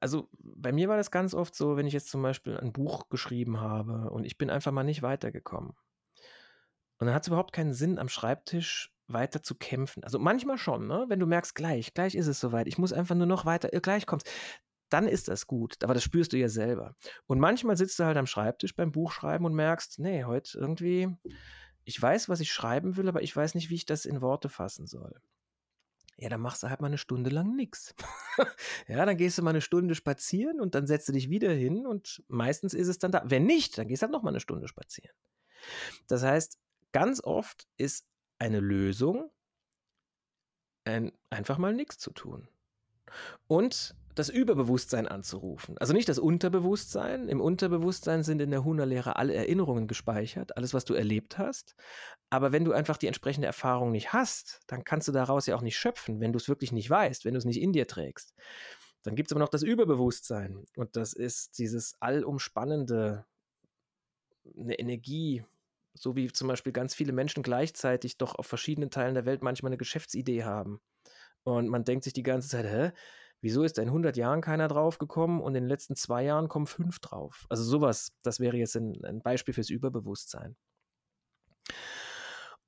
also 0.00 0.28
bei 0.38 0.72
mir 0.72 0.88
war 0.88 0.96
das 0.96 1.10
ganz 1.10 1.34
oft 1.34 1.54
so, 1.54 1.76
wenn 1.76 1.86
ich 1.86 1.92
jetzt 1.92 2.08
zum 2.08 2.22
Beispiel 2.22 2.56
ein 2.56 2.72
Buch 2.72 3.08
geschrieben 3.10 3.60
habe 3.60 4.10
und 4.10 4.24
ich 4.24 4.38
bin 4.38 4.50
einfach 4.50 4.72
mal 4.72 4.82
nicht 4.82 5.02
weitergekommen. 5.02 5.74
Und 6.98 7.06
dann 7.06 7.14
hat 7.14 7.22
es 7.22 7.28
überhaupt 7.28 7.52
keinen 7.52 7.72
Sinn, 7.72 7.98
am 7.98 8.08
Schreibtisch 8.08 8.92
weiter 9.08 9.42
zu 9.42 9.54
kämpfen. 9.54 10.04
Also 10.04 10.18
manchmal 10.18 10.58
schon, 10.58 10.86
ne? 10.86 11.06
wenn 11.08 11.20
du 11.20 11.26
merkst, 11.26 11.54
gleich, 11.54 11.94
gleich 11.94 12.14
ist 12.14 12.26
es 12.26 12.40
soweit, 12.40 12.66
ich 12.66 12.78
muss 12.78 12.92
einfach 12.92 13.14
nur 13.14 13.26
noch 13.26 13.44
weiter, 13.44 13.72
äh, 13.72 13.80
gleich 13.80 14.06
kommt's. 14.06 14.30
Dann 14.88 15.06
ist 15.06 15.28
das 15.28 15.46
gut, 15.46 15.84
aber 15.84 15.94
das 15.94 16.02
spürst 16.02 16.32
du 16.32 16.36
ja 16.36 16.48
selber. 16.48 16.96
Und 17.26 17.38
manchmal 17.38 17.76
sitzt 17.76 17.98
du 17.98 18.04
halt 18.04 18.16
am 18.16 18.26
Schreibtisch 18.26 18.74
beim 18.74 18.90
Buchschreiben 18.90 19.46
und 19.46 19.54
merkst, 19.54 20.00
nee, 20.00 20.24
heute 20.24 20.58
irgendwie, 20.58 21.16
ich 21.84 22.00
weiß, 22.00 22.28
was 22.28 22.40
ich 22.40 22.52
schreiben 22.52 22.96
will, 22.96 23.08
aber 23.08 23.22
ich 23.22 23.34
weiß 23.34 23.54
nicht, 23.54 23.70
wie 23.70 23.76
ich 23.76 23.86
das 23.86 24.04
in 24.04 24.20
Worte 24.20 24.48
fassen 24.48 24.86
soll. 24.86 25.14
Ja, 26.20 26.28
dann 26.28 26.42
machst 26.42 26.62
du 26.62 26.68
halt 26.68 26.82
mal 26.82 26.88
eine 26.88 26.98
Stunde 26.98 27.30
lang 27.30 27.56
nichts. 27.56 27.94
ja, 28.88 29.06
dann 29.06 29.16
gehst 29.16 29.38
du 29.38 29.42
mal 29.42 29.50
eine 29.50 29.62
Stunde 29.62 29.94
spazieren 29.94 30.60
und 30.60 30.74
dann 30.74 30.86
setzt 30.86 31.08
du 31.08 31.12
dich 31.12 31.30
wieder 31.30 31.50
hin 31.50 31.86
und 31.86 32.22
meistens 32.28 32.74
ist 32.74 32.88
es 32.88 32.98
dann 32.98 33.10
da. 33.10 33.22
Wenn 33.24 33.46
nicht, 33.46 33.78
dann 33.78 33.88
gehst 33.88 34.02
du 34.02 34.04
halt 34.04 34.12
noch 34.12 34.22
mal 34.22 34.28
eine 34.28 34.40
Stunde 34.40 34.68
spazieren. 34.68 35.16
Das 36.08 36.22
heißt, 36.22 36.58
ganz 36.92 37.24
oft 37.24 37.66
ist 37.78 38.06
eine 38.38 38.60
Lösung, 38.60 39.30
ein, 40.84 41.10
einfach 41.30 41.56
mal 41.56 41.72
nichts 41.72 41.96
zu 41.96 42.10
tun. 42.10 42.48
Und 43.46 43.96
das 44.14 44.28
Überbewusstsein 44.28 45.06
anzurufen. 45.06 45.78
Also 45.78 45.92
nicht 45.92 46.08
das 46.08 46.18
Unterbewusstsein. 46.18 47.28
Im 47.28 47.40
Unterbewusstsein 47.40 48.22
sind 48.22 48.40
in 48.40 48.50
der 48.50 48.64
Huna-Lehre 48.64 49.16
alle 49.16 49.34
Erinnerungen 49.34 49.86
gespeichert, 49.86 50.56
alles, 50.56 50.74
was 50.74 50.84
du 50.84 50.94
erlebt 50.94 51.38
hast. 51.38 51.74
Aber 52.28 52.52
wenn 52.52 52.64
du 52.64 52.72
einfach 52.72 52.96
die 52.96 53.06
entsprechende 53.06 53.46
Erfahrung 53.46 53.92
nicht 53.92 54.12
hast, 54.12 54.60
dann 54.66 54.84
kannst 54.84 55.08
du 55.08 55.12
daraus 55.12 55.46
ja 55.46 55.56
auch 55.56 55.62
nicht 55.62 55.78
schöpfen, 55.78 56.20
wenn 56.20 56.32
du 56.32 56.38
es 56.38 56.48
wirklich 56.48 56.72
nicht 56.72 56.90
weißt, 56.90 57.24
wenn 57.24 57.34
du 57.34 57.38
es 57.38 57.44
nicht 57.44 57.60
in 57.60 57.72
dir 57.72 57.86
trägst. 57.86 58.34
Dann 59.02 59.14
gibt 59.14 59.30
es 59.30 59.32
aber 59.32 59.40
noch 59.40 59.48
das 59.48 59.62
Überbewusstsein. 59.62 60.64
Und 60.76 60.96
das 60.96 61.12
ist 61.12 61.58
dieses 61.58 61.94
allumspannende, 62.00 63.24
eine 64.58 64.78
Energie, 64.78 65.44
so 65.94 66.16
wie 66.16 66.32
zum 66.32 66.48
Beispiel 66.48 66.72
ganz 66.72 66.94
viele 66.94 67.12
Menschen 67.12 67.42
gleichzeitig 67.42 68.18
doch 68.18 68.34
auf 68.34 68.46
verschiedenen 68.46 68.90
Teilen 68.90 69.14
der 69.14 69.26
Welt 69.26 69.42
manchmal 69.42 69.70
eine 69.70 69.78
Geschäftsidee 69.78 70.44
haben. 70.44 70.80
Und 71.42 71.68
man 71.68 71.84
denkt 71.84 72.04
sich 72.04 72.12
die 72.12 72.22
ganze 72.22 72.48
Zeit, 72.48 72.66
hä? 72.66 72.92
Wieso 73.40 73.62
ist 73.62 73.78
in 73.78 73.88
100 73.88 74.16
Jahren 74.16 74.42
keiner 74.42 74.68
drauf 74.68 74.98
gekommen 74.98 75.40
und 75.40 75.54
in 75.54 75.64
den 75.64 75.68
letzten 75.68 75.96
zwei 75.96 76.24
Jahren 76.24 76.48
kommen 76.48 76.66
fünf 76.66 76.98
drauf? 76.98 77.46
Also 77.48 77.64
sowas, 77.64 78.12
das 78.22 78.40
wäre 78.40 78.56
jetzt 78.56 78.76
ein, 78.76 79.02
ein 79.04 79.22
Beispiel 79.22 79.54
fürs 79.54 79.70
Überbewusstsein. 79.70 80.56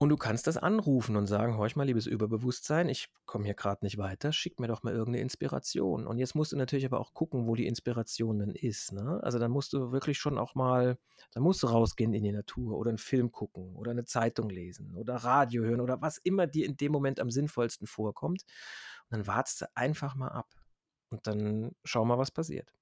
Und 0.02 0.08
du 0.08 0.16
kannst 0.16 0.48
das 0.48 0.56
anrufen 0.56 1.14
und 1.14 1.28
sagen, 1.28 1.56
horch 1.58 1.76
mal, 1.76 1.86
liebes 1.86 2.06
Überbewusstsein, 2.08 2.88
ich 2.88 3.08
komme 3.24 3.44
hier 3.44 3.54
gerade 3.54 3.84
nicht 3.84 3.98
weiter, 3.98 4.32
schick 4.32 4.58
mir 4.58 4.66
doch 4.66 4.82
mal 4.82 4.92
irgendeine 4.92 5.22
Inspiration. 5.22 6.08
Und 6.08 6.18
jetzt 6.18 6.34
musst 6.34 6.50
du 6.50 6.56
natürlich 6.56 6.84
aber 6.84 6.98
auch 6.98 7.14
gucken, 7.14 7.46
wo 7.46 7.54
die 7.54 7.68
Inspiration 7.68 8.40
denn 8.40 8.50
ist. 8.50 8.90
Ne? 8.90 9.20
Also 9.22 9.38
dann 9.38 9.52
musst 9.52 9.72
du 9.72 9.92
wirklich 9.92 10.18
schon 10.18 10.38
auch 10.38 10.56
mal, 10.56 10.98
dann 11.30 11.44
musst 11.44 11.62
du 11.62 11.68
rausgehen 11.68 12.14
in 12.14 12.24
die 12.24 12.32
Natur 12.32 12.76
oder 12.78 12.88
einen 12.88 12.98
Film 12.98 13.30
gucken 13.30 13.76
oder 13.76 13.92
eine 13.92 14.04
Zeitung 14.04 14.50
lesen 14.50 14.96
oder 14.96 15.14
Radio 15.14 15.62
hören 15.62 15.80
oder 15.80 16.02
was 16.02 16.18
immer 16.18 16.48
dir 16.48 16.66
in 16.66 16.76
dem 16.76 16.90
Moment 16.90 17.20
am 17.20 17.30
sinnvollsten 17.30 17.86
vorkommt. 17.86 18.42
Und 19.08 19.18
dann 19.18 19.28
wartest 19.28 19.60
du 19.60 19.66
einfach 19.76 20.16
mal 20.16 20.30
ab 20.30 20.48
und 21.12 21.26
dann 21.26 21.72
schau 21.84 22.04
mal, 22.04 22.18
was 22.18 22.30
passiert. 22.32 22.72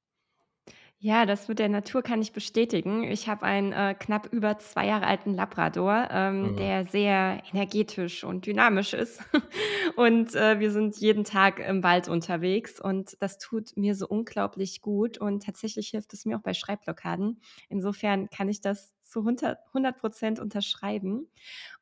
Ja, 1.03 1.24
das 1.24 1.49
mit 1.49 1.59
der 1.59 1.70
Natur 1.70 2.03
kann 2.03 2.20
ich 2.20 2.33
bestätigen. 2.33 3.05
Ich 3.05 3.26
habe 3.26 3.43
einen 3.47 3.72
äh, 3.72 3.95
knapp 3.99 4.31
über 4.35 4.59
zwei 4.59 4.87
Jahre 4.87 5.07
alten 5.07 5.33
Labrador, 5.33 6.09
ähm, 6.11 6.55
Mhm. 6.55 6.57
der 6.57 6.85
sehr 6.85 7.43
energetisch 7.51 8.22
und 8.22 8.45
dynamisch 8.45 8.93
ist. 8.93 9.22
Und 9.97 10.35
äh, 10.35 10.61
wir 10.61 10.70
sind 10.70 10.97
jeden 10.99 11.24
Tag 11.24 11.59
im 11.59 11.83
Wald 11.83 12.09
unterwegs 12.09 12.81
und 12.81 13.16
das 13.20 13.39
tut 13.39 13.76
mir 13.76 13.95
so 13.95 14.07
unglaublich 14.07 14.81
gut 14.81 15.18
und 15.18 15.43
tatsächlich 15.45 15.89
hilft 15.89 16.12
es 16.14 16.24
mir 16.24 16.37
auch 16.39 16.43
bei 16.43 16.55
Schreibblockaden. 16.55 17.41
Insofern 17.68 18.31
kann 18.31 18.49
ich 18.49 18.61
das 18.61 18.95
zu 19.11 19.21
100 19.21 19.99
Prozent 19.99 20.41
unterschreiben. 20.41 21.29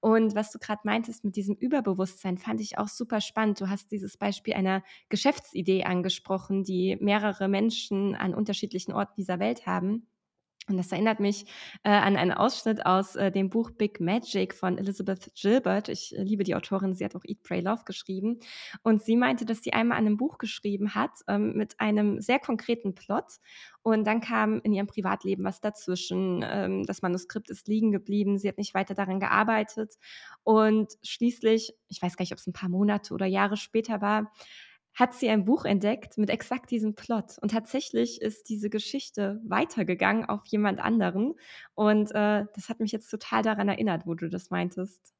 Und 0.01 0.35
was 0.35 0.51
du 0.51 0.59
gerade 0.59 0.81
meintest 0.85 1.25
mit 1.25 1.37
diesem 1.37 1.55
Überbewusstsein, 1.55 2.39
fand 2.39 2.61
ich 2.61 2.79
auch 2.79 2.89
super 2.89 3.21
spannend. 3.21 3.61
Du 3.61 3.69
hast 3.69 3.91
dieses 3.93 4.17
Beispiel 4.17 4.55
einer 4.55 4.83
Geschäftsidee 5.09 5.85
angesprochen, 5.85 6.65
die 6.65 6.97
mehrere 7.01 7.49
Menschen 7.49 8.15
an 8.15 8.35
unterschiedlichen 8.35 8.93
Orten 8.93 9.15
dieser 9.17 9.39
Welt 9.39 9.67
haben. 9.67 10.07
Und 10.69 10.77
das 10.77 10.93
erinnert 10.93 11.21
mich 11.21 11.47
äh, 11.83 11.91
an 11.91 12.17
einen 12.17 12.33
Ausschnitt 12.33 12.85
aus 12.85 13.17
äh, 13.17 13.31
dem 13.31 13.51
Buch 13.51 13.71
Big 13.71 14.01
Magic 14.01 14.55
von 14.55 14.79
Elizabeth 14.79 15.33
Gilbert. 15.35 15.89
Ich 15.89 16.17
äh, 16.17 16.23
liebe 16.23 16.45
die 16.45 16.55
Autorin, 16.55 16.95
sie 16.95 17.05
hat 17.05 17.17
auch 17.17 17.25
Eat, 17.25 17.43
Pray, 17.43 17.61
Love 17.61 17.83
geschrieben. 17.85 18.41
Und 18.83 19.03
sie 19.03 19.17
meinte, 19.17 19.45
dass 19.45 19.63
sie 19.63 19.73
einmal 19.73 19.99
an 19.99 20.07
einem 20.07 20.17
Buch 20.17 20.39
geschrieben 20.39 20.95
hat 20.95 21.13
ähm, 21.27 21.55
mit 21.55 21.81
einem 21.81 22.21
sehr 22.21 22.39
konkreten 22.39 22.95
Plot. 22.95 23.25
Und 23.83 24.07
dann 24.07 24.21
kam 24.21 24.61
in 24.61 24.73
ihrem 24.73 24.87
Privatleben 24.87 25.45
was 25.45 25.61
dazwischen. 25.61 26.45
Ähm, 26.47 26.85
das 26.85 27.03
Manuskript 27.03 27.49
ist 27.49 27.69
liegen 27.69 27.91
geblieben. 27.91 28.39
Sie 28.39 28.49
hat 28.49 28.59
nicht 28.59 28.75
weiter 28.75 28.95
daran 28.95 29.21
gearbeitet. 29.21 29.95
Und 30.45 30.93
schließlich, 31.03 31.75
ich 31.89 32.03
weiß 32.03 32.17
gar 32.17 32.23
nicht, 32.25 32.33
ob 32.33 32.39
es 32.39 32.47
ein 32.47 32.53
paar 32.53 32.69
Monate 32.69 33.15
oder 33.15 33.27
Jahre 33.27 33.57
später 33.57 34.01
war, 34.01 34.31
hat 34.99 35.15
sie 35.15 35.29
ein 35.29 35.45
Buch 35.45 35.65
entdeckt 35.65 36.19
mit 36.19 36.29
exakt 36.29 36.73
diesem 36.73 36.97
Plot. 36.97 37.39
Und 37.41 37.53
tatsächlich 37.53 38.21
ist 38.21 38.49
diese 38.49 38.69
Geschichte 38.69 39.41
weitergegangen 39.45 40.25
auf 40.25 40.45
jemand 40.47 40.81
anderen. 40.81 41.35
Und 41.75 42.11
äh, 42.11 42.47
das 42.53 42.69
hat 42.69 42.81
mich 42.81 42.91
jetzt 42.91 43.09
total 43.09 43.43
daran 43.43 43.69
erinnert, 43.69 44.07
wo 44.07 44.15
du 44.15 44.29
das 44.29 44.51
meintest. 44.51 45.15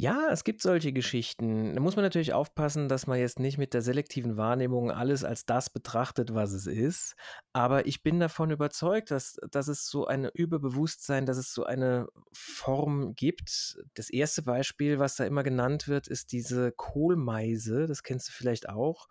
Ja, 0.00 0.28
es 0.30 0.44
gibt 0.44 0.62
solche 0.62 0.92
Geschichten. 0.92 1.74
Da 1.74 1.80
muss 1.80 1.96
man 1.96 2.04
natürlich 2.04 2.32
aufpassen, 2.32 2.88
dass 2.88 3.08
man 3.08 3.18
jetzt 3.18 3.40
nicht 3.40 3.58
mit 3.58 3.74
der 3.74 3.82
selektiven 3.82 4.36
Wahrnehmung 4.36 4.92
alles 4.92 5.24
als 5.24 5.44
das 5.44 5.70
betrachtet, 5.70 6.32
was 6.34 6.52
es 6.52 6.68
ist. 6.68 7.16
Aber 7.52 7.84
ich 7.84 8.04
bin 8.04 8.20
davon 8.20 8.52
überzeugt, 8.52 9.10
dass, 9.10 9.40
dass 9.50 9.66
es 9.66 9.88
so 9.88 10.06
ein 10.06 10.26
Überbewusstsein, 10.32 11.26
dass 11.26 11.36
es 11.36 11.52
so 11.52 11.64
eine 11.64 12.06
Form 12.32 13.16
gibt. 13.16 13.76
Das 13.94 14.08
erste 14.08 14.42
Beispiel, 14.42 15.00
was 15.00 15.16
da 15.16 15.24
immer 15.24 15.42
genannt 15.42 15.88
wird, 15.88 16.06
ist 16.06 16.30
diese 16.30 16.70
Kohlmeise. 16.70 17.88
Das 17.88 18.04
kennst 18.04 18.28
du 18.28 18.32
vielleicht 18.32 18.68
auch. 18.68 19.08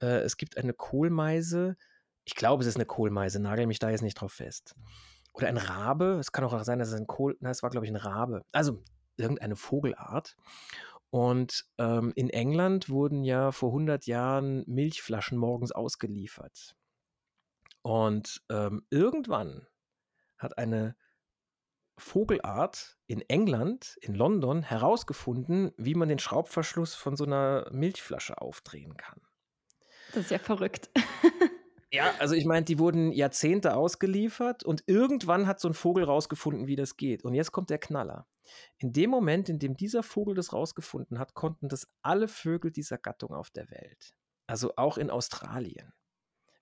Äh, 0.00 0.20
es 0.20 0.36
gibt 0.36 0.58
eine 0.58 0.74
Kohlmeise. 0.74 1.76
Ich 2.24 2.36
glaube, 2.36 2.62
es 2.62 2.68
ist 2.68 2.76
eine 2.76 2.86
Kohlmeise. 2.86 3.40
Nagel 3.40 3.66
mich 3.66 3.80
da 3.80 3.90
jetzt 3.90 4.02
nicht 4.02 4.20
drauf 4.20 4.34
fest. 4.34 4.76
Oder 5.32 5.48
ein 5.48 5.56
Rabe. 5.56 6.18
Es 6.20 6.30
kann 6.30 6.44
auch 6.44 6.62
sein, 6.62 6.78
dass 6.78 6.88
es 6.88 6.94
ein 6.94 7.08
Kohl. 7.08 7.36
Na, 7.40 7.50
es 7.50 7.64
war, 7.64 7.70
glaube 7.70 7.84
ich, 7.84 7.90
ein 7.90 7.96
Rabe. 7.96 8.42
Also 8.52 8.80
irgendeine 9.18 9.56
Vogelart. 9.56 10.36
Und 11.10 11.66
ähm, 11.78 12.12
in 12.16 12.30
England 12.30 12.90
wurden 12.90 13.24
ja 13.24 13.50
vor 13.52 13.70
100 13.70 14.06
Jahren 14.06 14.64
Milchflaschen 14.66 15.38
morgens 15.38 15.72
ausgeliefert. 15.72 16.76
Und 17.82 18.42
ähm, 18.50 18.84
irgendwann 18.90 19.66
hat 20.36 20.58
eine 20.58 20.96
Vogelart 21.96 22.98
in 23.06 23.22
England, 23.22 23.96
in 24.02 24.14
London, 24.14 24.62
herausgefunden, 24.62 25.72
wie 25.76 25.94
man 25.94 26.08
den 26.08 26.18
Schraubverschluss 26.18 26.94
von 26.94 27.16
so 27.16 27.24
einer 27.24 27.68
Milchflasche 27.72 28.40
aufdrehen 28.40 28.96
kann. 28.96 29.20
Das 30.12 30.24
ist 30.24 30.30
ja 30.30 30.38
verrückt. 30.38 30.90
Ja, 31.90 32.12
also 32.18 32.34
ich 32.34 32.44
meine, 32.44 32.64
die 32.64 32.78
wurden 32.78 33.12
Jahrzehnte 33.12 33.74
ausgeliefert 33.74 34.62
und 34.62 34.84
irgendwann 34.86 35.46
hat 35.46 35.58
so 35.58 35.68
ein 35.68 35.74
Vogel 35.74 36.04
rausgefunden, 36.04 36.66
wie 36.66 36.76
das 36.76 36.98
geht. 36.98 37.24
Und 37.24 37.32
jetzt 37.34 37.52
kommt 37.52 37.70
der 37.70 37.78
Knaller. 37.78 38.26
In 38.78 38.92
dem 38.92 39.10
Moment, 39.10 39.48
in 39.48 39.58
dem 39.58 39.76
dieser 39.76 40.02
Vogel 40.02 40.34
das 40.34 40.52
rausgefunden 40.52 41.18
hat, 41.18 41.34
konnten 41.34 41.68
das 41.68 41.88
alle 42.02 42.28
Vögel 42.28 42.70
dieser 42.70 42.98
Gattung 42.98 43.32
auf 43.34 43.50
der 43.50 43.70
Welt. 43.70 44.14
Also 44.46 44.72
auch 44.76 44.98
in 44.98 45.10
Australien 45.10 45.92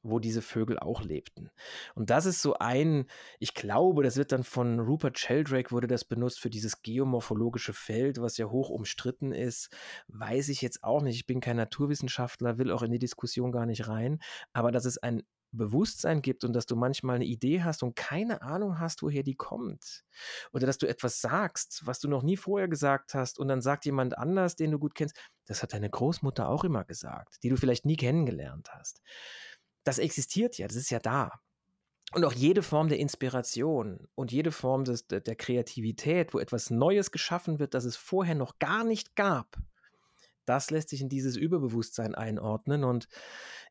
wo 0.08 0.18
diese 0.18 0.42
Vögel 0.42 0.78
auch 0.78 1.02
lebten. 1.02 1.50
Und 1.94 2.10
das 2.10 2.26
ist 2.26 2.42
so 2.42 2.54
ein, 2.54 3.06
ich 3.38 3.54
glaube, 3.54 4.02
das 4.02 4.16
wird 4.16 4.32
dann 4.32 4.44
von 4.44 4.80
Rupert 4.80 5.18
Sheldrake 5.18 5.72
wurde 5.72 5.86
das 5.86 6.04
benutzt 6.04 6.40
für 6.40 6.50
dieses 6.50 6.82
geomorphologische 6.82 7.72
Feld, 7.72 8.20
was 8.20 8.36
ja 8.36 8.46
hoch 8.46 8.70
umstritten 8.70 9.32
ist. 9.32 9.70
Weiß 10.08 10.48
ich 10.48 10.62
jetzt 10.62 10.84
auch 10.84 11.02
nicht. 11.02 11.16
Ich 11.16 11.26
bin 11.26 11.40
kein 11.40 11.56
Naturwissenschaftler, 11.56 12.58
will 12.58 12.70
auch 12.70 12.82
in 12.82 12.92
die 12.92 12.98
Diskussion 12.98 13.52
gar 13.52 13.66
nicht 13.66 13.88
rein. 13.88 14.20
Aber 14.52 14.72
dass 14.72 14.84
es 14.84 14.98
ein 14.98 15.22
Bewusstsein 15.56 16.22
gibt 16.22 16.44
und 16.44 16.52
dass 16.52 16.66
du 16.66 16.76
manchmal 16.76 17.16
eine 17.16 17.24
Idee 17.24 17.62
hast 17.62 17.82
und 17.82 17.96
keine 17.96 18.42
Ahnung 18.42 18.78
hast, 18.78 19.02
woher 19.02 19.22
die 19.22 19.34
kommt. 19.34 20.04
Oder 20.52 20.66
dass 20.66 20.78
du 20.78 20.86
etwas 20.86 21.20
sagst, 21.20 21.82
was 21.84 21.98
du 21.98 22.08
noch 22.08 22.22
nie 22.22 22.36
vorher 22.36 22.68
gesagt 22.68 23.14
hast 23.14 23.38
und 23.38 23.48
dann 23.48 23.62
sagt 23.62 23.84
jemand 23.84 24.16
anders, 24.16 24.56
den 24.56 24.70
du 24.70 24.78
gut 24.78 24.94
kennst, 24.94 25.16
das 25.46 25.62
hat 25.62 25.72
deine 25.72 25.90
Großmutter 25.90 26.48
auch 26.48 26.64
immer 26.64 26.84
gesagt, 26.84 27.42
die 27.42 27.48
du 27.48 27.56
vielleicht 27.56 27.86
nie 27.86 27.96
kennengelernt 27.96 28.68
hast 28.72 29.02
das 29.86 29.98
existiert 29.98 30.58
ja, 30.58 30.66
das 30.66 30.76
ist 30.76 30.90
ja 30.90 30.98
da. 30.98 31.40
Und 32.12 32.24
auch 32.24 32.32
jede 32.32 32.62
Form 32.62 32.88
der 32.88 32.98
Inspiration 32.98 34.08
und 34.14 34.32
jede 34.32 34.52
Form 34.52 34.84
des, 34.84 35.06
der, 35.06 35.20
der 35.20 35.36
Kreativität, 35.36 36.34
wo 36.34 36.38
etwas 36.38 36.70
Neues 36.70 37.10
geschaffen 37.10 37.58
wird, 37.58 37.74
das 37.74 37.84
es 37.84 37.96
vorher 37.96 38.34
noch 38.34 38.58
gar 38.58 38.84
nicht 38.84 39.16
gab, 39.16 39.56
das 40.44 40.70
lässt 40.70 40.90
sich 40.90 41.00
in 41.00 41.08
dieses 41.08 41.36
Überbewusstsein 41.36 42.14
einordnen. 42.14 42.84
Und 42.84 43.08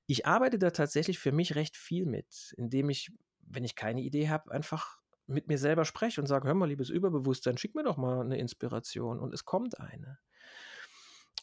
ich 0.08 0.26
arbeite 0.26 0.60
da 0.60 0.72
tatsächlich 0.72 1.20
für 1.20 1.32
mich 1.32 1.56
recht 1.56 1.78
viel 1.78 2.06
mit, 2.06 2.54
indem 2.58 2.90
ich, 2.90 3.12
wenn 3.40 3.64
ich 3.64 3.76
keine 3.76 4.02
Idee 4.02 4.30
habe, 4.30 4.52
einfach 4.52 5.00
mit 5.28 5.48
mir 5.48 5.58
selber 5.58 5.86
spreche 5.86 6.22
und 6.22 6.28
sage, 6.28 6.48
hör 6.48 6.54
mal, 6.54 6.68
liebes 6.68 6.90
Überbewusstsein, 6.90 7.58
schick 7.58 7.76
mir 7.76 7.84
doch 7.84 7.98
mal 7.98 8.22
eine 8.22 8.38
Inspiration 8.38 9.20
und 9.20 9.34
es 9.34 9.46
kommt 9.46 9.80
eine. 9.80 10.20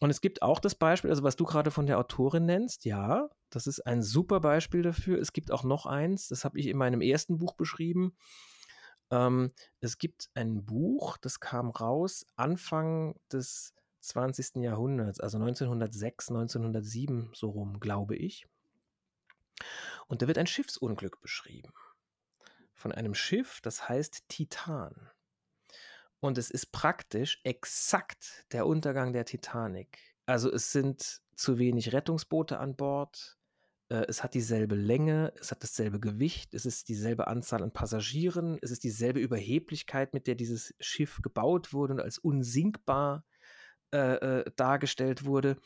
Und 0.01 0.11
es 0.11 0.21
gibt 0.21 0.43
auch 0.43 0.59
das 0.59 0.75
Beispiel, 0.75 1.11
also 1.11 1.23
was 1.23 1.37
du 1.37 1.45
gerade 1.45 1.71
von 1.71 1.87
der 1.87 1.99
Autorin 1.99 2.45
nennst, 2.45 2.85
ja, 2.85 3.29
das 3.51 3.67
ist 3.67 3.81
ein 3.87 4.03
super 4.03 4.41
Beispiel 4.41 4.83
dafür. 4.83 5.19
Es 5.21 5.33
gibt 5.33 5.53
auch 5.53 5.63
noch 5.63 5.87
eins, 5.87 6.29
das 6.29 6.45
habe 6.45 6.59
ich 6.59 6.67
in 6.67 6.77
meinem 6.77 7.01
ersten 7.01 7.39
Buch 7.39 7.55
beschrieben. 7.55 8.17
Ähm, 9.11 9.53
es 9.81 9.99
gibt 9.99 10.31
ein 10.35 10.65
Buch, 10.65 11.19
das 11.19 11.39
kam 11.39 11.71
raus 11.71 12.27
Anfang 12.35 13.15
des 13.31 13.75
20. 14.01 14.57
Jahrhunderts, 14.57 15.21
also 15.21 15.39
1906, 15.39 16.31
1907 16.31 17.31
so 17.35 17.51
rum, 17.51 17.79
glaube 17.79 18.17
ich. 18.17 18.47
Und 20.09 20.23
da 20.23 20.29
wird 20.29 20.39
ein 20.39 20.47
Schiffsunglück 20.47 21.21
beschrieben. 21.21 21.73
Von 22.75 22.93
einem 22.93 23.15
Schiff, 23.15 23.61
das 23.61 23.89
heißt 23.89 24.29
Titan. 24.29 25.11
Und 26.21 26.39
es 26.39 26.51
ist 26.51 26.73
praktisch 26.73 27.41
exakt 27.45 28.45
der 28.53 28.67
Untergang 28.67 29.13
der 29.13 29.25
Titanic. 29.25 29.99
Also 30.27 30.53
es 30.53 30.71
sind 30.71 31.21
zu 31.35 31.59
wenig 31.59 31.93
Rettungsboote 31.93 32.59
an 32.59 32.77
Bord. 32.77 33.39
Äh, 33.89 34.05
es 34.09 34.23
hat 34.23 34.35
dieselbe 34.35 34.75
Länge, 34.75 35.33
es 35.41 35.51
hat 35.51 35.63
dasselbe 35.63 35.99
Gewicht, 35.99 36.55
es 36.55 36.65
ist 36.65 36.89
dieselbe 36.89 37.27
Anzahl 37.27 37.63
an 37.63 37.73
Passagieren, 37.73 38.59
es 38.63 38.71
ist 38.71 38.85
dieselbe 38.85 39.21
Überheblichkeit, 39.21 40.15
mit 40.15 40.27
der 40.27 40.37
dieses 40.37 40.75
Schiff 40.79 41.21
gebaut 41.23 41.73
wurde 41.73 41.95
und 41.95 42.01
als 42.01 42.19
unsinkbar 42.19 43.25
äh, 43.93 43.99
äh, 44.41 44.51
dargestellt 44.57 45.25
wurde. 45.25 45.57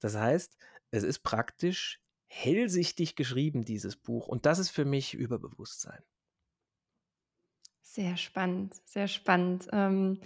Das 0.00 0.16
heißt, 0.16 0.56
es 0.90 1.02
ist 1.02 1.20
praktisch 1.20 2.00
hellsichtig 2.26 3.16
geschrieben, 3.16 3.64
dieses 3.64 3.96
Buch. 3.96 4.28
Und 4.28 4.46
das 4.46 4.58
ist 4.58 4.70
für 4.70 4.84
mich 4.84 5.14
Überbewusstsein. 5.14 6.02
Sehr 7.82 8.16
spannend, 8.16 8.74
sehr 8.84 9.08
spannend. 9.08 9.68
Ähm, 9.72 10.20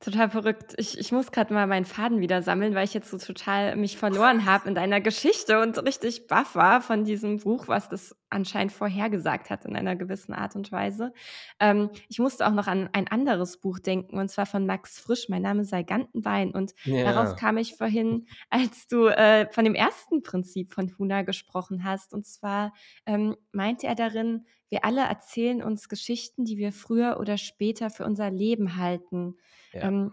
total 0.00 0.30
verrückt. 0.30 0.74
Ich, 0.78 0.98
ich 0.98 1.12
muss 1.12 1.32
gerade 1.32 1.52
mal 1.52 1.66
meinen 1.66 1.84
Faden 1.84 2.20
wieder 2.20 2.42
sammeln, 2.42 2.74
weil 2.74 2.84
ich 2.84 2.94
jetzt 2.94 3.10
so 3.10 3.18
total 3.18 3.76
mich 3.76 3.98
verloren 3.98 4.44
habe 4.46 4.68
in 4.68 4.74
deiner 4.74 5.00
Geschichte 5.00 5.60
und 5.60 5.78
richtig 5.84 6.26
baff 6.26 6.54
war 6.54 6.80
von 6.80 7.04
diesem 7.04 7.38
Buch, 7.38 7.68
was 7.68 7.88
das 7.88 8.16
anscheinend 8.30 8.72
vorhergesagt 8.72 9.50
hat 9.50 9.64
in 9.64 9.76
einer 9.76 9.96
gewissen 9.96 10.32
Art 10.32 10.56
und 10.56 10.72
Weise. 10.72 11.12
Ähm, 11.58 11.90
ich 12.08 12.18
musste 12.18 12.46
auch 12.46 12.52
noch 12.52 12.66
an 12.66 12.88
ein 12.92 13.08
anderes 13.08 13.58
Buch 13.58 13.78
denken, 13.78 14.18
und 14.18 14.30
zwar 14.30 14.46
von 14.46 14.66
Max 14.66 14.98
Frisch, 14.98 15.28
Mein 15.28 15.42
Name 15.42 15.64
sei 15.64 15.82
Gantenbein. 15.82 16.52
Und 16.52 16.74
ja. 16.84 17.12
darauf 17.12 17.36
kam 17.36 17.58
ich 17.58 17.76
vorhin, 17.76 18.26
als 18.50 18.86
du 18.86 19.06
äh, 19.06 19.50
von 19.50 19.64
dem 19.64 19.74
ersten 19.74 20.22
Prinzip 20.22 20.72
von 20.72 20.96
Huna 20.98 21.22
gesprochen 21.22 21.84
hast. 21.84 22.14
Und 22.14 22.26
zwar 22.26 22.72
ähm, 23.06 23.36
meinte 23.52 23.86
er 23.86 23.94
darin, 23.94 24.46
wir 24.68 24.84
alle 24.84 25.02
erzählen 25.02 25.62
uns 25.62 25.88
Geschichten, 25.88 26.44
die 26.44 26.56
wir 26.56 26.72
früher 26.72 27.18
oder 27.18 27.36
später 27.36 27.90
für 27.90 28.04
unser 28.04 28.30
Leben 28.30 28.76
halten. 28.76 29.36
Ja. 29.72 29.82
Ähm, 29.82 30.12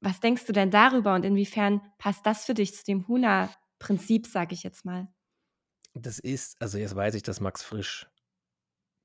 was 0.00 0.20
denkst 0.20 0.46
du 0.46 0.52
denn 0.52 0.70
darüber 0.70 1.14
und 1.14 1.24
inwiefern 1.24 1.80
passt 1.98 2.26
das 2.26 2.44
für 2.44 2.54
dich 2.54 2.74
zu 2.74 2.84
dem 2.84 3.08
Huna-Prinzip, 3.08 4.26
sage 4.26 4.54
ich 4.54 4.62
jetzt 4.62 4.84
mal? 4.84 5.08
Das 5.94 6.18
ist, 6.18 6.60
also 6.60 6.78
jetzt 6.78 6.96
weiß 6.96 7.14
ich, 7.14 7.22
dass 7.22 7.40
Max 7.40 7.62
Frisch 7.62 8.08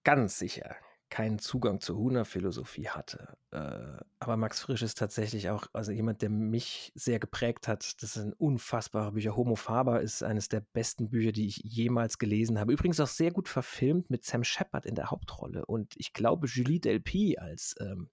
ganz 0.03 0.39
sicher 0.39 0.77
keinen 1.09 1.39
Zugang 1.39 1.79
zur 1.79 1.97
Huna-Philosophie 1.97 2.89
hatte. 2.89 3.37
Äh, 3.51 4.03
aber 4.19 4.37
Max 4.37 4.59
Frisch 4.59 4.81
ist 4.81 4.97
tatsächlich 4.97 5.49
auch 5.49 5.67
also 5.73 5.91
jemand, 5.91 6.21
der 6.21 6.29
mich 6.29 6.91
sehr 6.95 7.19
geprägt 7.19 7.67
hat. 7.67 8.01
Das 8.01 8.13
sind 8.13 8.33
unfassbare 8.33 9.13
Bücher. 9.13 9.35
Homo 9.35 9.55
Faber 9.55 10.01
ist 10.01 10.21
eines 10.21 10.49
der 10.49 10.61
besten 10.73 11.09
Bücher, 11.09 11.31
die 11.31 11.47
ich 11.47 11.57
jemals 11.63 12.17
gelesen 12.17 12.59
habe. 12.59 12.73
Übrigens 12.73 12.99
auch 12.99 13.07
sehr 13.07 13.31
gut 13.31 13.47
verfilmt 13.47 14.09
mit 14.09 14.25
Sam 14.25 14.43
Shepard 14.43 14.85
in 14.85 14.95
der 14.95 15.09
Hauptrolle 15.09 15.65
und 15.65 15.93
ich 15.97 16.13
glaube 16.13 16.47
Julie 16.47 16.79
Delpy 16.79 17.37
als, 17.37 17.75
ähm, 17.79 18.09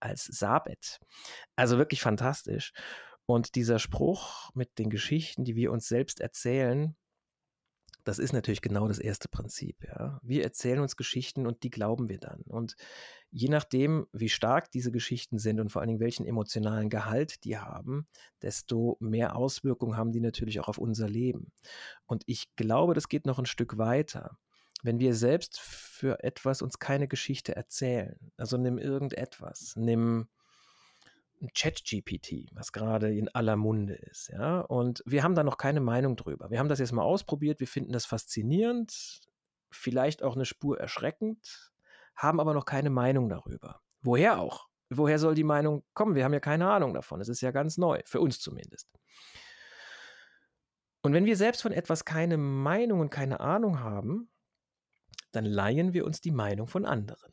als 0.00 0.24
Sabet. 0.24 1.00
Also 1.54 1.76
wirklich 1.76 2.00
fantastisch. 2.00 2.72
Und 3.26 3.56
dieser 3.56 3.78
Spruch 3.78 4.50
mit 4.54 4.78
den 4.78 4.88
Geschichten, 4.88 5.44
die 5.44 5.56
wir 5.56 5.72
uns 5.72 5.88
selbst 5.88 6.20
erzählen, 6.20 6.96
das 8.06 8.20
ist 8.20 8.32
natürlich 8.32 8.62
genau 8.62 8.86
das 8.86 9.00
erste 9.00 9.28
Prinzip. 9.28 9.82
Ja. 9.84 10.20
Wir 10.22 10.44
erzählen 10.44 10.78
uns 10.78 10.96
Geschichten 10.96 11.44
und 11.44 11.64
die 11.64 11.70
glauben 11.70 12.08
wir 12.08 12.18
dann. 12.18 12.42
Und 12.42 12.76
je 13.32 13.48
nachdem, 13.48 14.06
wie 14.12 14.28
stark 14.28 14.70
diese 14.70 14.92
Geschichten 14.92 15.38
sind 15.38 15.58
und 15.58 15.70
vor 15.70 15.80
allen 15.82 15.88
Dingen 15.88 16.00
welchen 16.00 16.24
emotionalen 16.24 16.88
Gehalt 16.88 17.42
die 17.42 17.58
haben, 17.58 18.06
desto 18.42 18.96
mehr 19.00 19.34
Auswirkungen 19.34 19.96
haben 19.96 20.12
die 20.12 20.20
natürlich 20.20 20.60
auch 20.60 20.68
auf 20.68 20.78
unser 20.78 21.08
Leben. 21.08 21.50
Und 22.06 22.22
ich 22.26 22.54
glaube, 22.54 22.94
das 22.94 23.08
geht 23.08 23.26
noch 23.26 23.40
ein 23.40 23.46
Stück 23.46 23.76
weiter. 23.76 24.38
Wenn 24.84 25.00
wir 25.00 25.12
selbst 25.12 25.58
für 25.58 26.22
etwas 26.22 26.62
uns 26.62 26.78
keine 26.78 27.08
Geschichte 27.08 27.56
erzählen, 27.56 28.30
also 28.36 28.56
nimm 28.56 28.78
irgendetwas, 28.78 29.72
nimm 29.74 30.28
ChatGPT, 31.54 32.48
was 32.52 32.72
gerade 32.72 33.14
in 33.14 33.28
aller 33.28 33.56
Munde 33.56 33.94
ist, 33.94 34.28
ja. 34.28 34.60
Und 34.60 35.02
wir 35.06 35.22
haben 35.22 35.34
da 35.34 35.44
noch 35.44 35.58
keine 35.58 35.80
Meinung 35.80 36.16
drüber. 36.16 36.50
Wir 36.50 36.58
haben 36.58 36.68
das 36.68 36.78
jetzt 36.78 36.92
mal 36.92 37.02
ausprobiert, 37.02 37.60
wir 37.60 37.68
finden 37.68 37.92
das 37.92 38.06
faszinierend, 38.06 39.20
vielleicht 39.70 40.22
auch 40.22 40.34
eine 40.34 40.44
Spur 40.44 40.80
erschreckend, 40.80 41.72
haben 42.14 42.40
aber 42.40 42.54
noch 42.54 42.64
keine 42.64 42.90
Meinung 42.90 43.28
darüber. 43.28 43.80
Woher 44.00 44.38
auch? 44.38 44.66
Woher 44.88 45.18
soll 45.18 45.34
die 45.34 45.44
Meinung 45.44 45.84
kommen? 45.94 46.14
Wir 46.14 46.24
haben 46.24 46.32
ja 46.32 46.40
keine 46.40 46.70
Ahnung 46.70 46.94
davon. 46.94 47.20
Es 47.20 47.28
ist 47.28 47.40
ja 47.40 47.50
ganz 47.50 47.76
neu, 47.76 48.00
für 48.04 48.20
uns 48.20 48.38
zumindest. 48.38 48.88
Und 51.02 51.12
wenn 51.12 51.26
wir 51.26 51.36
selbst 51.36 51.62
von 51.62 51.72
etwas 51.72 52.04
keine 52.04 52.36
Meinung 52.36 53.00
und 53.00 53.10
keine 53.10 53.40
Ahnung 53.40 53.80
haben, 53.80 54.30
dann 55.32 55.44
leihen 55.44 55.92
wir 55.92 56.04
uns 56.04 56.20
die 56.20 56.30
Meinung 56.30 56.66
von 56.66 56.84
anderen. 56.84 57.32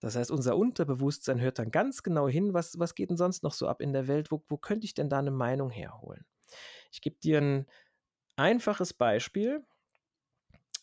Das 0.00 0.14
heißt, 0.14 0.30
unser 0.30 0.56
Unterbewusstsein 0.56 1.40
hört 1.40 1.58
dann 1.58 1.70
ganz 1.70 2.02
genau 2.02 2.28
hin, 2.28 2.54
was, 2.54 2.78
was 2.78 2.94
geht 2.94 3.10
denn 3.10 3.16
sonst 3.16 3.42
noch 3.42 3.52
so 3.52 3.66
ab 3.66 3.80
in 3.80 3.92
der 3.92 4.06
Welt? 4.06 4.30
Wo, 4.30 4.44
wo 4.48 4.56
könnte 4.56 4.84
ich 4.84 4.94
denn 4.94 5.08
da 5.08 5.18
eine 5.18 5.32
Meinung 5.32 5.70
herholen? 5.70 6.24
Ich 6.92 7.00
gebe 7.00 7.16
dir 7.18 7.40
ein 7.40 7.66
einfaches 8.36 8.94
Beispiel. 8.94 9.64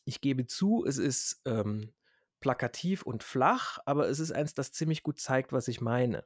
Ich 0.03 0.22
gebe 0.22 0.45
zu, 0.45 0.84
es 0.86 0.97
ist 0.97 1.41
ähm, 1.45 1.93
plakativ 2.41 3.03
und 3.03 3.24
flach, 3.24 3.80
aber 3.86 4.07
es 4.09 4.20
ist 4.20 4.32
eins, 4.32 4.53
das 4.53 4.72
ziemlich 4.72 5.01
gut 5.01 5.20
zeigt, 5.20 5.53
was 5.53 5.68
ich 5.68 5.82
meine. 5.82 6.26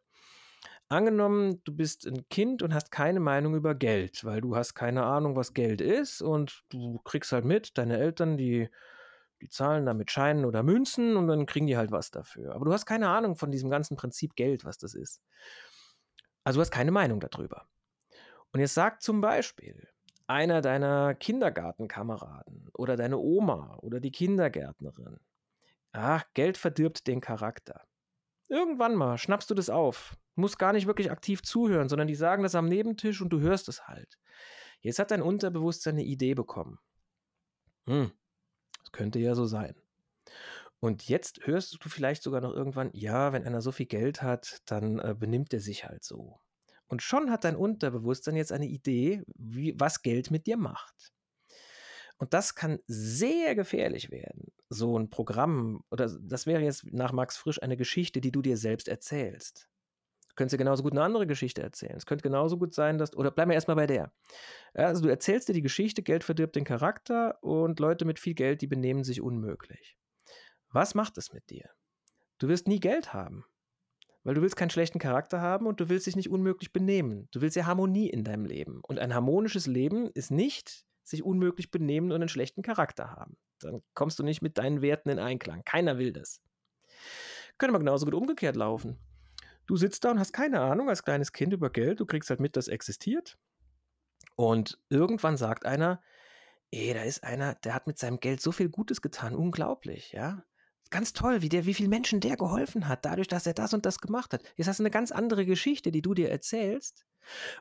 Angenommen, 0.90 1.62
du 1.64 1.74
bist 1.74 2.08
ein 2.08 2.28
Kind 2.30 2.64
und 2.64 2.74
hast 2.74 2.92
keine 2.92 3.20
Meinung 3.20 3.54
über 3.54 3.76
Geld, 3.76 4.26
weil 4.26 4.42
du 4.42 4.56
hast 4.56 4.74
keine 4.74 5.04
Ahnung, 5.04 5.36
was 5.36 5.54
Geld 5.54 5.82
ist 5.82 6.22
und 6.22 6.64
du 6.70 7.00
kriegst 7.06 7.32
halt 7.32 7.46
mit, 7.46 7.78
deine 7.78 8.00
Eltern, 8.00 8.38
die 8.38 8.70
die 9.42 9.50
zahlen 9.50 9.86
da 9.86 9.94
mit 9.94 10.12
Scheinen 10.12 10.46
oder 10.46 10.64
Münzen 10.64 11.16
und 11.16 11.28
dann 11.28 11.46
kriegen 11.46 11.68
die 11.68 11.78
halt 11.78 11.92
was 11.92 12.12
dafür. 12.12 12.54
Aber 12.56 12.66
du 12.66 12.74
hast 12.74 12.86
keine 12.86 13.10
Ahnung 13.10 13.36
von 13.36 13.52
diesem 13.52 13.70
ganzen 13.70 13.98
Prinzip 13.98 14.36
Geld, 14.36 14.66
was 14.66 14.78
das 14.78 14.94
ist. 14.94 15.22
Also 16.44 16.58
du 16.58 16.62
hast 16.62 16.72
keine 16.72 16.92
Meinung 16.92 17.20
darüber. 17.20 17.68
Und 18.52 18.60
jetzt 18.60 18.74
sagt 18.74 19.02
zum 19.02 19.22
Beispiel 19.22 19.88
einer 20.28 20.62
deiner 20.62 21.16
Kindergartenkameraden 21.16 22.70
oder 22.74 22.96
deine 22.96 23.18
Oma 23.18 23.78
oder 23.82 24.00
die 24.00 24.12
Kindergärtnerin, 24.12 25.20
ach, 25.92 26.24
Geld 26.34 26.58
verdirbt 26.58 27.08
den 27.08 27.22
Charakter. 27.22 27.82
Irgendwann 28.48 28.96
mal 28.96 29.18
schnappst 29.18 29.50
du 29.50 29.54
das 29.56 29.70
auf. 29.70 30.18
Musst 30.36 30.58
gar 30.58 30.74
nicht 30.74 30.88
wirklich 30.88 31.12
aktiv 31.12 31.44
zuhören, 31.44 31.90
sondern 31.90 32.08
die 32.08 32.16
sagen 32.16 32.44
das 32.44 32.56
am 32.56 32.66
Nebentisch 32.66 33.22
und 33.22 33.30
du 33.30 33.40
hörst 33.40 33.68
es 33.70 33.88
halt. 33.88 34.18
Jetzt 34.82 35.00
hat 35.00 35.12
dein 35.12 35.22
Unterbewusstsein 35.22 35.96
eine 35.96 36.04
Idee 36.04 36.34
bekommen. 36.34 36.80
Hm, 37.88 38.12
das 38.90 38.92
könnte 38.92 39.20
ja 39.20 39.36
so 39.36 39.46
sein. 39.46 39.76
Und 40.80 41.08
jetzt 41.08 41.46
hörst 41.46 41.84
du 41.84 41.90
vielleicht 41.90 42.24
sogar 42.24 42.42
noch 42.42 42.54
irgendwann, 42.54 42.90
ja, 42.94 43.34
wenn 43.34 43.44
einer 43.44 43.62
so 43.62 43.72
viel 43.72 43.86
Geld 43.86 44.22
hat, 44.22 44.62
dann 44.66 45.00
äh, 45.00 45.16
benimmt 45.18 45.54
er 45.54 45.60
sich 45.60 45.86
halt 45.86 46.04
so. 46.04 46.40
Und 46.88 47.02
schon 47.02 47.30
hat 47.30 47.44
dein 47.44 47.56
Unterbewusstsein 47.56 48.36
jetzt 48.36 48.52
eine 48.52 48.68
Idee, 48.68 49.24
wie, 49.36 49.76
was 49.78 50.02
Geld 50.02 50.32
mit 50.32 50.48
dir 50.48 50.58
macht. 50.58 51.12
Und 52.18 52.34
das 52.34 52.56
kann 52.56 52.80
sehr 52.88 53.56
gefährlich 53.56 54.10
werden. 54.10 54.52
So 54.70 54.98
ein 54.98 55.10
Programm, 55.10 55.84
oder 55.92 56.10
das 56.22 56.46
wäre 56.46 56.62
jetzt 56.62 56.86
nach 56.92 57.12
Max 57.12 57.38
Frisch 57.38 57.62
eine 57.62 57.78
Geschichte, 57.78 58.22
die 58.22 58.32
du 58.32 58.42
dir 58.42 58.58
selbst 58.58 58.88
erzählst 58.88 59.70
könntest 60.40 60.54
dir 60.54 60.58
genauso 60.58 60.84
gut 60.84 60.94
eine 60.94 61.04
andere 61.04 61.28
Geschichte 61.28 61.62
erzählen. 61.62 61.98
Es 61.98 62.06
könnte 62.06 62.24
genauso 62.24 62.58
gut 62.58 62.74
sein, 62.74 62.98
dass, 62.98 63.14
oder 63.14 63.30
bleib 63.30 63.50
mal 63.50 63.56
erstmal 63.56 63.76
bei 63.76 63.88
der. 63.88 64.14
Ja, 64.74 64.86
also 64.86 65.02
du 65.02 65.10
erzählst 65.10 65.50
dir 65.50 65.54
die 65.54 65.62
Geschichte, 65.62 66.02
Geld 66.02 66.24
verdirbt 66.24 66.56
den 66.56 66.64
Charakter 66.64 67.44
und 67.44 67.82
Leute 67.82 68.06
mit 68.06 68.20
viel 68.20 68.36
Geld, 68.36 68.62
die 68.62 68.68
benehmen 68.68 69.04
sich 69.04 69.20
unmöglich. 69.20 69.98
Was 70.72 70.96
macht 70.96 71.18
es 71.18 71.34
mit 71.34 71.50
dir? 71.50 71.70
Du 72.38 72.48
wirst 72.48 72.70
nie 72.70 72.80
Geld 72.80 73.14
haben, 73.14 73.44
weil 74.24 74.34
du 74.34 74.42
willst 74.42 74.56
keinen 74.56 74.70
schlechten 74.70 74.98
Charakter 74.98 75.42
haben 75.42 75.68
und 75.68 75.82
du 75.82 75.90
willst 75.90 76.08
dich 76.08 76.16
nicht 76.16 76.30
unmöglich 76.30 76.72
benehmen. 76.72 77.28
Du 77.32 77.42
willst 77.42 77.58
ja 77.58 77.66
Harmonie 77.66 78.10
in 78.10 78.24
deinem 78.24 78.46
Leben. 78.46 78.80
Und 78.88 78.98
ein 78.98 79.14
harmonisches 79.14 79.68
Leben 79.68 80.10
ist 80.14 80.32
nicht 80.32 80.86
sich 81.04 81.22
unmöglich 81.22 81.70
benehmen 81.70 82.14
und 82.14 82.16
einen 82.16 82.30
schlechten 82.30 82.62
Charakter 82.62 83.12
haben. 83.12 83.36
Dann 83.60 83.82
kommst 83.94 84.20
du 84.20 84.24
nicht 84.24 84.42
mit 84.42 84.58
deinen 84.58 84.82
Werten 84.82 85.10
in 85.10 85.20
Einklang. 85.20 85.64
Keiner 85.66 85.98
will 85.98 86.14
das. 86.14 86.42
Könnte 87.58 87.76
aber 87.76 87.80
genauso 87.80 88.06
gut 88.06 88.14
umgekehrt 88.14 88.56
laufen. 88.56 88.98
Du 89.70 89.78
sitzt 89.78 90.03
da 90.03 90.09
und 90.09 90.20
hast 90.20 90.34
keine 90.34 90.61
Ahnung 90.61 90.89
als 90.89 91.03
kleines 91.03 91.32
Kind 91.32 91.53
über 91.53 91.70
Geld. 91.70 91.99
Du 91.99 92.07
kriegst 92.07 92.32
halt 92.32 92.39
mit, 92.39 92.57
das 92.57 92.67
existiert. 92.67 93.38
Und 94.36 94.80
irgendwann 94.89 95.38
sagt 95.38 95.63
einer, 95.63 96.01
ey, 96.72 96.91
da 96.95 97.03
ist 97.03 97.24
einer, 97.24 97.53
der 97.53 97.76
hat 97.76 97.86
mit 97.86 97.99
seinem 97.99 98.20
Geld 98.20 98.41
so 98.41 98.51
viel 98.51 98.70
Gutes 98.70 99.03
getan. 99.03 99.36
Unglaublich, 99.36 100.11
ja. 100.11 100.43
Ganz 100.89 101.13
toll, 101.13 101.43
wie, 101.43 101.49
der, 101.49 101.67
wie 101.67 101.76
vielen 101.76 101.91
Menschen 101.91 102.20
der 102.20 102.36
geholfen 102.36 102.88
hat, 102.88 103.05
dadurch, 103.05 103.28
dass 103.28 103.45
er 103.45 103.53
das 103.53 103.76
und 103.76 103.86
das 103.86 103.99
gemacht 103.99 104.34
hat. 104.34 104.41
Jetzt 104.55 104.65
hast 104.65 104.80
du 104.80 104.84
eine 104.84 104.89
ganz 104.89 105.11
andere 105.11 105.45
Geschichte, 105.45 105.91
die 105.91 106.01
du 106.01 106.15
dir 106.15 106.32
erzählst. 106.32 107.05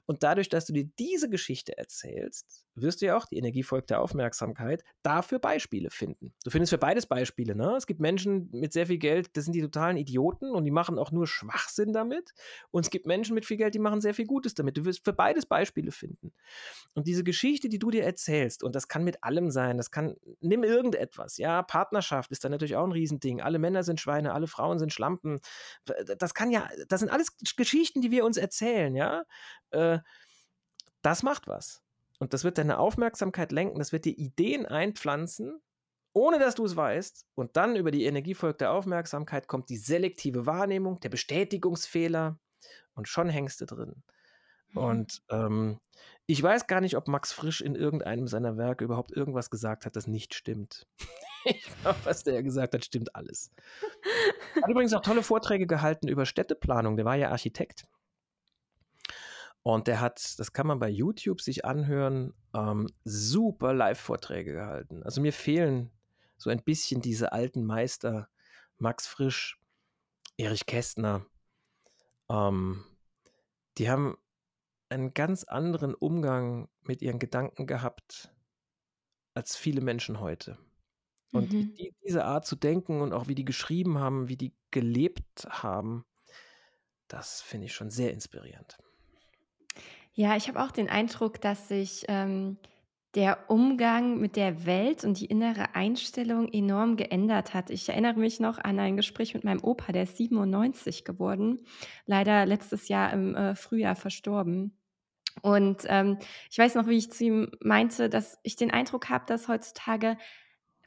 Und 0.07 0.23
dadurch, 0.23 0.49
dass 0.49 0.67
du 0.67 0.73
dir 0.73 0.89
diese 0.99 1.29
Geschichte 1.29 1.77
erzählst, 1.77 2.65
wirst 2.75 3.03
du 3.03 3.07
ja 3.07 3.17
auch 3.17 3.27
die 3.27 3.37
Energie 3.37 3.63
folgt 3.63 3.91
der 3.91 4.01
Aufmerksamkeit 4.01 4.85
dafür 5.03 5.39
Beispiele 5.39 5.91
finden. 5.91 6.33
Du 6.45 6.51
findest 6.51 6.71
für 6.71 6.79
beides 6.79 7.07
Beispiele. 7.07 7.55
Ne? 7.55 7.75
Es 7.77 7.87
gibt 7.87 8.01
Menschen 8.01 8.49
mit 8.53 8.73
sehr 8.73 8.87
viel 8.87 8.99
Geld, 8.99 9.37
das 9.37 9.45
sind 9.45 9.55
die 9.55 9.61
totalen 9.61 9.97
Idioten 9.97 10.51
und 10.51 10.65
die 10.65 10.71
machen 10.71 10.99
auch 10.99 11.11
nur 11.11 11.27
Schwachsinn 11.27 11.93
damit. 11.93 12.33
Und 12.71 12.85
es 12.85 12.91
gibt 12.91 13.07
Menschen 13.07 13.35
mit 13.35 13.47
viel 13.47 13.57
Geld, 13.57 13.75
die 13.75 13.79
machen 13.79 14.01
sehr 14.01 14.15
viel 14.15 14.27
Gutes 14.27 14.55
damit. 14.55 14.77
Du 14.77 14.85
wirst 14.85 15.05
für 15.05 15.13
beides 15.13 15.47
Beispiele 15.47 15.91
finden. 15.91 16.33
Und 16.95 17.07
diese 17.07 17.25
Geschichte, 17.25 17.69
die 17.69 17.79
du 17.79 17.91
dir 17.91 18.05
erzählst, 18.05 18.63
und 18.63 18.75
das 18.75 18.89
kann 18.89 19.05
mit 19.05 19.23
allem 19.25 19.51
sein, 19.51 19.77
das 19.77 19.91
kann, 19.91 20.17
nimm 20.41 20.65
irgendetwas, 20.65 21.39
ja, 21.39 21.63
Partnerschaft 21.63 22.31
ist 22.31 22.45
dann 22.45 22.53
natürlich 22.53 22.77
auch 22.77 22.85
ein 22.85 22.93
Riesending. 22.93 23.41
Alle 23.41 23.59
Männer 23.59 23.83
sind 23.83 24.01
Schweine, 24.01 24.33
alle 24.33 24.47
Frauen 24.47 24.79
sind 24.79 24.93
Schlampen. 24.93 25.41
Das 26.19 26.35
kann 26.35 26.51
ja, 26.51 26.69
das 26.89 27.01
sind 27.01 27.09
alles 27.11 27.37
Geschichten, 27.57 28.01
die 28.01 28.11
wir 28.11 28.25
uns 28.25 28.37
erzählen, 28.37 28.95
ja. 28.95 29.25
Äh, 29.71 29.99
das 31.03 31.23
macht 31.23 31.47
was. 31.47 31.83
Und 32.19 32.35
das 32.35 32.45
wird 32.45 32.59
deine 32.59 32.79
Aufmerksamkeit 32.79 33.53
lenken, 33.53 33.79
das 33.79 33.93
wird 33.93 34.05
dir 34.05 34.17
Ideen 34.19 34.67
einpflanzen, 34.67 35.61
ohne 36.13 36.39
dass 36.39 36.57
du 36.57 36.65
es 36.65 36.75
weißt. 36.75 37.27
Und 37.35 37.57
dann 37.57 37.77
über 37.77 37.91
die 37.91 38.05
Energiefolge 38.05 38.59
der 38.59 38.73
Aufmerksamkeit 38.73 39.47
kommt 39.47 39.69
die 39.69 39.77
selektive 39.77 40.47
Wahrnehmung, 40.47 41.01
der 41.01 41.11
Bestätigungsfehler 41.11 42.39
und 42.95 43.09
schon 43.09 43.29
hängst 43.29 43.61
du 43.61 43.67
drin. 43.67 44.03
Mhm. 44.71 44.79
Und 44.79 45.23
ähm, 45.31 45.81
ich 46.27 46.43
weiß 46.43 46.67
gar 46.67 46.81
nicht, 46.81 46.97
ob 46.97 47.09
Max 47.09 47.33
Frisch 47.33 47.61
in 47.61 47.75
irgendeinem 47.75 48.27
seiner 48.27 48.57
Werke 48.57 48.85
überhaupt 48.85 49.13
irgendwas 49.13 49.51
gesagt 49.51 49.87
hat, 49.87 49.97
das 49.97 50.07
nicht 50.07 50.35
stimmt. 50.35 50.87
ich 51.45 51.65
glaube, 51.83 51.99
was 52.05 52.25
der 52.25 52.43
gesagt 52.43 52.75
hat, 52.75 52.85
stimmt 52.85 53.15
alles. 53.15 53.51
Hat 54.61 54.69
übrigens 54.69 54.93
auch 54.93 55.03
tolle 55.03 55.23
Vorträge 55.23 55.67
gehalten 55.67 56.09
über 56.09 56.27
Städteplanung. 56.27 56.97
Der 56.97 57.05
war 57.05 57.17
ja 57.17 57.31
Architekt. 57.31 57.87
Und 59.63 59.87
der 59.87 60.01
hat, 60.01 60.39
das 60.39 60.53
kann 60.53 60.67
man 60.67 60.79
bei 60.79 60.89
YouTube 60.89 61.41
sich 61.41 61.65
anhören, 61.65 62.35
ähm, 62.55 62.89
super 63.05 63.75
Live-Vorträge 63.75 64.53
gehalten. 64.53 65.03
Also 65.03 65.21
mir 65.21 65.33
fehlen 65.33 65.91
so 66.37 66.51
ein 66.51 66.63
bisschen 66.63 67.03
diese 67.03 67.33
alten 67.33 67.65
Meister, 67.65 68.29
Max 68.79 69.07
Frisch, 69.07 69.61
Erich 70.37 70.67
Kästner. 70.67 71.27
Ähm, 72.31 72.85
die 73.77 73.91
haben 73.91 74.17
einen 74.89 75.13
ganz 75.13 75.45
anderen 75.45 75.95
Umgang 75.95 76.69
mit 76.81 77.03
ihren 77.03 77.19
Gedanken 77.19 77.67
gehabt 77.67 78.33
als 79.35 79.57
viele 79.57 79.81
Menschen 79.81 80.21
heute. 80.21 80.59
Und 81.33 81.53
mhm. 81.53 81.75
die, 81.75 81.95
diese 82.03 82.25
Art 82.25 82.47
zu 82.47 82.57
denken 82.57 83.03
und 83.03 83.13
auch 83.13 83.29
wie 83.29 83.35
die 83.35 83.45
geschrieben 83.45 83.99
haben, 83.99 84.29
wie 84.29 84.37
die 84.37 84.55
gelebt 84.71 85.47
haben, 85.49 86.07
das 87.07 87.43
finde 87.43 87.67
ich 87.67 87.75
schon 87.75 87.91
sehr 87.91 88.13
inspirierend. 88.13 88.79
Ja, 90.19 90.35
ich 90.35 90.49
habe 90.49 90.61
auch 90.61 90.73
den 90.73 90.89
Eindruck, 90.89 91.41
dass 91.41 91.69
sich 91.69 92.05
ähm, 92.09 92.57
der 93.15 93.49
Umgang 93.49 94.19
mit 94.19 94.35
der 94.35 94.67
Welt 94.67 95.05
und 95.05 95.21
die 95.21 95.27
innere 95.27 95.77
Einstellung 95.77 96.53
enorm 96.53 96.97
geändert 96.97 97.55
hat. 97.55 97.71
Ich 97.71 97.89
erinnere 97.89 98.19
mich 98.19 98.41
noch 98.41 98.59
an 98.59 98.81
ein 98.81 98.97
Gespräch 98.97 99.35
mit 99.35 99.45
meinem 99.45 99.63
Opa, 99.63 99.93
der 99.93 100.03
ist 100.03 100.17
97 100.17 101.05
geworden, 101.05 101.61
leider 102.07 102.47
letztes 102.47 102.89
Jahr 102.89 103.13
im 103.13 103.37
äh, 103.37 103.55
Frühjahr 103.55 103.95
verstorben. 103.95 104.77
Und 105.41 105.85
ähm, 105.87 106.19
ich 106.51 106.59
weiß 106.59 106.75
noch, 106.75 106.89
wie 106.89 106.99
ich 106.99 107.13
zu 107.13 107.23
ihm 107.23 107.53
meinte, 107.63 108.09
dass 108.09 108.41
ich 108.43 108.57
den 108.57 108.73
Eindruck 108.73 109.11
habe, 109.11 109.25
dass 109.29 109.47
heutzutage 109.47 110.17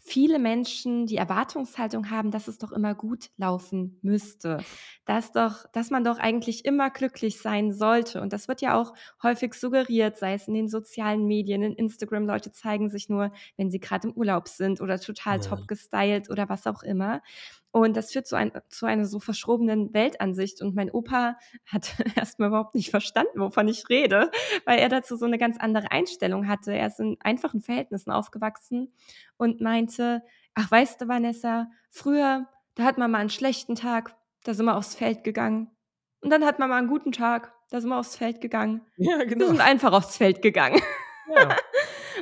viele 0.04 0.40
Menschen 0.40 1.06
die 1.06 1.18
Erwartungshaltung 1.18 2.10
haben, 2.10 2.32
dass 2.32 2.48
es 2.48 2.58
doch 2.58 2.72
immer 2.72 2.96
gut 2.96 3.30
laufen 3.38 4.00
müsste, 4.02 4.58
dass 5.06 5.32
doch, 5.32 5.66
dass 5.74 5.92
man 5.92 6.04
doch 6.04 6.18
eigentlich 6.18 6.66
immer 6.66 6.90
glücklich 6.90 7.40
sein 7.40 7.72
sollte. 7.72 8.22
Und 8.22 8.34
das 8.34 8.48
wird 8.48 8.62
ja 8.62 8.80
auch 8.80 8.94
häufig 9.22 9.54
suggeriert, 9.54 10.18
sei 10.18 10.34
es 10.34 10.48
in 10.48 10.56
den 10.56 10.70
sozialen 10.70 11.28
Medien, 11.28 11.62
in 11.62 11.74
Instagram. 11.74 12.26
Leute 12.26 12.52
zeigen 12.52 12.90
sich 12.90 13.10
nur, 13.10 13.32
wenn 13.58 13.70
sie 13.70 13.80
gerade 13.80 14.08
im 14.08 14.14
Urlaub 14.16 14.48
sind 14.48 14.82
oder 14.82 15.00
total 15.00 15.38
ja. 15.38 15.44
top 15.44 15.68
gestylt 15.68 16.30
oder 16.30 16.50
was 16.50 16.66
auch 16.66 16.82
immer. 16.82 17.22
Und 17.72 17.96
das 17.96 18.12
führt 18.12 18.28
zu, 18.28 18.36
ein, 18.36 18.52
zu 18.70 18.86
einer 18.86 19.06
so 19.06 19.20
verschrobenen 19.20 19.94
Weltansicht. 19.94 20.62
Und 20.62 20.76
mein 20.76 20.92
Opa 20.92 21.38
hat 21.66 21.96
erstmal 22.18 22.50
überhaupt 22.50 22.76
nicht 22.76 22.90
verstanden, 22.90 23.40
wovon 23.40 23.68
ich 23.68 23.88
rede, 23.90 24.30
weil 24.66 24.80
er 24.80 24.90
dazu 24.90 25.16
so 25.16 25.26
eine 25.26 25.38
ganz 25.38 25.58
andere 25.58 25.92
Einstellung 25.92 26.48
hatte. 26.48 26.74
Er 26.74 26.88
ist 26.88 27.00
in 27.00 27.18
einfachen 27.22 27.62
Verhältnissen 27.62 28.12
aufgewachsen 28.12 28.94
und 29.38 29.62
meinte, 29.62 30.22
ach 30.54 30.70
weißt 30.70 31.02
du, 31.02 31.08
Vanessa, 31.08 31.70
früher, 31.90 32.48
da 32.76 32.84
hat 32.84 32.98
man 32.98 33.10
mal 33.10 33.20
einen 33.20 33.30
schlechten 33.30 33.76
Tag, 33.76 34.16
da 34.44 34.54
sind 34.54 34.66
wir 34.66 34.76
aufs 34.76 34.96
Feld 34.96 35.24
gegangen. 35.24 35.72
Und 36.20 36.30
dann 36.30 36.46
hat 36.46 36.60
man 36.60 36.70
mal 36.70 36.78
einen 36.78 36.88
guten 36.88 37.14
Tag, 37.14 37.54
da 37.70 37.80
sind 37.80 37.90
wir 37.90 37.98
aufs 37.98 38.18
Feld 38.18 38.42
gegangen. 38.42 38.82
Ja, 38.98 39.24
genau. 39.24 39.40
Wir 39.40 39.48
sind 39.48 39.62
einfach 39.62 39.94
aufs 39.94 40.18
Feld 40.18 40.42
gegangen. 40.42 40.82
Ja. 41.34 41.56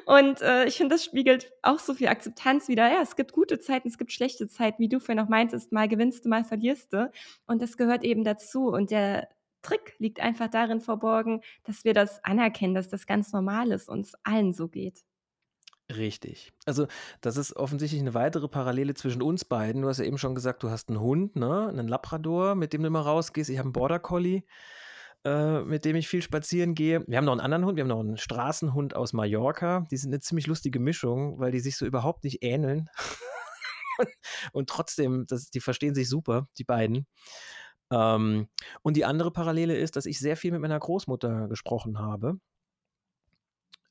Und 0.05 0.41
äh, 0.41 0.65
ich 0.65 0.77
finde, 0.77 0.95
das 0.95 1.05
spiegelt 1.05 1.51
auch 1.61 1.79
so 1.79 1.93
viel 1.93 2.07
Akzeptanz 2.07 2.67
wieder. 2.67 2.91
Ja, 2.91 3.01
es 3.01 3.15
gibt 3.15 3.31
gute 3.31 3.59
Zeiten, 3.59 3.87
es 3.87 3.97
gibt 3.97 4.11
schlechte 4.11 4.47
Zeiten, 4.47 4.81
wie 4.81 4.89
du 4.89 4.99
vorhin 4.99 5.17
noch 5.17 5.29
meintest, 5.29 5.71
mal 5.71 5.87
gewinnst 5.87 6.25
du, 6.25 6.29
mal 6.29 6.43
verlierst 6.43 6.93
du. 6.93 7.11
Und 7.45 7.61
das 7.61 7.77
gehört 7.77 8.03
eben 8.03 8.23
dazu. 8.23 8.67
Und 8.67 8.91
der 8.91 9.27
Trick 9.61 9.95
liegt 9.99 10.19
einfach 10.19 10.49
darin 10.49 10.79
verborgen, 10.79 11.41
dass 11.63 11.83
wir 11.83 11.93
das 11.93 12.23
anerkennen, 12.23 12.75
dass 12.75 12.89
das 12.89 13.07
ganz 13.07 13.33
normal 13.33 13.71
ist 13.71 13.89
und 13.89 14.01
es 14.01 14.13
allen 14.23 14.53
so 14.53 14.67
geht. 14.67 15.03
Richtig. 15.95 16.53
Also, 16.65 16.85
das 17.21 17.35
ist 17.35 17.55
offensichtlich 17.55 17.99
eine 17.99 18.13
weitere 18.13 18.47
Parallele 18.47 18.93
zwischen 18.93 19.23
uns 19.23 19.43
beiden. 19.43 19.81
Du 19.81 19.87
hast 19.87 19.97
ja 19.97 20.05
eben 20.05 20.19
schon 20.19 20.35
gesagt, 20.35 20.61
du 20.61 20.69
hast 20.69 20.89
einen 20.89 20.99
Hund, 20.99 21.35
ne? 21.35 21.67
Einen 21.67 21.87
Labrador, 21.87 22.53
mit 22.53 22.73
dem 22.73 22.81
du 22.81 22.87
immer 22.87 23.01
rausgehst. 23.01 23.49
Ich 23.49 23.57
habe 23.57 23.67
einen 23.67 23.73
Border 23.73 23.97
Collie 23.97 24.43
äh, 25.25 25.61
mit 25.61 25.85
dem 25.85 25.95
ich 25.95 26.07
viel 26.07 26.21
spazieren 26.21 26.75
gehe. 26.75 27.03
Wir 27.07 27.17
haben 27.17 27.25
noch 27.25 27.33
einen 27.33 27.41
anderen 27.41 27.65
Hund, 27.65 27.75
wir 27.75 27.83
haben 27.83 27.89
noch 27.89 27.99
einen 27.99 28.17
Straßenhund 28.17 28.95
aus 28.95 29.13
Mallorca. 29.13 29.85
Die 29.91 29.97
sind 29.97 30.11
eine 30.11 30.21
ziemlich 30.21 30.47
lustige 30.47 30.79
Mischung, 30.79 31.39
weil 31.39 31.51
die 31.51 31.59
sich 31.59 31.75
so 31.77 31.85
überhaupt 31.85 32.23
nicht 32.23 32.43
ähneln. 32.43 32.89
und 34.53 34.69
trotzdem, 34.69 35.25
das, 35.27 35.49
die 35.51 35.59
verstehen 35.59 35.95
sich 35.95 36.07
super, 36.07 36.47
die 36.57 36.63
beiden. 36.63 37.05
Ähm, 37.91 38.47
und 38.81 38.97
die 38.97 39.05
andere 39.05 39.31
Parallele 39.31 39.75
ist, 39.77 39.95
dass 39.95 40.05
ich 40.05 40.19
sehr 40.19 40.37
viel 40.37 40.51
mit 40.51 40.61
meiner 40.61 40.79
Großmutter 40.79 41.47
gesprochen 41.49 41.99
habe. 41.99 42.39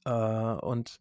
Äh, 0.05 0.11
und 0.11 0.99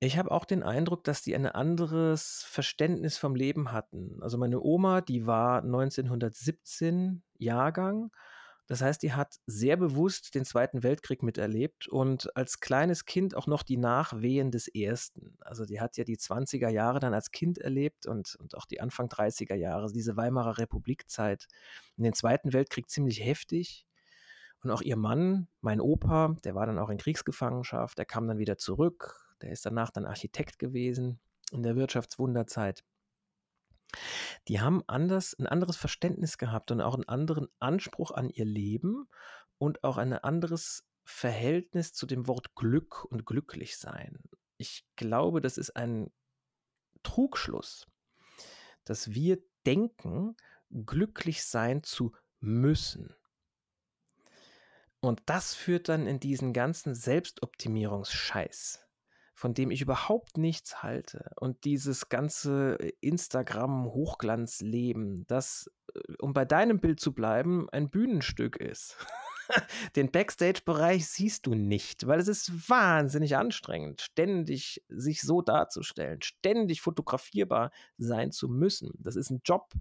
ich 0.00 0.18
habe 0.18 0.30
auch 0.30 0.44
den 0.44 0.62
Eindruck, 0.62 1.04
dass 1.04 1.22
die 1.22 1.34
ein 1.34 1.46
anderes 1.46 2.44
Verständnis 2.48 3.18
vom 3.18 3.34
Leben 3.34 3.72
hatten. 3.72 4.18
Also 4.20 4.38
meine 4.38 4.60
Oma, 4.60 5.00
die 5.00 5.26
war 5.26 5.62
1917 5.62 7.22
Jahrgang 7.38 8.10
das 8.68 8.82
heißt, 8.82 9.02
die 9.02 9.14
hat 9.14 9.40
sehr 9.46 9.78
bewusst 9.78 10.34
den 10.34 10.44
Zweiten 10.44 10.82
Weltkrieg 10.82 11.22
miterlebt 11.22 11.88
und 11.88 12.36
als 12.36 12.60
kleines 12.60 13.06
Kind 13.06 13.34
auch 13.34 13.46
noch 13.46 13.62
die 13.62 13.78
Nachwehen 13.78 14.50
des 14.50 14.68
Ersten. 14.68 15.38
Also 15.40 15.64
die 15.64 15.80
hat 15.80 15.96
ja 15.96 16.04
die 16.04 16.18
20er 16.18 16.68
Jahre 16.68 17.00
dann 17.00 17.14
als 17.14 17.30
Kind 17.30 17.56
erlebt 17.56 18.06
und, 18.06 18.36
und 18.36 18.54
auch 18.54 18.66
die 18.66 18.82
Anfang 18.82 19.08
30er 19.08 19.54
Jahre, 19.54 19.90
diese 19.90 20.18
Weimarer 20.18 20.58
Republikzeit. 20.58 21.48
In 21.96 22.04
den 22.04 22.12
Zweiten 22.12 22.52
Weltkrieg 22.52 22.90
ziemlich 22.90 23.24
heftig. 23.24 23.86
Und 24.62 24.70
auch 24.70 24.82
ihr 24.82 24.96
Mann, 24.96 25.48
mein 25.62 25.80
Opa, 25.80 26.36
der 26.44 26.54
war 26.54 26.66
dann 26.66 26.78
auch 26.78 26.90
in 26.90 26.98
Kriegsgefangenschaft, 26.98 27.96
der 27.96 28.04
kam 28.04 28.28
dann 28.28 28.38
wieder 28.38 28.58
zurück, 28.58 29.34
der 29.40 29.50
ist 29.50 29.64
danach 29.64 29.90
dann 29.90 30.04
Architekt 30.04 30.58
gewesen 30.58 31.20
in 31.52 31.62
der 31.62 31.76
Wirtschaftswunderzeit 31.76 32.84
die 34.48 34.60
haben 34.60 34.82
anders 34.86 35.34
ein 35.38 35.46
anderes 35.46 35.76
Verständnis 35.76 36.38
gehabt 36.38 36.70
und 36.70 36.80
auch 36.80 36.94
einen 36.94 37.08
anderen 37.08 37.48
Anspruch 37.58 38.10
an 38.10 38.30
ihr 38.30 38.44
Leben 38.44 39.08
und 39.58 39.84
auch 39.84 39.96
ein 39.96 40.12
anderes 40.12 40.84
Verhältnis 41.04 41.92
zu 41.92 42.06
dem 42.06 42.26
Wort 42.26 42.54
Glück 42.54 43.04
und 43.04 43.24
glücklich 43.24 43.78
sein. 43.78 44.18
Ich 44.58 44.84
glaube, 44.96 45.40
das 45.40 45.56
ist 45.58 45.76
ein 45.76 46.10
Trugschluss, 47.02 47.86
dass 48.84 49.10
wir 49.10 49.38
denken, 49.64 50.36
glücklich 50.70 51.44
sein 51.44 51.82
zu 51.82 52.14
müssen. 52.40 53.14
Und 55.00 55.22
das 55.26 55.54
führt 55.54 55.88
dann 55.88 56.06
in 56.06 56.20
diesen 56.20 56.52
ganzen 56.52 56.94
Selbstoptimierungsscheiß 56.94 58.87
von 59.38 59.54
dem 59.54 59.70
ich 59.70 59.80
überhaupt 59.82 60.36
nichts 60.36 60.82
halte. 60.82 61.30
Und 61.36 61.64
dieses 61.64 62.08
ganze 62.08 62.76
äh, 62.80 62.90
Instagram-Hochglanzleben, 63.00 65.28
das, 65.28 65.70
äh, 65.94 66.00
um 66.18 66.32
bei 66.32 66.44
deinem 66.44 66.80
Bild 66.80 66.98
zu 66.98 67.14
bleiben, 67.14 67.70
ein 67.70 67.88
Bühnenstück 67.88 68.56
ist. 68.56 68.96
Den 69.94 70.10
Backstage-Bereich 70.10 71.06
siehst 71.06 71.46
du 71.46 71.54
nicht, 71.54 72.08
weil 72.08 72.18
es 72.18 72.26
ist 72.26 72.68
wahnsinnig 72.68 73.36
anstrengend, 73.36 74.00
ständig 74.00 74.82
sich 74.88 75.22
so 75.22 75.40
darzustellen, 75.40 76.20
ständig 76.20 76.80
fotografierbar 76.80 77.70
sein 77.96 78.32
zu 78.32 78.48
müssen. 78.48 78.90
Das 78.98 79.14
ist 79.14 79.30
ein 79.30 79.42
Job. 79.44 79.72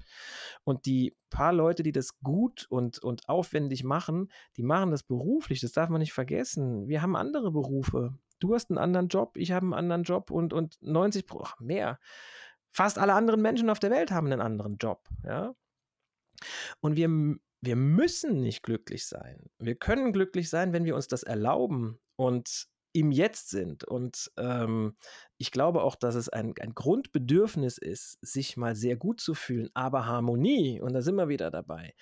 Und 0.66 0.86
die 0.86 1.18
paar 1.32 1.52
Leute, 1.52 1.82
die 1.82 1.92
das 1.92 2.20
gut 2.20 2.68
und, 2.70 3.00
und 3.00 3.28
aufwendig 3.28 3.84
machen, 3.84 4.32
die 4.56 4.62
machen 4.62 4.92
das 4.92 5.02
beruflich. 5.02 5.62
Das 5.62 5.72
darf 5.72 5.90
man 5.90 6.02
nicht 6.02 6.14
vergessen. 6.14 6.88
Wir 6.88 7.02
haben 7.02 7.16
andere 7.16 7.52
Berufe. 7.52 8.14
Du 8.40 8.54
hast 8.54 8.70
einen 8.70 8.78
anderen 8.78 9.08
Job, 9.08 9.38
ich 9.38 9.52
habe 9.52 9.66
einen 9.66 9.74
anderen 9.74 10.04
Job 10.04 10.32
und, 10.32 10.54
und 10.54 10.78
90, 10.82 11.26
ach, 11.42 11.60
mehr. 11.60 12.00
Fast 12.72 13.00
alle 13.00 13.14
anderen 13.14 13.42
Menschen 13.42 13.70
auf 13.70 13.80
der 13.80 13.92
Welt 13.92 14.12
haben 14.12 14.28
einen 14.28 14.42
anderen 14.42 14.78
Job, 14.78 15.08
ja. 15.24 15.54
Und 16.82 16.96
wir 16.96 17.10
wir 17.62 17.76
müssen 17.76 18.42
nicht 18.42 18.64
glücklich 18.64 19.06
sein. 19.08 19.50
Wir 19.58 19.76
können 19.76 20.14
glücklich 20.14 20.50
sein, 20.50 20.74
wenn 20.74 20.86
wir 20.86 20.96
uns 20.96 21.08
das 21.08 21.24
erlauben 21.24 22.00
und 22.16 22.68
im 22.94 23.12
Jetzt 23.12 23.50
sind. 23.50 23.84
Und 23.84 24.32
ähm, 24.38 24.96
ich 25.38 25.52
glaube 25.52 25.84
auch, 25.84 25.96
dass 25.96 26.16
es 26.16 26.30
ein, 26.30 26.54
ein 26.60 26.74
Grundbedürfnis 26.74 27.78
ist, 27.78 28.18
sich 28.22 28.58
mal 28.58 28.76
sehr 28.76 28.96
gut 28.96 29.22
zu 29.22 29.34
fühlen, 29.34 29.70
aber 29.74 30.06
Harmonie, 30.06 30.82
und 30.82 30.94
da 30.94 31.02
sind 31.02 31.16
wir 31.16 31.28
wieder 31.28 31.52
dabei, 31.52 31.94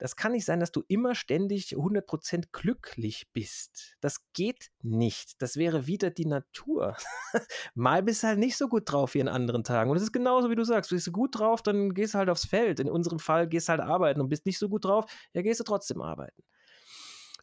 das 0.00 0.16
kann 0.16 0.32
nicht 0.32 0.46
sein, 0.46 0.60
dass 0.60 0.72
du 0.72 0.82
immer 0.88 1.14
ständig 1.14 1.76
100% 1.76 2.46
glücklich 2.52 3.28
bist. 3.34 3.96
Das 4.00 4.32
geht 4.32 4.70
nicht. 4.80 5.42
Das 5.42 5.56
wäre 5.56 5.86
wieder 5.86 6.10
die 6.10 6.24
Natur. 6.24 6.96
Mal 7.74 8.02
bist 8.02 8.22
du 8.22 8.28
halt 8.28 8.38
nicht 8.38 8.56
so 8.56 8.68
gut 8.68 8.90
drauf 8.90 9.12
wie 9.12 9.18
in 9.18 9.28
anderen 9.28 9.62
Tagen. 9.62 9.90
Und 9.90 9.98
es 9.98 10.02
ist 10.02 10.12
genauso, 10.12 10.48
wie 10.48 10.56
du 10.56 10.64
sagst. 10.64 10.90
Du 10.90 10.94
bist 10.94 11.12
gut 11.12 11.38
drauf, 11.38 11.60
dann 11.60 11.92
gehst 11.92 12.14
du 12.14 12.18
halt 12.18 12.30
aufs 12.30 12.46
Feld. 12.46 12.80
In 12.80 12.88
unserem 12.88 13.18
Fall 13.18 13.46
gehst 13.46 13.68
du 13.68 13.72
halt 13.72 13.82
arbeiten 13.82 14.22
und 14.22 14.30
bist 14.30 14.46
nicht 14.46 14.58
so 14.58 14.70
gut 14.70 14.86
drauf, 14.86 15.04
ja, 15.34 15.42
gehst 15.42 15.60
du 15.60 15.64
trotzdem 15.64 16.00
arbeiten. 16.00 16.42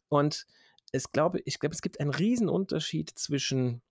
Und 0.10 0.48
es 0.92 1.12
glaube, 1.12 1.42
ich 1.46 1.60
glaube, 1.60 1.76
es 1.76 1.84
gibt 1.84 2.00
einen 2.00 2.10
riesen 2.10 2.50
Unterschied 2.50 3.12
zwischen 3.12 3.84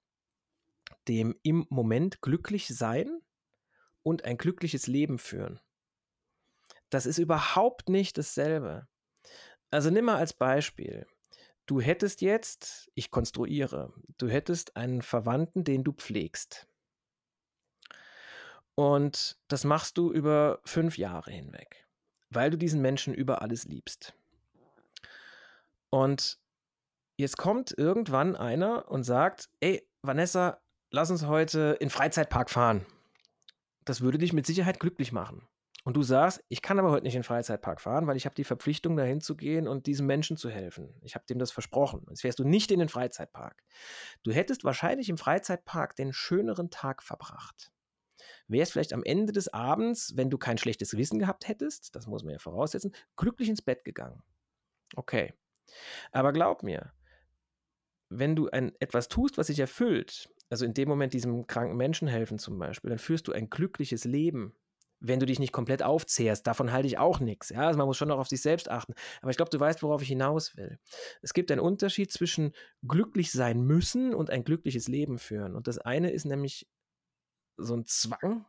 dem 1.07 1.37
im 1.45 1.67
Moment 1.71 2.21
glücklich 2.21 2.67
sein 2.67 3.21
und 4.03 4.25
ein 4.25 4.39
glückliches 4.39 4.89
Leben 4.89 5.21
führen. 5.21 5.61
Das 6.91 7.07
ist 7.07 7.19
überhaupt 7.19 7.89
nicht 7.89 8.17
dasselbe. 8.19 8.87
Also 9.71 9.91
nimm 9.91 10.05
mal 10.05 10.17
als 10.17 10.33
Beispiel. 10.33 11.07
Du 11.67 11.81
hättest 11.81 12.21
jetzt, 12.21 12.91
ich 12.95 13.11
konstruiere, 13.11 13.93
du 14.19 14.29
hättest 14.29 14.77
einen 14.77 15.03
Verwandten, 15.03 15.65
den 15.65 15.83
du 15.83 15.93
pflegst. 15.93 16.69
Und 18.77 19.39
das 19.49 19.65
machst 19.65 19.99
du 19.99 20.13
über 20.13 20.61
fünf 20.65 20.97
Jahre 20.97 21.33
hinweg, 21.33 21.89
weil 22.31 22.51
du 22.51 22.59
diesen 22.59 22.83
Menschen 22.83 23.15
über 23.15 23.43
alles 23.43 23.65
liebst. 23.65 24.15
Und 25.91 26.39
jetzt 27.17 27.37
kommt 27.37 27.77
irgendwann 27.77 28.37
einer 28.37 28.89
und 28.89 29.03
sagt, 29.03 29.49
ey, 29.61 29.89
Vanessa, 30.03 30.63
lass 30.91 31.11
uns 31.11 31.27
heute 31.27 31.77
in 31.81 31.91
Freizeitpark 31.91 32.49
fahren. 32.49 32.87
Das 33.85 34.03
würde 34.03 34.19
dich 34.19 34.33
mit 34.33 34.47
Sicherheit 34.47 34.79
glücklich 34.79 35.11
machen 35.11 35.49
und 35.87 35.97
du 35.97 36.03
sagst, 36.03 36.43
ich 36.49 36.63
kann 36.63 36.81
aber 36.81 36.91
heute 36.91 37.05
nicht 37.05 37.15
in 37.15 37.21
den 37.21 37.25
Freizeitpark 37.25 37.81
fahren, 37.81 38.09
weil 38.09 38.17
ich 38.17 38.25
habe 38.25 38.35
die 38.35 38.43
Verpflichtung, 38.43 38.97
dahin 38.97 39.21
zu 39.21 39.37
gehen 39.37 39.69
und 39.69 39.87
diesem 39.87 40.05
Menschen 40.05 40.37
zu 40.37 40.51
helfen. 40.51 40.93
Ich 41.03 41.15
habe 41.15 41.27
dem 41.27 41.39
das 41.39 41.53
versprochen. 41.53 42.05
Jetzt 42.09 42.23
fährst 42.23 42.41
du 42.41 42.45
nicht 42.45 42.73
in 42.73 42.81
den 42.81 42.89
Freizeitpark. 42.89 43.63
Du 44.25 44.33
hättest 44.33 44.65
wahrscheinlich 44.65 45.09
im 45.09 45.17
Freizeitpark 45.17 45.95
den 45.95 46.13
schöneren 46.13 46.71
Tag 46.71 47.05
verbracht. 47.05 47.71
Wärst 48.49 48.73
vielleicht 48.73 48.95
am 48.95 49.05
Ende 49.05 49.33
des 49.33 49.47
Abends, 49.55 50.17
wenn 50.17 50.29
du 50.29 50.39
kein 50.39 50.59
schlechtes 50.59 50.91
Gewissen 50.91 51.21
gehabt 51.21 51.47
hättest, 51.47 51.95
das 51.95 52.09
muss 52.09 52.25
man 52.25 52.33
ja 52.33 52.41
voraussetzen, 52.41 52.93
glücklich 53.15 53.49
ins 53.49 53.63
Bett 53.63 53.85
gegangen. 53.85 54.25
Okay. 54.97 55.35
Aber 56.11 56.33
glaub 56.33 56.65
mir, 56.65 56.95
wenn 58.09 58.35
du 58.35 58.51
ein, 58.51 58.73
etwas 58.81 59.07
tust, 59.07 59.39
was 59.39 59.47
sich 59.47 59.61
erfüllt, 59.61 60.35
also 60.51 60.65
in 60.65 60.75
dem 60.75 60.89
Moment 60.89 61.13
diesem 61.13 61.47
kranken 61.47 61.77
Menschen 61.77 62.09
helfen 62.09 62.41
zum 62.41 62.59
Beispiel, 62.59 62.91
dann 62.91 62.99
führst 62.99 63.29
du 63.29 63.33
ein 63.33 63.51
glückliches 63.51 64.05
Leben 64.05 64.53
wenn 65.01 65.21
du 65.21 65.27
dich 65.27 65.39
nicht 65.39 65.53
komplett 65.53 65.83
aufzehrst. 65.83 66.47
Davon 66.47 66.73
halte 66.73 66.87
ich 66.87 66.99
auch 66.99 67.21
nichts. 67.21 67.51
Ja? 67.51 67.67
Also 67.67 67.79
man 67.79 67.87
muss 67.87 67.97
schon 67.97 68.11
auch 68.11 68.19
auf 68.19 68.29
sich 68.29 68.41
selbst 68.41 68.71
achten. 68.71 68.95
Aber 69.21 69.31
ich 69.31 69.37
glaube, 69.37 69.51
du 69.51 69.61
weißt, 69.61 69.83
worauf 69.83 70.03
ich 70.03 70.09
hinaus 70.09 70.57
will. 70.57 70.79
Es 71.23 71.35
gibt 71.35 71.51
einen 71.51 71.61
Unterschied 71.61 72.11
zwischen 72.13 72.53
glücklich 72.87 73.31
sein 73.31 73.63
müssen 73.63 74.15
und 74.15 74.31
ein 74.31 74.45
glückliches 74.45 74.89
Leben 74.89 75.19
führen. 75.19 75.55
Und 75.55 75.67
das 75.69 75.79
eine 75.79 76.11
ist 76.11 76.25
nämlich 76.25 76.69
so 77.57 77.75
ein 77.75 77.87
Zwang 77.87 78.47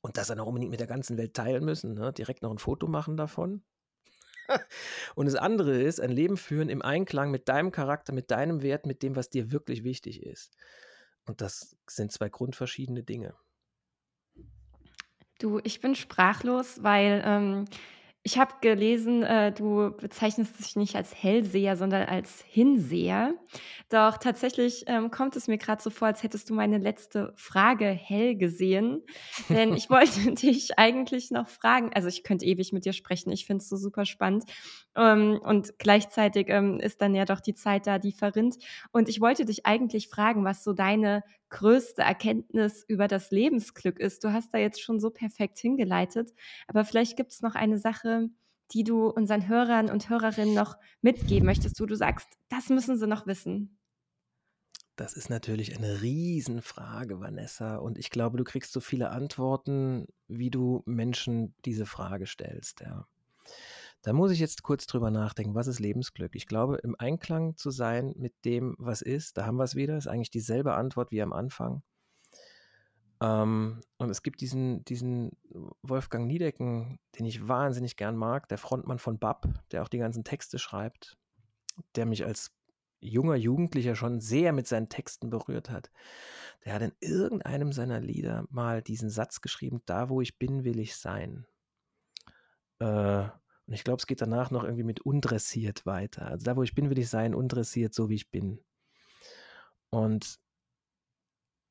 und 0.00 0.16
das 0.16 0.28
dann 0.28 0.40
auch 0.40 0.46
unbedingt 0.46 0.70
mit 0.70 0.80
der 0.80 0.86
ganzen 0.86 1.16
Welt 1.16 1.34
teilen 1.34 1.64
müssen. 1.64 1.94
Ne? 1.94 2.12
Direkt 2.12 2.42
noch 2.42 2.50
ein 2.50 2.58
Foto 2.58 2.86
machen 2.86 3.16
davon. 3.16 3.62
und 5.14 5.26
das 5.26 5.34
andere 5.36 5.80
ist 5.80 6.00
ein 6.00 6.10
Leben 6.10 6.36
führen 6.36 6.68
im 6.68 6.82
Einklang 6.82 7.30
mit 7.30 7.48
deinem 7.48 7.72
Charakter, 7.72 8.12
mit 8.12 8.30
deinem 8.30 8.62
Wert, 8.62 8.86
mit 8.86 9.02
dem, 9.02 9.16
was 9.16 9.30
dir 9.30 9.50
wirklich 9.50 9.84
wichtig 9.84 10.22
ist. 10.22 10.56
Und 11.26 11.40
das 11.40 11.76
sind 11.88 12.12
zwei 12.12 12.28
grundverschiedene 12.28 13.02
Dinge. 13.02 13.34
Du, 15.44 15.60
ich 15.62 15.82
bin 15.82 15.94
sprachlos, 15.94 16.82
weil 16.82 17.22
ähm, 17.22 17.66
ich 18.22 18.38
habe 18.38 18.54
gelesen, 18.62 19.22
äh, 19.22 19.52
du 19.52 19.90
bezeichnest 19.94 20.58
dich 20.58 20.74
nicht 20.74 20.96
als 20.96 21.14
Hellseher, 21.14 21.76
sondern 21.76 22.08
als 22.08 22.42
Hinseher. 22.48 23.34
Doch 23.90 24.16
tatsächlich 24.16 24.84
ähm, 24.86 25.10
kommt 25.10 25.36
es 25.36 25.46
mir 25.46 25.58
gerade 25.58 25.82
so 25.82 25.90
vor, 25.90 26.08
als 26.08 26.22
hättest 26.22 26.48
du 26.48 26.54
meine 26.54 26.78
letzte 26.78 27.34
Frage 27.36 27.90
hell 27.90 28.36
gesehen. 28.36 29.02
Denn 29.50 29.74
ich 29.74 29.90
wollte 29.90 30.32
dich 30.34 30.78
eigentlich 30.78 31.30
noch 31.30 31.48
fragen, 31.48 31.90
also 31.92 32.08
ich 32.08 32.22
könnte 32.22 32.46
ewig 32.46 32.72
mit 32.72 32.86
dir 32.86 32.94
sprechen, 32.94 33.30
ich 33.30 33.44
finde 33.44 33.60
es 33.60 33.68
so 33.68 33.76
super 33.76 34.06
spannend. 34.06 34.44
Ähm, 34.96 35.40
und 35.42 35.78
gleichzeitig 35.78 36.46
ähm, 36.48 36.78
ist 36.80 37.00
dann 37.00 37.14
ja 37.14 37.24
doch 37.24 37.40
die 37.40 37.54
Zeit 37.54 37.86
da, 37.86 37.98
die 37.98 38.12
verrinnt. 38.12 38.56
Und 38.92 39.08
ich 39.08 39.20
wollte 39.20 39.44
dich 39.44 39.66
eigentlich 39.66 40.08
fragen, 40.08 40.44
was 40.44 40.64
so 40.64 40.72
deine 40.72 41.22
größte 41.50 42.02
Erkenntnis 42.02 42.84
über 42.86 43.08
das 43.08 43.30
Lebensglück 43.30 43.98
ist. 43.98 44.24
Du 44.24 44.32
hast 44.32 44.52
da 44.54 44.58
jetzt 44.58 44.80
schon 44.80 45.00
so 45.00 45.10
perfekt 45.10 45.58
hingeleitet, 45.58 46.32
aber 46.66 46.84
vielleicht 46.84 47.16
gibt 47.16 47.32
es 47.32 47.42
noch 47.42 47.54
eine 47.54 47.78
Sache, 47.78 48.28
die 48.72 48.84
du 48.84 49.08
unseren 49.08 49.48
Hörern 49.48 49.90
und 49.90 50.08
Hörerinnen 50.08 50.54
noch 50.54 50.76
mitgeben 51.02 51.46
möchtest, 51.46 51.80
wo 51.80 51.86
du 51.86 51.96
sagst, 51.96 52.28
das 52.48 52.70
müssen 52.70 52.98
sie 52.98 53.06
noch 53.06 53.26
wissen. 53.26 53.78
Das 54.96 55.14
ist 55.14 55.28
natürlich 55.28 55.76
eine 55.76 56.02
Riesenfrage, 56.02 57.18
Vanessa. 57.18 57.76
Und 57.76 57.98
ich 57.98 58.10
glaube, 58.10 58.36
du 58.36 58.44
kriegst 58.44 58.72
so 58.72 58.80
viele 58.80 59.10
Antworten, 59.10 60.06
wie 60.28 60.50
du 60.50 60.82
Menschen 60.86 61.54
diese 61.64 61.84
Frage 61.84 62.26
stellst. 62.26 62.80
Ja. 62.80 63.06
Da 64.04 64.12
muss 64.12 64.32
ich 64.32 64.38
jetzt 64.38 64.62
kurz 64.62 64.86
drüber 64.86 65.10
nachdenken, 65.10 65.54
was 65.54 65.66
ist 65.66 65.80
Lebensglück? 65.80 66.36
Ich 66.36 66.46
glaube, 66.46 66.76
im 66.76 66.94
Einklang 66.98 67.56
zu 67.56 67.70
sein 67.70 68.12
mit 68.18 68.34
dem, 68.44 68.76
was 68.78 69.00
ist, 69.00 69.38
da 69.38 69.46
haben 69.46 69.56
wir 69.56 69.64
es 69.64 69.76
wieder, 69.76 69.96
ist 69.96 70.08
eigentlich 70.08 70.30
dieselbe 70.30 70.74
Antwort 70.74 71.10
wie 71.10 71.22
am 71.22 71.32
Anfang. 71.32 71.82
Ähm, 73.22 73.80
und 73.96 74.10
es 74.10 74.22
gibt 74.22 74.42
diesen, 74.42 74.84
diesen 74.84 75.30
Wolfgang 75.80 76.26
Niedecken, 76.26 76.98
den 77.18 77.24
ich 77.24 77.48
wahnsinnig 77.48 77.96
gern 77.96 78.14
mag, 78.14 78.46
der 78.50 78.58
Frontmann 78.58 78.98
von 78.98 79.18
BAP, 79.18 79.48
der 79.70 79.82
auch 79.82 79.88
die 79.88 79.98
ganzen 79.98 80.22
Texte 80.22 80.58
schreibt, 80.58 81.16
der 81.96 82.04
mich 82.04 82.26
als 82.26 82.52
junger 83.00 83.36
Jugendlicher 83.36 83.96
schon 83.96 84.20
sehr 84.20 84.52
mit 84.52 84.66
seinen 84.66 84.90
Texten 84.90 85.30
berührt 85.30 85.70
hat. 85.70 85.90
Der 86.66 86.74
hat 86.74 86.82
in 86.82 86.92
irgendeinem 87.00 87.72
seiner 87.72 88.00
Lieder 88.00 88.44
mal 88.50 88.82
diesen 88.82 89.08
Satz 89.08 89.40
geschrieben, 89.40 89.80
da 89.86 90.10
wo 90.10 90.20
ich 90.20 90.38
bin, 90.38 90.64
will 90.64 90.78
ich 90.78 90.94
sein. 90.94 91.46
Äh, 92.80 93.28
und 93.66 93.72
ich 93.72 93.84
glaube, 93.84 93.98
es 93.98 94.06
geht 94.06 94.20
danach 94.20 94.50
noch 94.50 94.64
irgendwie 94.64 94.84
mit 94.84 95.00
undressiert 95.00 95.86
weiter. 95.86 96.26
Also 96.26 96.44
da, 96.44 96.56
wo 96.56 96.62
ich 96.62 96.74
bin, 96.74 96.90
will 96.90 96.98
ich 96.98 97.08
sein, 97.08 97.34
undressiert, 97.34 97.94
so 97.94 98.10
wie 98.10 98.16
ich 98.16 98.30
bin. 98.30 98.60
Und 99.90 100.38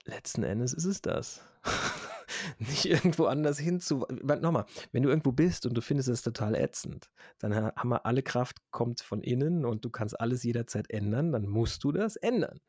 letzten 0.05 0.43
Endes 0.43 0.73
ist 0.73 0.85
es 0.85 1.01
das. 1.01 1.41
Nicht 2.57 2.85
irgendwo 2.85 3.25
anders 3.25 3.59
hinzu. 3.59 4.05
Nochmal, 4.09 4.65
wenn 4.91 5.03
du 5.03 5.09
irgendwo 5.09 5.31
bist 5.31 5.65
und 5.65 5.75
du 5.75 5.81
findest 5.81 6.09
es 6.09 6.23
total 6.23 6.55
ätzend, 6.55 7.11
dann 7.39 7.55
haben 7.55 7.89
wir 7.89 8.05
alle 8.05 8.23
Kraft 8.23 8.57
kommt 8.71 9.01
von 9.01 9.21
innen 9.21 9.63
und 9.63 9.85
du 9.85 9.89
kannst 9.89 10.19
alles 10.19 10.43
jederzeit 10.43 10.89
ändern, 10.89 11.31
dann 11.31 11.47
musst 11.47 11.83
du 11.83 11.91
das 11.91 12.15
ändern. 12.15 12.59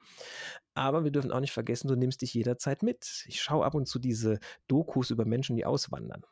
Aber 0.75 1.05
wir 1.05 1.11
dürfen 1.13 1.33
auch 1.33 1.41
nicht 1.41 1.53
vergessen, 1.53 1.89
du 1.89 1.97
nimmst 1.97 2.21
dich 2.23 2.35
jederzeit 2.35 2.83
mit. 2.83 3.25
Ich 3.27 3.41
schaue 3.41 3.65
ab 3.65 3.75
und 3.75 3.87
zu 3.87 3.99
diese 3.99 4.39
Dokus 4.69 5.11
über 5.11 5.25
Menschen, 5.25 5.57
die 5.57 5.65
auswandern 5.65 6.25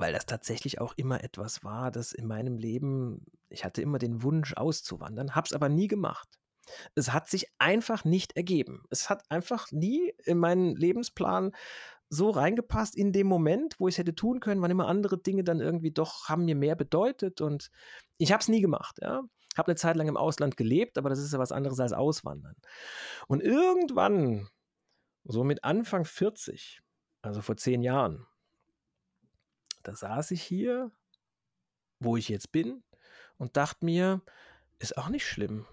weil 0.00 0.12
das 0.12 0.26
tatsächlich 0.26 0.80
auch 0.80 0.94
immer 0.96 1.22
etwas 1.22 1.64
war, 1.64 1.90
das 1.90 2.12
in 2.12 2.26
meinem 2.26 2.58
Leben, 2.58 3.26
ich 3.48 3.64
hatte 3.64 3.82
immer 3.82 3.98
den 3.98 4.22
Wunsch 4.22 4.54
auszuwandern, 4.54 5.34
habe 5.34 5.46
es 5.46 5.52
aber 5.52 5.68
nie 5.68 5.88
gemacht. 5.88 6.38
Es 6.94 7.12
hat 7.12 7.28
sich 7.28 7.46
einfach 7.58 8.04
nicht 8.04 8.36
ergeben. 8.36 8.84
Es 8.90 9.10
hat 9.10 9.30
einfach 9.30 9.70
nie 9.70 10.14
in 10.24 10.38
meinen 10.38 10.74
Lebensplan 10.76 11.52
so 12.08 12.30
reingepasst 12.30 12.96
in 12.96 13.12
dem 13.12 13.26
Moment, 13.26 13.78
wo 13.78 13.88
ich 13.88 13.94
es 13.94 13.98
hätte 13.98 14.14
tun 14.14 14.40
können, 14.40 14.62
wann 14.62 14.70
immer 14.70 14.88
andere 14.88 15.18
Dinge 15.18 15.44
dann 15.44 15.60
irgendwie 15.60 15.90
doch 15.90 16.28
haben 16.28 16.44
mir 16.44 16.54
mehr 16.54 16.76
bedeutet 16.76 17.40
und 17.40 17.70
ich 18.18 18.32
habe 18.32 18.40
es 18.40 18.48
nie 18.48 18.60
gemacht. 18.60 18.98
Ja, 19.02 19.22
habe 19.56 19.68
eine 19.68 19.76
Zeit 19.76 19.96
lang 19.96 20.08
im 20.08 20.16
Ausland 20.16 20.56
gelebt, 20.56 20.98
aber 20.98 21.10
das 21.10 21.18
ist 21.18 21.32
ja 21.32 21.38
was 21.38 21.52
anderes 21.52 21.80
als 21.80 21.92
Auswandern. 21.92 22.54
Und 23.26 23.42
irgendwann, 23.42 24.48
so 25.24 25.44
mit 25.44 25.64
Anfang 25.64 26.04
40, 26.04 26.80
also 27.22 27.40
vor 27.40 27.56
zehn 27.56 27.82
Jahren, 27.82 28.26
da 29.84 29.94
saß 29.94 30.32
ich 30.32 30.42
hier, 30.42 30.90
wo 32.00 32.16
ich 32.16 32.28
jetzt 32.28 32.52
bin, 32.52 32.82
und 33.38 33.56
dachte 33.56 33.84
mir, 33.84 34.22
ist 34.78 34.96
auch 34.98 35.08
nicht 35.08 35.26
schlimm. 35.26 35.66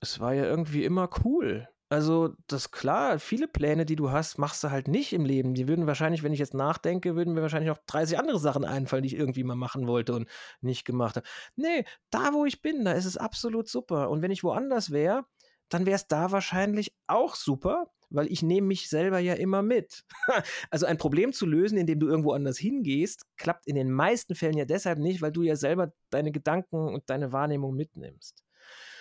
Es 0.00 0.20
war 0.20 0.34
ja 0.34 0.44
irgendwie 0.44 0.84
immer 0.84 1.08
cool. 1.24 1.68
Also, 1.92 2.34
das 2.46 2.70
klar, 2.70 3.18
viele 3.18 3.48
Pläne, 3.48 3.84
die 3.84 3.96
du 3.96 4.12
hast, 4.12 4.38
machst 4.38 4.62
du 4.62 4.70
halt 4.70 4.86
nicht 4.86 5.12
im 5.12 5.24
Leben. 5.24 5.54
Die 5.54 5.66
würden 5.66 5.88
wahrscheinlich, 5.88 6.22
wenn 6.22 6.32
ich 6.32 6.38
jetzt 6.38 6.54
nachdenke, 6.54 7.16
würden 7.16 7.34
mir 7.34 7.42
wahrscheinlich 7.42 7.68
noch 7.68 7.84
30 7.86 8.16
andere 8.16 8.38
Sachen 8.38 8.64
einfallen, 8.64 9.02
die 9.02 9.08
ich 9.08 9.16
irgendwie 9.16 9.42
mal 9.42 9.56
machen 9.56 9.88
wollte 9.88 10.14
und 10.14 10.28
nicht 10.60 10.84
gemacht 10.84 11.16
habe. 11.16 11.26
Nee, 11.56 11.84
da 12.10 12.32
wo 12.32 12.44
ich 12.44 12.62
bin, 12.62 12.84
da 12.84 12.92
ist 12.92 13.06
es 13.06 13.16
absolut 13.16 13.68
super. 13.68 14.08
Und 14.08 14.22
wenn 14.22 14.30
ich 14.30 14.44
woanders 14.44 14.92
wäre, 14.92 15.26
dann 15.68 15.84
wäre 15.84 15.96
es 15.96 16.06
da 16.06 16.30
wahrscheinlich 16.30 16.94
auch 17.08 17.34
super, 17.34 17.90
weil 18.10 18.30
ich 18.30 18.42
nehme 18.42 18.66
mich 18.66 18.88
selber 18.88 19.18
ja 19.18 19.34
immer 19.34 19.62
mit. 19.62 20.04
also 20.70 20.86
ein 20.86 20.98
Problem 20.98 21.32
zu 21.32 21.46
lösen, 21.46 21.78
indem 21.78 22.00
du 22.00 22.08
irgendwo 22.08 22.32
anders 22.32 22.58
hingehst, 22.58 23.24
klappt 23.36 23.66
in 23.66 23.76
den 23.76 23.90
meisten 23.90 24.34
Fällen 24.34 24.56
ja 24.56 24.64
deshalb 24.64 24.98
nicht, 24.98 25.22
weil 25.22 25.32
du 25.32 25.42
ja 25.42 25.56
selber 25.56 25.92
deine 26.10 26.32
Gedanken 26.32 26.76
und 26.76 27.08
deine 27.08 27.32
Wahrnehmung 27.32 27.74
mitnimmst. 27.74 28.44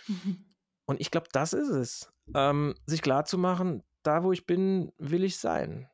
Mhm. 0.07 0.45
Und 0.85 1.01
ich 1.01 1.11
glaube, 1.11 1.27
das 1.31 1.53
ist 1.53 1.69
es. 1.69 2.11
Ähm, 2.35 2.75
sich 2.85 3.01
klarzumachen, 3.01 3.83
da 4.03 4.23
wo 4.23 4.31
ich 4.31 4.45
bin, 4.45 4.91
will 4.97 5.23
ich 5.23 5.37
sein. 5.37 5.89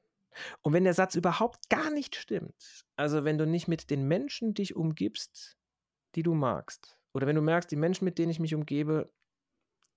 Und 0.62 0.74
wenn 0.74 0.84
der 0.84 0.94
Satz 0.94 1.16
überhaupt 1.16 1.70
gar 1.70 1.92
nicht 1.92 2.16
stimmt, 2.16 2.86
also 2.96 3.24
wenn 3.24 3.38
du 3.38 3.48
nicht 3.48 3.68
mit 3.68 3.90
den 3.90 4.08
Menschen 4.08 4.54
dich 4.54 4.76
umgibst, 4.76 5.58
die 6.16 6.24
du 6.24 6.34
magst, 6.34 6.98
oder 7.14 7.28
wenn 7.28 7.36
du 7.36 7.42
merkst, 7.42 7.72
die 7.72 7.78
Menschen, 7.78 8.06
mit 8.06 8.18
denen 8.18 8.32
ich 8.32 8.40
mich 8.40 8.54
umgebe, 8.54 9.10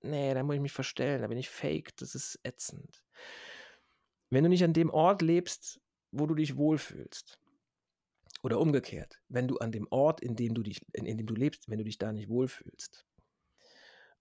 nee, 0.03 0.34
da 0.34 0.42
muss 0.42 0.57
ich 0.57 0.61
mich 0.61 0.72
verstellen, 0.72 1.22
da 1.22 1.28
bin 1.28 1.38
ich 1.38 1.49
fake, 1.49 1.96
das 1.96 2.14
ist 2.14 2.38
ätzend. 2.42 3.05
Wenn 4.30 4.44
du 4.44 4.51
nicht 4.51 4.64
an 4.64 4.72
dem 4.72 4.90
Ort 4.90 5.22
lebst, 5.22 5.80
wo 6.11 6.26
du 6.26 6.34
dich 6.34 6.57
wohlfühlst, 6.57 7.38
oder 8.42 8.61
umgekehrt, 8.61 9.20
wenn 9.28 9.49
du 9.49 9.59
an 9.59 9.72
dem 9.72 9.88
Ort, 9.90 10.20
in 10.20 10.36
dem 10.36 10.55
du 10.55 10.62
dich, 10.62 10.86
in, 10.92 11.07
in 11.07 11.18
dem 11.18 11.26
du 11.26 11.34
lebst, 11.34 11.68
wenn 11.68 11.78
du 11.78 11.84
dich 11.84 11.99
da 11.99 12.12
nicht 12.12 12.28
wohlfühlst, 12.28 13.05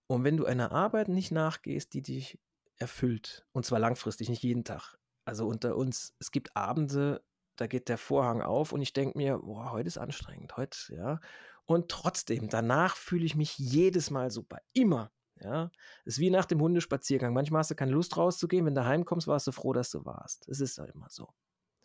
und 0.07 0.23
wenn 0.23 0.37
du 0.37 0.45
einer 0.45 0.71
Arbeit 0.71 1.09
nicht 1.09 1.31
nachgehst, 1.31 1.93
die 1.93 2.01
dich 2.01 2.39
erfüllt, 2.77 3.45
und 3.51 3.65
zwar 3.65 3.79
langfristig, 3.79 4.29
nicht 4.29 4.43
jeden 4.43 4.63
Tag. 4.63 4.97
Also 5.25 5.45
unter 5.45 5.75
uns, 5.75 6.15
es 6.19 6.31
gibt 6.31 6.55
Abende, 6.55 7.21
da 7.57 7.67
geht 7.67 7.89
der 7.89 7.97
Vorhang 7.97 8.41
auf 8.41 8.71
und 8.71 8.81
ich 8.81 8.93
denke 8.93 9.17
mir, 9.17 9.39
boah, 9.39 9.71
heute 9.71 9.87
ist 9.87 9.97
anstrengend, 9.97 10.55
heute, 10.55 10.77
ja. 10.95 11.19
Und 11.65 11.89
trotzdem, 11.89 12.47
danach 12.47 12.95
fühle 12.95 13.25
ich 13.25 13.35
mich 13.35 13.57
jedes 13.57 14.09
Mal 14.09 14.31
super, 14.31 14.59
immer. 14.71 15.11
Ja, 15.41 15.71
ist 16.05 16.19
wie 16.19 16.29
nach 16.29 16.45
dem 16.45 16.61
Hundespaziergang. 16.61 17.33
Manchmal 17.33 17.59
hast 17.59 17.71
du 17.71 17.75
keine 17.75 17.91
Lust 17.91 18.17
rauszugehen. 18.17 18.65
Wenn 18.65 18.75
du 18.75 18.85
heimkommst, 18.85 19.27
warst 19.27 19.47
du 19.47 19.51
froh, 19.51 19.73
dass 19.73 19.91
du 19.91 20.05
warst. 20.05 20.47
Es 20.47 20.59
ist 20.59 20.77
halt 20.77 20.93
immer 20.95 21.09
so. 21.09 21.29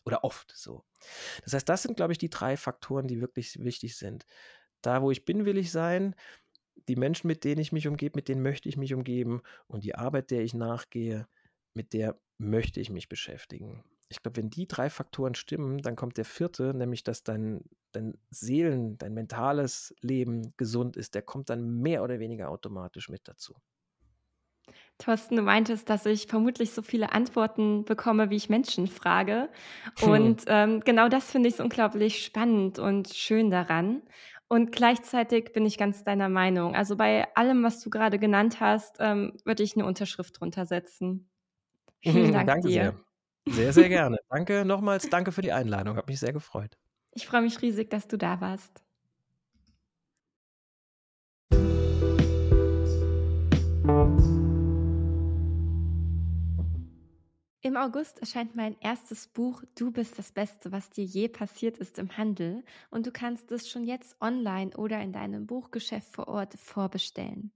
Oder 0.04 0.24
oft 0.24 0.52
so. 0.56 0.84
Das 1.44 1.52
heißt, 1.52 1.68
das 1.68 1.82
sind, 1.82 1.96
glaube 1.96 2.12
ich, 2.12 2.18
die 2.18 2.30
drei 2.30 2.56
Faktoren, 2.56 3.06
die 3.06 3.20
wirklich 3.20 3.62
wichtig 3.62 3.96
sind. 3.96 4.26
Da, 4.80 5.02
wo 5.02 5.10
ich 5.10 5.24
bin, 5.24 5.44
will 5.44 5.58
ich 5.58 5.70
sein 5.70 6.14
die 6.88 6.96
Menschen, 6.96 7.28
mit 7.28 7.44
denen 7.44 7.60
ich 7.60 7.72
mich 7.72 7.88
umgebe, 7.88 8.16
mit 8.16 8.28
denen 8.28 8.42
möchte 8.42 8.68
ich 8.68 8.76
mich 8.76 8.94
umgeben 8.94 9.42
und 9.66 9.84
die 9.84 9.94
Arbeit, 9.94 10.30
der 10.30 10.42
ich 10.42 10.54
nachgehe, 10.54 11.28
mit 11.74 11.92
der 11.92 12.18
möchte 12.38 12.80
ich 12.80 12.90
mich 12.90 13.08
beschäftigen. 13.08 13.84
Ich 14.12 14.22
glaube, 14.22 14.36
wenn 14.36 14.50
die 14.50 14.66
drei 14.68 14.90
Faktoren 14.90 15.34
stimmen, 15.34 15.78
dann 15.78 15.96
kommt 15.96 16.16
der 16.18 16.24
vierte, 16.24 16.74
nämlich 16.74 17.04
dass 17.04 17.24
dein, 17.24 17.64
dein 17.92 18.18
Seelen, 18.30 18.98
dein 18.98 19.14
mentales 19.14 19.94
Leben 20.00 20.54
gesund 20.56 20.96
ist, 20.96 21.14
der 21.14 21.22
kommt 21.22 21.50
dann 21.50 21.80
mehr 21.80 22.02
oder 22.04 22.18
weniger 22.20 22.50
automatisch 22.50 23.08
mit 23.08 23.28
dazu. 23.28 23.54
Thorsten, 24.98 25.36
du 25.36 25.42
meintest, 25.42 25.88
dass 25.90 26.06
ich 26.06 26.26
vermutlich 26.26 26.70
so 26.72 26.82
viele 26.82 27.12
Antworten 27.12 27.84
bekomme, 27.84 28.30
wie 28.30 28.36
ich 28.36 28.48
Menschen 28.48 28.86
frage. 28.86 29.48
Und 30.00 30.44
ähm, 30.46 30.80
genau 30.80 31.08
das 31.08 31.30
finde 31.30 31.48
ich 31.48 31.56
so 31.56 31.64
unglaublich 31.64 32.24
spannend 32.24 32.78
und 32.78 33.08
schön 33.08 33.50
daran. 33.50 34.02
Und 34.48 34.70
gleichzeitig 34.70 35.52
bin 35.52 35.64
ich 35.64 35.78
ganz 35.78 36.04
deiner 36.04 36.28
Meinung. 36.28 36.74
Also 36.74 36.96
bei 36.96 37.26
allem, 37.34 37.62
was 37.64 37.80
du 37.80 37.90
gerade 37.90 38.18
genannt 38.18 38.60
hast, 38.60 38.96
ähm, 39.00 39.38
würde 39.44 39.62
ich 39.62 39.74
eine 39.76 39.86
Unterschrift 39.86 40.38
drunter 40.40 40.66
setzen. 40.66 41.30
Vielen 42.02 42.32
Dank 42.32 42.46
danke 42.46 42.70
dir. 42.70 42.92
Sehr. 42.92 43.04
Sehr, 43.48 43.72
sehr 43.72 43.88
gerne. 43.88 44.18
danke 44.28 44.64
nochmals, 44.64 45.08
danke 45.10 45.32
für 45.32 45.42
die 45.42 45.52
Einladung. 45.52 45.96
Hat 45.96 46.08
mich 46.08 46.20
sehr 46.20 46.32
gefreut. 46.32 46.78
Ich 47.12 47.26
freue 47.26 47.42
mich 47.42 47.60
riesig, 47.60 47.90
dass 47.90 48.08
du 48.08 48.16
da 48.16 48.40
warst. 48.40 48.82
Im 57.64 57.76
August 57.76 58.18
erscheint 58.18 58.56
mein 58.56 58.76
erstes 58.80 59.28
Buch 59.28 59.62
Du 59.76 59.92
bist 59.92 60.18
das 60.18 60.32
Beste, 60.32 60.72
was 60.72 60.90
dir 60.90 61.04
je 61.04 61.28
passiert 61.28 61.78
ist 61.78 61.98
im 61.98 62.16
Handel 62.16 62.64
und 62.90 63.06
du 63.06 63.12
kannst 63.12 63.52
es 63.52 63.68
schon 63.68 63.84
jetzt 63.84 64.20
online 64.20 64.76
oder 64.76 65.00
in 65.00 65.12
deinem 65.12 65.46
Buchgeschäft 65.46 66.12
vor 66.12 66.28
Ort 66.28 66.54
vorbestellen. 66.54 67.52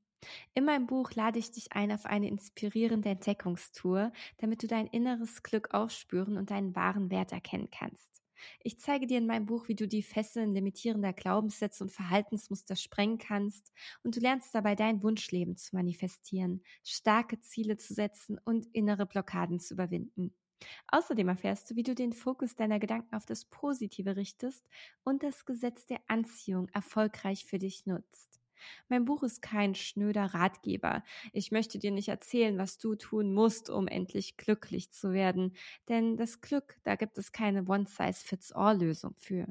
In 0.55 0.65
meinem 0.65 0.87
Buch 0.87 1.13
lade 1.13 1.39
ich 1.39 1.51
dich 1.53 1.73
ein 1.73 1.93
auf 1.93 2.07
eine 2.07 2.29
inspirierende 2.29 3.11
Entdeckungstour, 3.11 4.13
damit 4.39 4.63
du 4.63 4.67
dein 4.67 4.87
inneres 4.87 5.43
Glück 5.43 5.73
aufspüren 5.75 6.37
und 6.37 6.51
deinen 6.51 6.75
wahren 6.75 7.11
Wert 7.11 7.33
erkennen 7.33 7.69
kannst. 7.71 8.23
Ich 8.63 8.79
zeige 8.79 9.07
dir 9.07 9.19
in 9.19 9.27
meinem 9.27 9.47
Buch, 9.47 9.69
wie 9.69 9.75
du 9.75 9.89
die 9.89 10.03
Fesseln 10.03 10.55
limitierender 10.55 11.13
Glaubenssätze 11.13 11.85
und 11.85 11.91
Verhaltensmuster 11.91 12.77
sprengen 12.77 13.19
kannst 13.19 13.73
und 14.03 14.17
du 14.17 14.21
lernst 14.21 14.55
dabei 14.55 14.75
dein 14.75 15.03
Wunschleben 15.03 15.57
zu 15.57 15.75
manifestieren, 15.75 16.63
starke 16.85 17.41
Ziele 17.41 17.77
zu 17.77 17.95
setzen 17.95 18.39
und 18.45 18.67
innere 18.73 19.07
Blockaden 19.07 19.59
zu 19.59 19.75
überwinden. 19.75 20.35
Außerdem 20.89 21.29
erfährst 21.29 21.71
du, 21.71 21.77
wie 21.77 21.83
du 21.83 21.95
den 21.95 22.13
Fokus 22.13 22.55
deiner 22.55 22.79
Gedanken 22.79 23.15
auf 23.15 23.27
das 23.27 23.45
Positive 23.45 24.17
richtest 24.17 24.67
und 25.05 25.23
das 25.23 25.45
Gesetz 25.45 25.87
der 25.87 26.01
Anziehung 26.09 26.69
erfolgreich 26.71 27.45
für 27.45 27.59
dich 27.59 27.87
nutzt. 27.87 28.41
Mein 28.89 29.05
Buch 29.05 29.23
ist 29.23 29.43
kein 29.43 29.75
schnöder 29.75 30.27
Ratgeber. 30.35 31.03
Ich 31.33 31.51
möchte 31.51 31.79
dir 31.79 31.91
nicht 31.91 32.09
erzählen, 32.09 32.59
was 32.59 32.79
du 32.79 32.95
tun 32.95 33.33
musst, 33.33 33.71
um 33.71 33.89
endlich 33.89 34.37
glücklich 34.37 34.91
zu 34.93 35.13
werden. 35.13 35.55
Denn 35.89 36.17
das 36.17 36.41
Glück, 36.41 36.77
da 36.85 36.97
gibt 36.97 37.19
es 37.19 37.33
keine 37.33 37.65
One-Size-Fits-All-Lösung 37.65 39.15
für. 39.19 39.47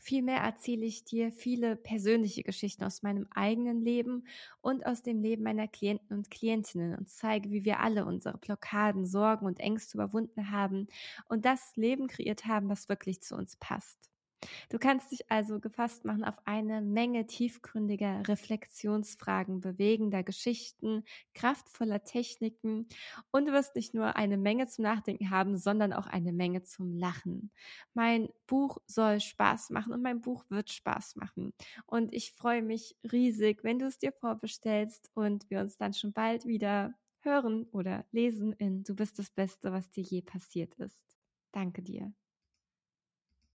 Vielmehr 0.00 0.38
erzähle 0.38 0.86
ich 0.86 1.04
dir 1.04 1.32
viele 1.32 1.76
persönliche 1.76 2.42
Geschichten 2.42 2.84
aus 2.84 3.02
meinem 3.02 3.26
eigenen 3.34 3.80
Leben 3.80 4.26
und 4.60 4.86
aus 4.86 5.02
dem 5.02 5.20
Leben 5.20 5.42
meiner 5.42 5.68
Klienten 5.68 6.16
und 6.16 6.30
Klientinnen 6.30 6.96
und 6.96 7.08
zeige, 7.10 7.50
wie 7.50 7.64
wir 7.64 7.80
alle 7.80 8.04
unsere 8.06 8.38
Blockaden, 8.38 9.06
Sorgen 9.06 9.46
und 9.46 9.60
Ängste 9.60 9.98
überwunden 9.98 10.50
haben 10.50 10.86
und 11.28 11.44
das 11.44 11.76
Leben 11.76 12.06
kreiert 12.06 12.46
haben, 12.46 12.68
was 12.68 12.88
wirklich 12.88 13.20
zu 13.22 13.34
uns 13.34 13.56
passt. 13.56 14.08
Du 14.68 14.78
kannst 14.78 15.10
dich 15.12 15.30
also 15.30 15.60
gefasst 15.60 16.04
machen 16.04 16.24
auf 16.24 16.36
eine 16.44 16.80
Menge 16.80 17.26
tiefgründiger 17.26 18.22
Reflexionsfragen, 18.28 19.60
bewegender 19.60 20.22
Geschichten, 20.22 21.04
kraftvoller 21.34 22.04
Techniken 22.04 22.86
und 23.30 23.46
du 23.46 23.52
wirst 23.52 23.74
nicht 23.74 23.94
nur 23.94 24.16
eine 24.16 24.36
Menge 24.36 24.66
zum 24.68 24.84
Nachdenken 24.84 25.30
haben, 25.30 25.56
sondern 25.56 25.92
auch 25.92 26.06
eine 26.06 26.32
Menge 26.32 26.62
zum 26.62 26.94
Lachen. 26.94 27.50
Mein 27.94 28.28
Buch 28.46 28.78
soll 28.86 29.20
Spaß 29.20 29.70
machen 29.70 29.92
und 29.92 30.02
mein 30.02 30.20
Buch 30.20 30.44
wird 30.48 30.70
Spaß 30.70 31.16
machen. 31.16 31.52
Und 31.86 32.14
ich 32.14 32.32
freue 32.32 32.62
mich 32.62 32.96
riesig, 33.10 33.64
wenn 33.64 33.78
du 33.78 33.86
es 33.86 33.98
dir 33.98 34.12
vorbestellst 34.12 35.10
und 35.14 35.48
wir 35.50 35.60
uns 35.60 35.76
dann 35.76 35.94
schon 35.94 36.12
bald 36.12 36.46
wieder 36.46 36.94
hören 37.20 37.64
oder 37.72 38.04
lesen 38.12 38.52
in 38.52 38.84
Du 38.84 38.94
bist 38.94 39.18
das 39.18 39.30
Beste, 39.30 39.72
was 39.72 39.90
dir 39.90 40.02
je 40.02 40.22
passiert 40.22 40.74
ist. 40.74 41.04
Danke 41.52 41.82
dir. 41.82 42.12